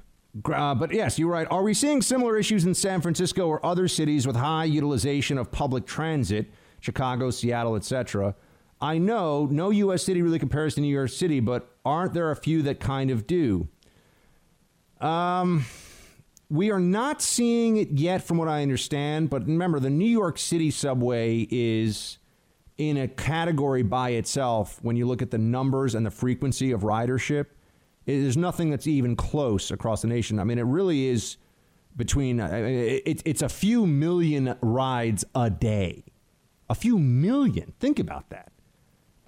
[0.45, 1.47] Uh, but yes, you're right.
[1.51, 5.51] Are we seeing similar issues in San Francisco or other cities with high utilization of
[5.51, 6.51] public transit,
[6.81, 8.35] Chicago, Seattle, etc.?
[8.81, 10.03] I know no U.S.
[10.03, 13.27] city really compares to New York City, but aren't there a few that kind of
[13.27, 13.69] do?
[15.01, 15.65] Um,
[16.49, 19.31] we are not seeing it yet, from what I understand.
[19.31, 22.19] But remember, the New York City subway is
[22.79, 26.83] in a category by itself when you look at the numbers and the frequency of
[26.83, 27.47] ridership.
[28.07, 30.39] It- There's nothing that's even close across the nation.
[30.39, 31.37] I mean, it really is
[31.97, 36.05] between it, it's a few million rides a day.
[36.69, 37.73] A few million.
[37.81, 38.53] Think about that.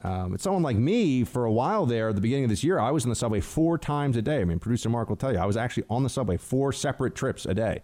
[0.03, 2.79] Um, it's someone like me for a while there at the beginning of this year.
[2.79, 4.41] I was in the subway four times a day.
[4.41, 7.15] I mean, producer Mark will tell you, I was actually on the subway four separate
[7.15, 7.83] trips a day.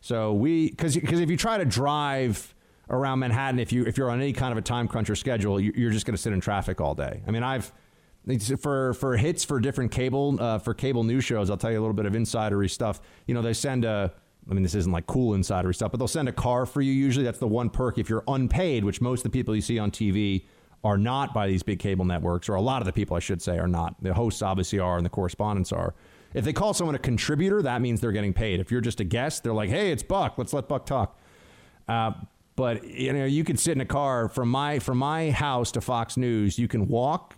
[0.00, 2.54] So we, because if you try to drive
[2.90, 5.58] around Manhattan, if you if you're on any kind of a time crunch or schedule,
[5.58, 7.22] you, you're just going to sit in traffic all day.
[7.26, 7.72] I mean, I've
[8.60, 11.50] for for hits for different cable uh, for cable news shows.
[11.50, 13.00] I'll tell you a little bit of insidery stuff.
[13.26, 14.12] You know, they send a.
[14.48, 16.92] I mean, this isn't like cool insidery stuff, but they'll send a car for you.
[16.92, 19.78] Usually, that's the one perk if you're unpaid, which most of the people you see
[19.78, 20.44] on TV
[20.84, 23.40] are not by these big cable networks, or a lot of the people, I should
[23.40, 23.96] say, are not.
[24.02, 25.94] The hosts obviously are, and the correspondents are.
[26.34, 28.60] If they call someone a contributor, that means they're getting paid.
[28.60, 30.34] If you're just a guest, they're like, "Hey, it's Buck.
[30.36, 31.18] Let's let Buck talk."
[31.88, 32.12] Uh,
[32.56, 35.80] but you know, you can sit in a car from my from my house to
[35.80, 36.58] Fox News.
[36.58, 37.36] You can walk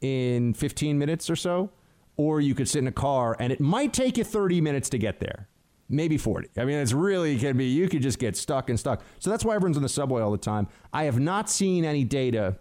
[0.00, 1.70] in 15 minutes or so,
[2.16, 4.98] or you could sit in a car, and it might take you 30 minutes to
[4.98, 5.48] get there
[5.90, 6.48] maybe 40.
[6.56, 9.02] I mean, it's really can be, you could just get stuck and stuck.
[9.18, 10.68] So that's why everyone's on the subway all the time.
[10.92, 12.56] I have not seen any data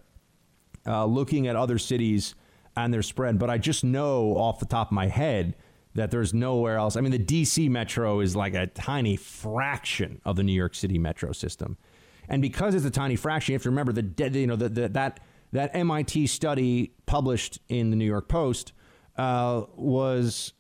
[0.86, 2.36] uh, looking at other cities
[2.76, 5.56] and their spread, but I just know off the top of my head
[5.96, 6.96] that there's nowhere else.
[6.96, 10.98] I mean, the DC metro is like a tiny fraction of the New York City
[10.98, 11.78] metro system.
[12.28, 14.90] And because it's a tiny fraction, you have to remember the you know the, the,
[14.90, 15.20] that
[15.52, 18.72] that MIT study published in the New York Post
[19.18, 20.54] uh, was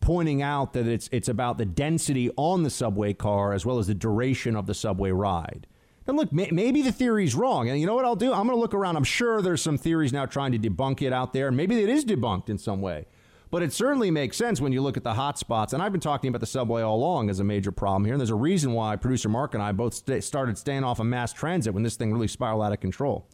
[0.00, 3.86] pointing out that it's it's about the density on the subway car as well as
[3.86, 5.66] the duration of the subway ride.
[6.06, 7.68] And look, may, maybe the theory's wrong.
[7.68, 8.32] And you know what I'll do?
[8.32, 8.96] I'm going to look around.
[8.96, 11.50] I'm sure there's some theories now trying to debunk it out there.
[11.50, 13.06] Maybe it is debunked in some way.
[13.50, 15.72] But it certainly makes sense when you look at the hot spots.
[15.72, 18.14] And I've been talking about the subway all along as a major problem here.
[18.14, 21.06] And there's a reason why producer Mark and I both st- started staying off of
[21.06, 23.26] mass transit when this thing really spiraled out of control.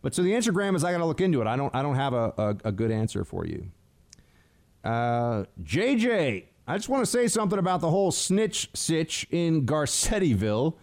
[0.00, 1.46] But so the answer, Graham, is I got to look into it.
[1.46, 3.68] I don't, I don't have a, a, a good answer for you.
[4.84, 10.74] Uh, JJ, I just want to say something about the whole snitch sitch in Garcettiville.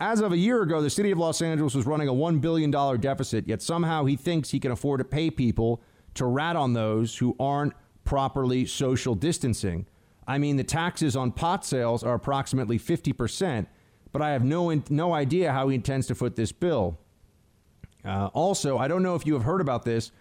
[0.00, 2.70] As of a year ago, the city of Los Angeles was running a $1 billion
[2.70, 5.82] deficit, yet somehow he thinks he can afford to pay people
[6.14, 7.74] to rat on those who aren't
[8.04, 9.86] properly social distancing.
[10.26, 13.66] I mean, the taxes on pot sales are approximately 50%,
[14.10, 16.98] but I have no, in, no idea how he intends to foot this bill.
[18.02, 20.12] Uh, also, I don't know if you have heard about this,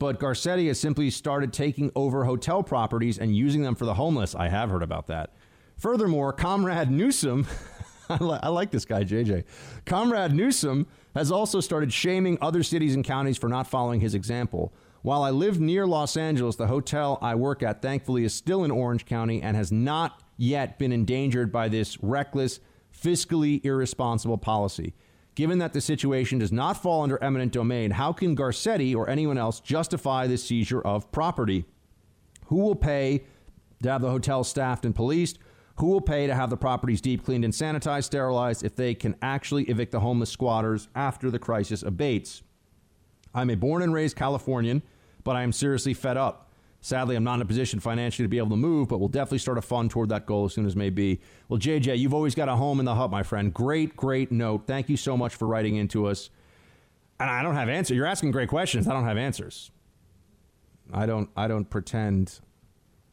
[0.00, 4.34] but Garcetti has simply started taking over hotel properties and using them for the homeless.
[4.34, 5.34] I have heard about that.
[5.76, 7.46] Furthermore, Comrade Newsom,
[8.20, 9.44] I, li- I like this guy, JJ.
[9.84, 14.72] Comrade Newsom has also started shaming other cities and counties for not following his example.
[15.02, 18.70] While I live near Los Angeles, the hotel I work at thankfully is still in
[18.70, 22.60] Orange County and has not yet been endangered by this reckless,
[22.92, 24.94] fiscally irresponsible policy.
[25.34, 29.38] Given that the situation does not fall under eminent domain, how can Garcetti or anyone
[29.38, 31.64] else justify the seizure of property?
[32.46, 33.24] Who will pay
[33.82, 35.38] to have the hotel staffed and policed?
[35.78, 39.14] Who will pay to have the properties deep cleaned and sanitized, sterilized if they can
[39.22, 42.42] actually evict the homeless squatters after the crisis abates?
[43.32, 44.82] I'm a born and raised Californian,
[45.22, 46.50] but I am seriously fed up.
[46.80, 49.38] Sadly, I'm not in a position financially to be able to move, but we'll definitely
[49.38, 51.20] start a fund toward that goal as soon as may be.
[51.48, 53.54] Well, JJ, you've always got a home in the hub, my friend.
[53.54, 54.66] Great, great note.
[54.66, 56.30] Thank you so much for writing into us.
[57.20, 57.96] And I don't have answers.
[57.96, 58.88] You're asking great questions.
[58.88, 59.70] I don't have answers.
[60.92, 61.30] I don't.
[61.36, 62.40] I don't pretend.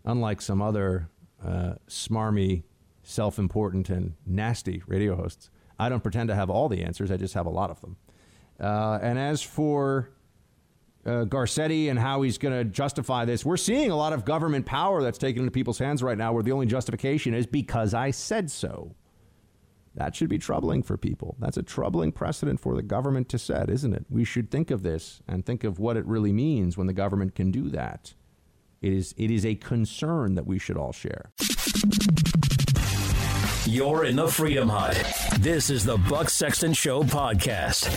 [0.08, 1.10] Unlike some other
[1.46, 2.64] uh, smarmy,
[3.04, 7.12] self-important, and nasty radio hosts, I don't pretend to have all the answers.
[7.12, 7.98] I just have a lot of them.
[8.60, 10.10] Uh, and as for
[11.06, 14.66] uh, Garcetti and how he's going to justify this, we're seeing a lot of government
[14.66, 18.12] power that's taken into people's hands right now where the only justification is because I
[18.12, 18.96] said so.
[19.96, 21.38] That should be troubling for people.
[21.40, 24.06] That's a troubling precedent for the government to set, isn't it?
[24.10, 27.34] We should think of this and think of what it really means when the government
[27.34, 28.14] can do that.
[28.86, 31.32] It is, it is a concern that we should all share.
[33.66, 34.96] You're in the Freedom Hut.
[35.40, 37.90] This is the Buck Sexton Show podcast.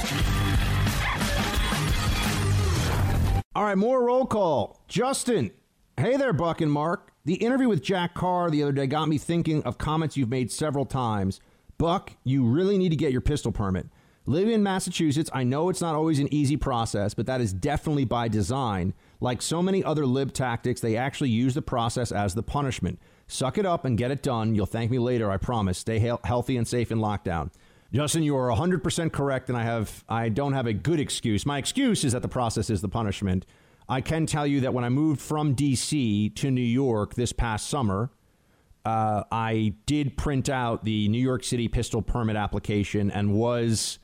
[3.55, 4.83] All right, more roll call.
[4.89, 5.51] Justin.
[5.99, 7.13] Hey there, Buck and Mark.
[7.27, 10.51] The interview with Jack Carr the other day got me thinking of comments you've made
[10.51, 11.39] several times.
[11.77, 13.89] Buck, you really need to get your pistol permit.
[14.25, 18.07] Living in Massachusetts, I know it's not always an easy process, but that is definitely
[18.07, 18.95] by design.
[19.21, 23.01] Like so many other lib tactics, they actually use the process as the punishment.
[23.27, 24.55] Suck it up and get it done.
[24.55, 25.79] You'll thank me later, I promise.
[25.79, 27.51] Stay he- healthy and safe in lockdown.
[27.93, 31.47] Justin, you are 100% correct, and I have I don't have a good excuse.
[31.47, 33.47] My excuse is that the process is the punishment.
[33.89, 36.31] I can tell you that when I moved from D.C.
[36.31, 38.11] to New York this past summer,
[38.85, 43.99] uh, I did print out the New York City pistol permit application and was,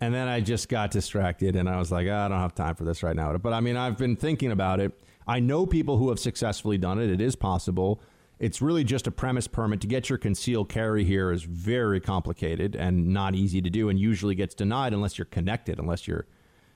[0.00, 2.74] and then I just got distracted and I was like, oh, I don't have time
[2.74, 3.36] for this right now.
[3.36, 4.92] But I mean, I've been thinking about it.
[5.26, 7.10] I know people who have successfully done it.
[7.10, 8.00] It is possible.
[8.38, 9.80] It's really just a premise permit.
[9.80, 13.98] To get your concealed carry here is very complicated and not easy to do, and
[13.98, 16.26] usually gets denied unless you're connected, unless you're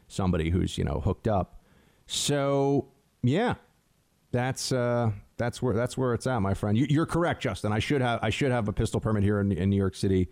[0.08, 1.62] somebody who's you know hooked up.
[2.06, 2.88] So
[3.22, 3.54] yeah,
[4.32, 6.76] that's uh, that's where that's where it's at, my friend.
[6.76, 7.72] You, are correct, Justin.
[7.72, 10.28] I should have I should have a pistol permit here in, in New York City,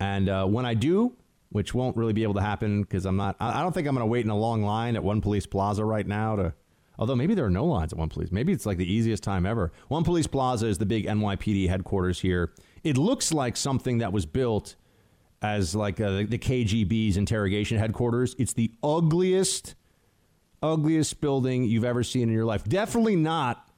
[0.00, 1.14] and uh, when I do,
[1.50, 3.36] which won't really be able to happen because I'm not.
[3.40, 5.84] I don't think I'm going to wait in a long line at One Police Plaza
[5.84, 6.54] right now to.
[6.96, 8.30] Although maybe there are no lines at One Police.
[8.30, 9.72] Maybe it's like the easiest time ever.
[9.88, 12.52] One Police Plaza is the big NYPD headquarters here.
[12.84, 14.76] It looks like something that was built
[15.42, 18.36] as like uh, the KGB's interrogation headquarters.
[18.38, 19.74] It's the ugliest,
[20.62, 22.64] ugliest building you've ever seen in your life.
[22.64, 23.68] Definitely not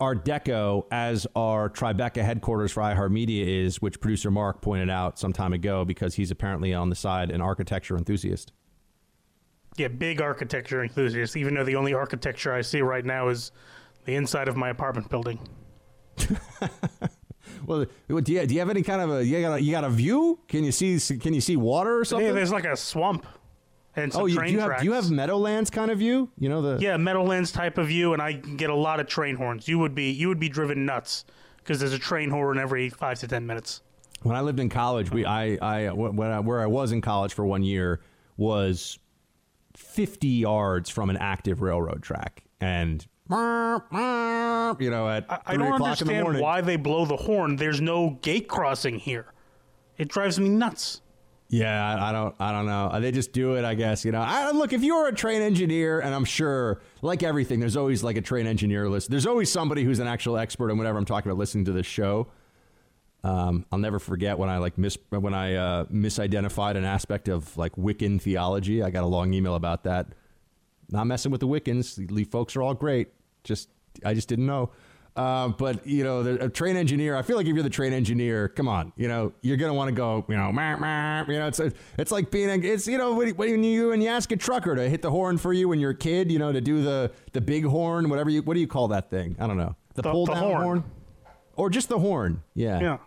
[0.00, 5.32] Art Deco as our Tribeca headquarters for iHeartMedia is, which producer Mark pointed out some
[5.32, 8.52] time ago because he's apparently on the side an architecture enthusiast.
[9.76, 13.50] Yeah, big architecture enthusiast, even though the only architecture I see right now is
[14.04, 15.40] the inside of my apartment building.
[17.66, 19.84] well, do you, do you have any kind of a you got a, you got
[19.84, 20.40] a view?
[20.48, 22.26] Can you see can you see water or something?
[22.26, 23.26] Yeah, there's like a swamp
[23.98, 24.82] and some oh, you, train you have tracks.
[24.82, 26.30] do you have Meadowlands kind of view?
[26.38, 29.36] You know the yeah Meadowlands type of view, and I get a lot of train
[29.36, 29.68] horns.
[29.68, 31.24] You would be you would be driven nuts
[31.58, 33.82] because there's a train horn every five to ten minutes.
[34.22, 37.34] When I lived in college, we I I when I, where I was in college
[37.34, 38.00] for one year
[38.36, 38.98] was
[39.76, 46.40] fifty yards from an active railroad track, and you know at I, I don't understand
[46.40, 47.56] why they blow the horn.
[47.56, 49.32] There's no gate crossing here.
[49.98, 51.02] It drives me nuts.
[51.50, 53.00] Yeah, I, don't, I don't know.
[53.00, 54.04] They just do it, I guess.
[54.04, 57.76] You know, I, look if you're a train engineer, and I'm sure, like everything, there's
[57.76, 59.10] always like a train engineer list.
[59.10, 61.38] There's always somebody who's an actual expert on whatever I'm talking about.
[61.38, 62.28] Listening to this show,
[63.24, 67.56] um, I'll never forget when I like mis when I uh, misidentified an aspect of
[67.56, 68.82] like Wiccan theology.
[68.82, 70.08] I got a long email about that.
[70.90, 71.96] Not messing with the Wiccans.
[72.14, 73.08] The folks are all great.
[73.42, 73.70] Just
[74.04, 74.70] I just didn't know.
[75.18, 77.16] Uh, but you know, the, a train engineer.
[77.16, 79.88] I feel like if you're the train engineer, come on, you know, you're gonna want
[79.88, 81.60] to go, you know, mah, mah, you know, it's
[81.98, 83.26] it's like being, a, it's you know, when,
[83.64, 85.96] you when you ask a trucker to hit the horn for you when you're a
[85.96, 88.86] kid, you know, to do the the big horn, whatever you, what do you call
[88.88, 89.34] that thing?
[89.40, 90.62] I don't know, the, the pull the down horn.
[90.62, 90.84] horn,
[91.56, 92.44] or just the horn.
[92.54, 92.98] Yeah, Yeah.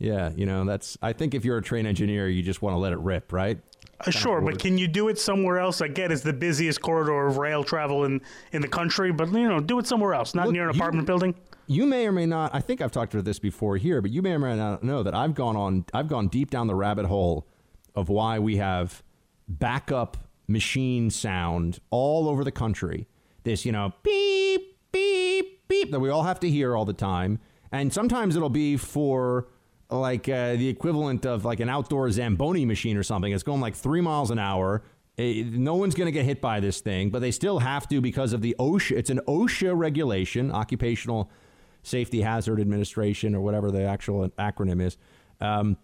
[0.00, 0.30] yeah.
[0.34, 0.98] You know, that's.
[1.00, 3.60] I think if you're a train engineer, you just want to let it rip, right?
[4.00, 5.80] Uh, sure, but can you do it somewhere else?
[5.80, 8.20] I get it's the busiest corridor of rail travel in,
[8.52, 10.80] in the country, but you know, do it somewhere else, not Look, near an you-
[10.80, 11.34] apartment building.
[11.68, 12.54] You may or may not.
[12.54, 15.02] I think I've talked about this before here, but you may or may not know
[15.02, 15.84] that I've gone on.
[15.92, 17.46] I've gone deep down the rabbit hole
[17.96, 19.02] of why we have
[19.48, 20.16] backup
[20.46, 23.08] machine sound all over the country.
[23.42, 27.40] This, you know, beep beep beep that we all have to hear all the time,
[27.72, 29.48] and sometimes it'll be for
[29.90, 33.32] like uh, the equivalent of like an outdoor Zamboni machine or something.
[33.32, 34.82] It's going like three miles an hour.
[35.18, 38.00] Eh, no one's going to get hit by this thing, but they still have to
[38.00, 38.96] because of the OSHA.
[38.96, 41.30] It's an OSHA regulation, Occupational
[41.82, 44.96] Safety Hazard Administration, or whatever the actual acronym is.
[45.40, 45.76] Um,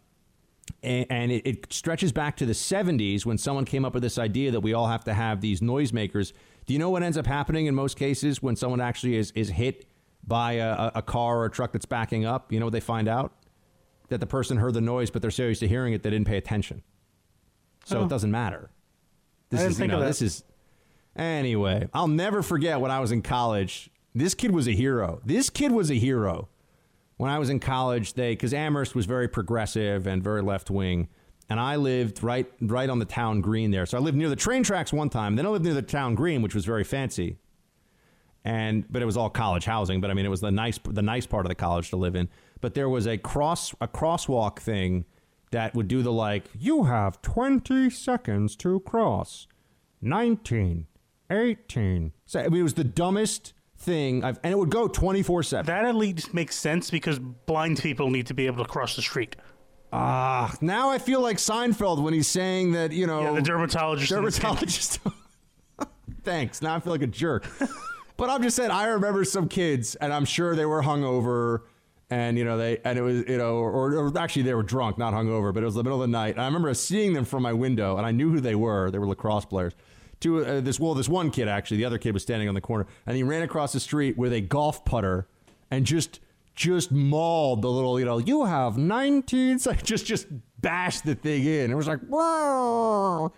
[0.82, 4.18] and, and it, it stretches back to the 70s when someone came up with this
[4.18, 6.32] idea that we all have to have these noisemakers.
[6.66, 9.50] Do you know what ends up happening in most cases when someone actually is, is
[9.50, 9.86] hit
[10.26, 12.52] by a, a car or a truck that's backing up?
[12.52, 13.32] You know what they find out?
[14.12, 16.26] That the person heard the noise, but they're so used to hearing it they didn't
[16.26, 16.82] pay attention.
[17.86, 18.04] So Oh.
[18.04, 18.70] it doesn't matter.
[19.48, 20.44] This is, you know, this is
[21.16, 21.88] anyway.
[21.94, 23.90] I'll never forget when I was in college.
[24.14, 25.20] This kid was a hero.
[25.24, 26.48] This kid was a hero.
[27.16, 31.08] When I was in college, they because Amherst was very progressive and very left wing,
[31.48, 33.86] and I lived right right on the town green there.
[33.86, 35.36] So I lived near the train tracks one time.
[35.36, 37.38] Then I lived near the town green, which was very fancy,
[38.44, 40.00] and but it was all college housing.
[40.00, 42.16] But I mean, it was the nice the nice part of the college to live
[42.16, 42.28] in.
[42.60, 45.04] But there was a cross a crosswalk thing
[45.50, 49.46] that would do the like you have 20 seconds to cross
[50.00, 50.86] 19
[51.30, 55.42] 18 so, I mean, it was the dumbest thing I've, and it would go 24
[55.42, 58.96] 7 That at least makes sense because blind people need to be able to cross
[58.96, 59.36] the street.
[59.92, 63.20] Ah, now I feel like Seinfeld when he's saying that, you know.
[63.22, 65.00] Yeah, the dermatologist in Dermatologist.
[66.22, 66.62] Thanks.
[66.62, 67.46] Now I feel like a jerk.
[68.16, 71.60] But I'm just saying, I remember some kids, and I'm sure they were hungover,
[72.10, 74.98] and, you know, they, and it was, you know, or, or actually they were drunk,
[74.98, 76.34] not hungover, but it was the middle of the night.
[76.34, 78.90] And I remember seeing them from my window, and I knew who they were.
[78.90, 79.72] They were lacrosse players.
[80.20, 82.60] Two, uh, this, well, this one kid, actually, the other kid was standing on the
[82.60, 85.26] corner, and he ran across the street with a golf putter
[85.70, 86.20] and just
[86.54, 90.26] just mauled the little, you know, you have 19 seconds, just just
[90.60, 91.70] bashed the thing in.
[91.70, 93.32] It was like, whoa.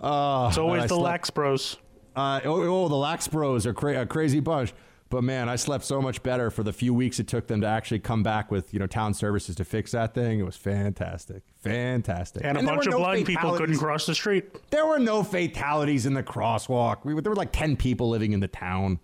[0.00, 1.76] Uh, It's always the lax bros.
[2.16, 4.72] Uh, oh, oh, the lax bros are cra- a crazy bunch.
[5.08, 7.66] But man, I slept so much better for the few weeks it took them to
[7.66, 10.38] actually come back with, you know, town services to fix that thing.
[10.38, 11.42] It was fantastic.
[11.58, 12.44] Fantastic.
[12.44, 14.70] And a bunch of no blind people couldn't cross the street.
[14.70, 17.04] There were no fatalities in the crosswalk.
[17.04, 19.00] We, were- there were like 10 people living in the town.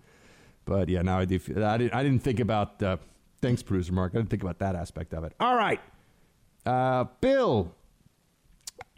[0.64, 1.40] But yeah, now I do.
[1.56, 2.98] I didn't, I didn't think about uh,
[3.40, 4.12] Thanks, producer Mark.
[4.14, 5.32] I didn't think about that aspect of it.
[5.40, 5.80] All right.
[6.64, 7.72] Uh, Bill,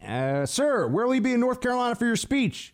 [0.06, 2.72] uh, sir, where will you be in North Carolina for your speech?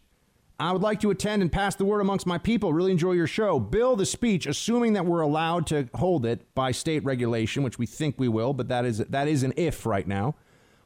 [0.59, 2.73] I would like to attend and pass the word amongst my people.
[2.73, 3.59] Really enjoy your show.
[3.59, 7.87] Bill, the speech, assuming that we're allowed to hold it by state regulation, which we
[7.87, 10.37] think we will, but that is that is an if right now,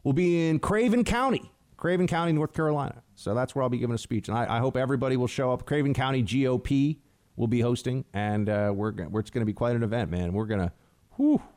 [0.04, 3.02] will be in Craven County, Craven County, North Carolina.
[3.14, 5.52] So that's where I'll be giving a speech, and I, I hope everybody will show
[5.52, 5.66] up.
[5.66, 6.98] Craven County GOP
[7.36, 10.32] will be hosting, and uh, we're, we're it's going to be quite an event, man.
[10.32, 10.72] We're gonna,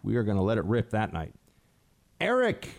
[0.04, 1.34] we are gonna let it rip that night.
[2.20, 2.70] Eric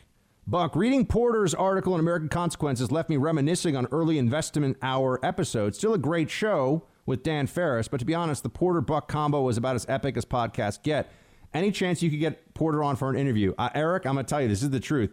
[0.46, 5.78] Buck, reading Porter's article in American Consequences left me reminiscing on early investment hour episodes.
[5.78, 9.42] Still a great show with Dan Ferris, but to be honest, the Porter Buck combo
[9.42, 11.12] was about as epic as podcasts get.
[11.54, 13.54] Any chance you could get Porter on for an interview?
[13.56, 15.10] Uh, Eric, I'm going to tell you, this is the truth.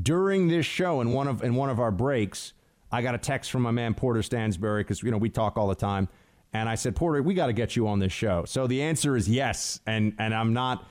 [0.00, 2.52] During this show, in one of in one of our breaks,
[2.92, 5.68] I got a text from my man Porter Stansberry because you know we talk all
[5.68, 6.08] the time,
[6.52, 8.44] and I said, Porter, we got to get you on this show.
[8.44, 10.86] So the answer is yes, and and I'm not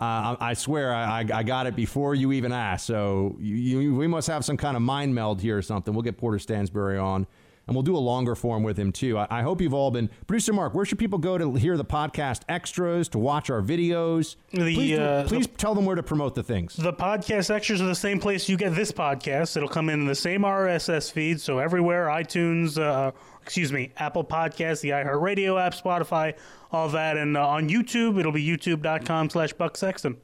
[0.00, 2.86] uh, I swear I, I, got it before you even asked.
[2.86, 5.92] So you, you, we must have some kind of mind meld here or something.
[5.92, 7.26] We'll get Porter Stansberry on.
[7.66, 9.18] And we'll do a longer form with him too.
[9.18, 10.08] I, I hope you've all been.
[10.26, 14.36] Producer Mark, where should people go to hear the podcast extras, to watch our videos?
[14.50, 16.74] The, please uh, please the, tell them where to promote the things.
[16.74, 19.56] The podcast extras are the same place you get this podcast.
[19.56, 21.40] It'll come in the same RSS feed.
[21.40, 23.12] So everywhere, iTunes, uh,
[23.42, 26.34] excuse me, Apple Podcasts, the iHeartRadio app, Spotify,
[26.72, 27.16] all that.
[27.16, 30.16] And uh, on YouTube, it'll be youtube.com slash Buck Sexton.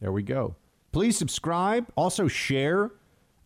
[0.00, 0.56] There we go.
[0.92, 1.86] Please subscribe.
[1.96, 2.90] Also share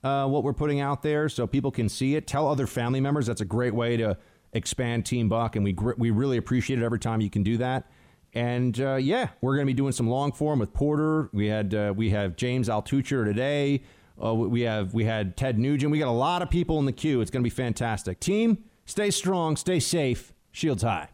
[0.02, 2.26] uh, what we're putting out there so people can see it.
[2.26, 3.26] Tell other family members.
[3.26, 4.16] That's a great way to
[4.52, 7.56] expand Team Buck, and we gr- we really appreciate it every time you can do
[7.58, 7.90] that.
[8.34, 11.30] And uh, yeah, we're going to be doing some long form with Porter.
[11.32, 13.82] We had uh, we have James Altucher today.
[14.22, 15.90] Uh, we have we had Ted Nugent.
[15.90, 17.20] We got a lot of people in the queue.
[17.20, 18.20] It's going to be fantastic.
[18.20, 21.08] Team, stay strong, stay safe, shields high.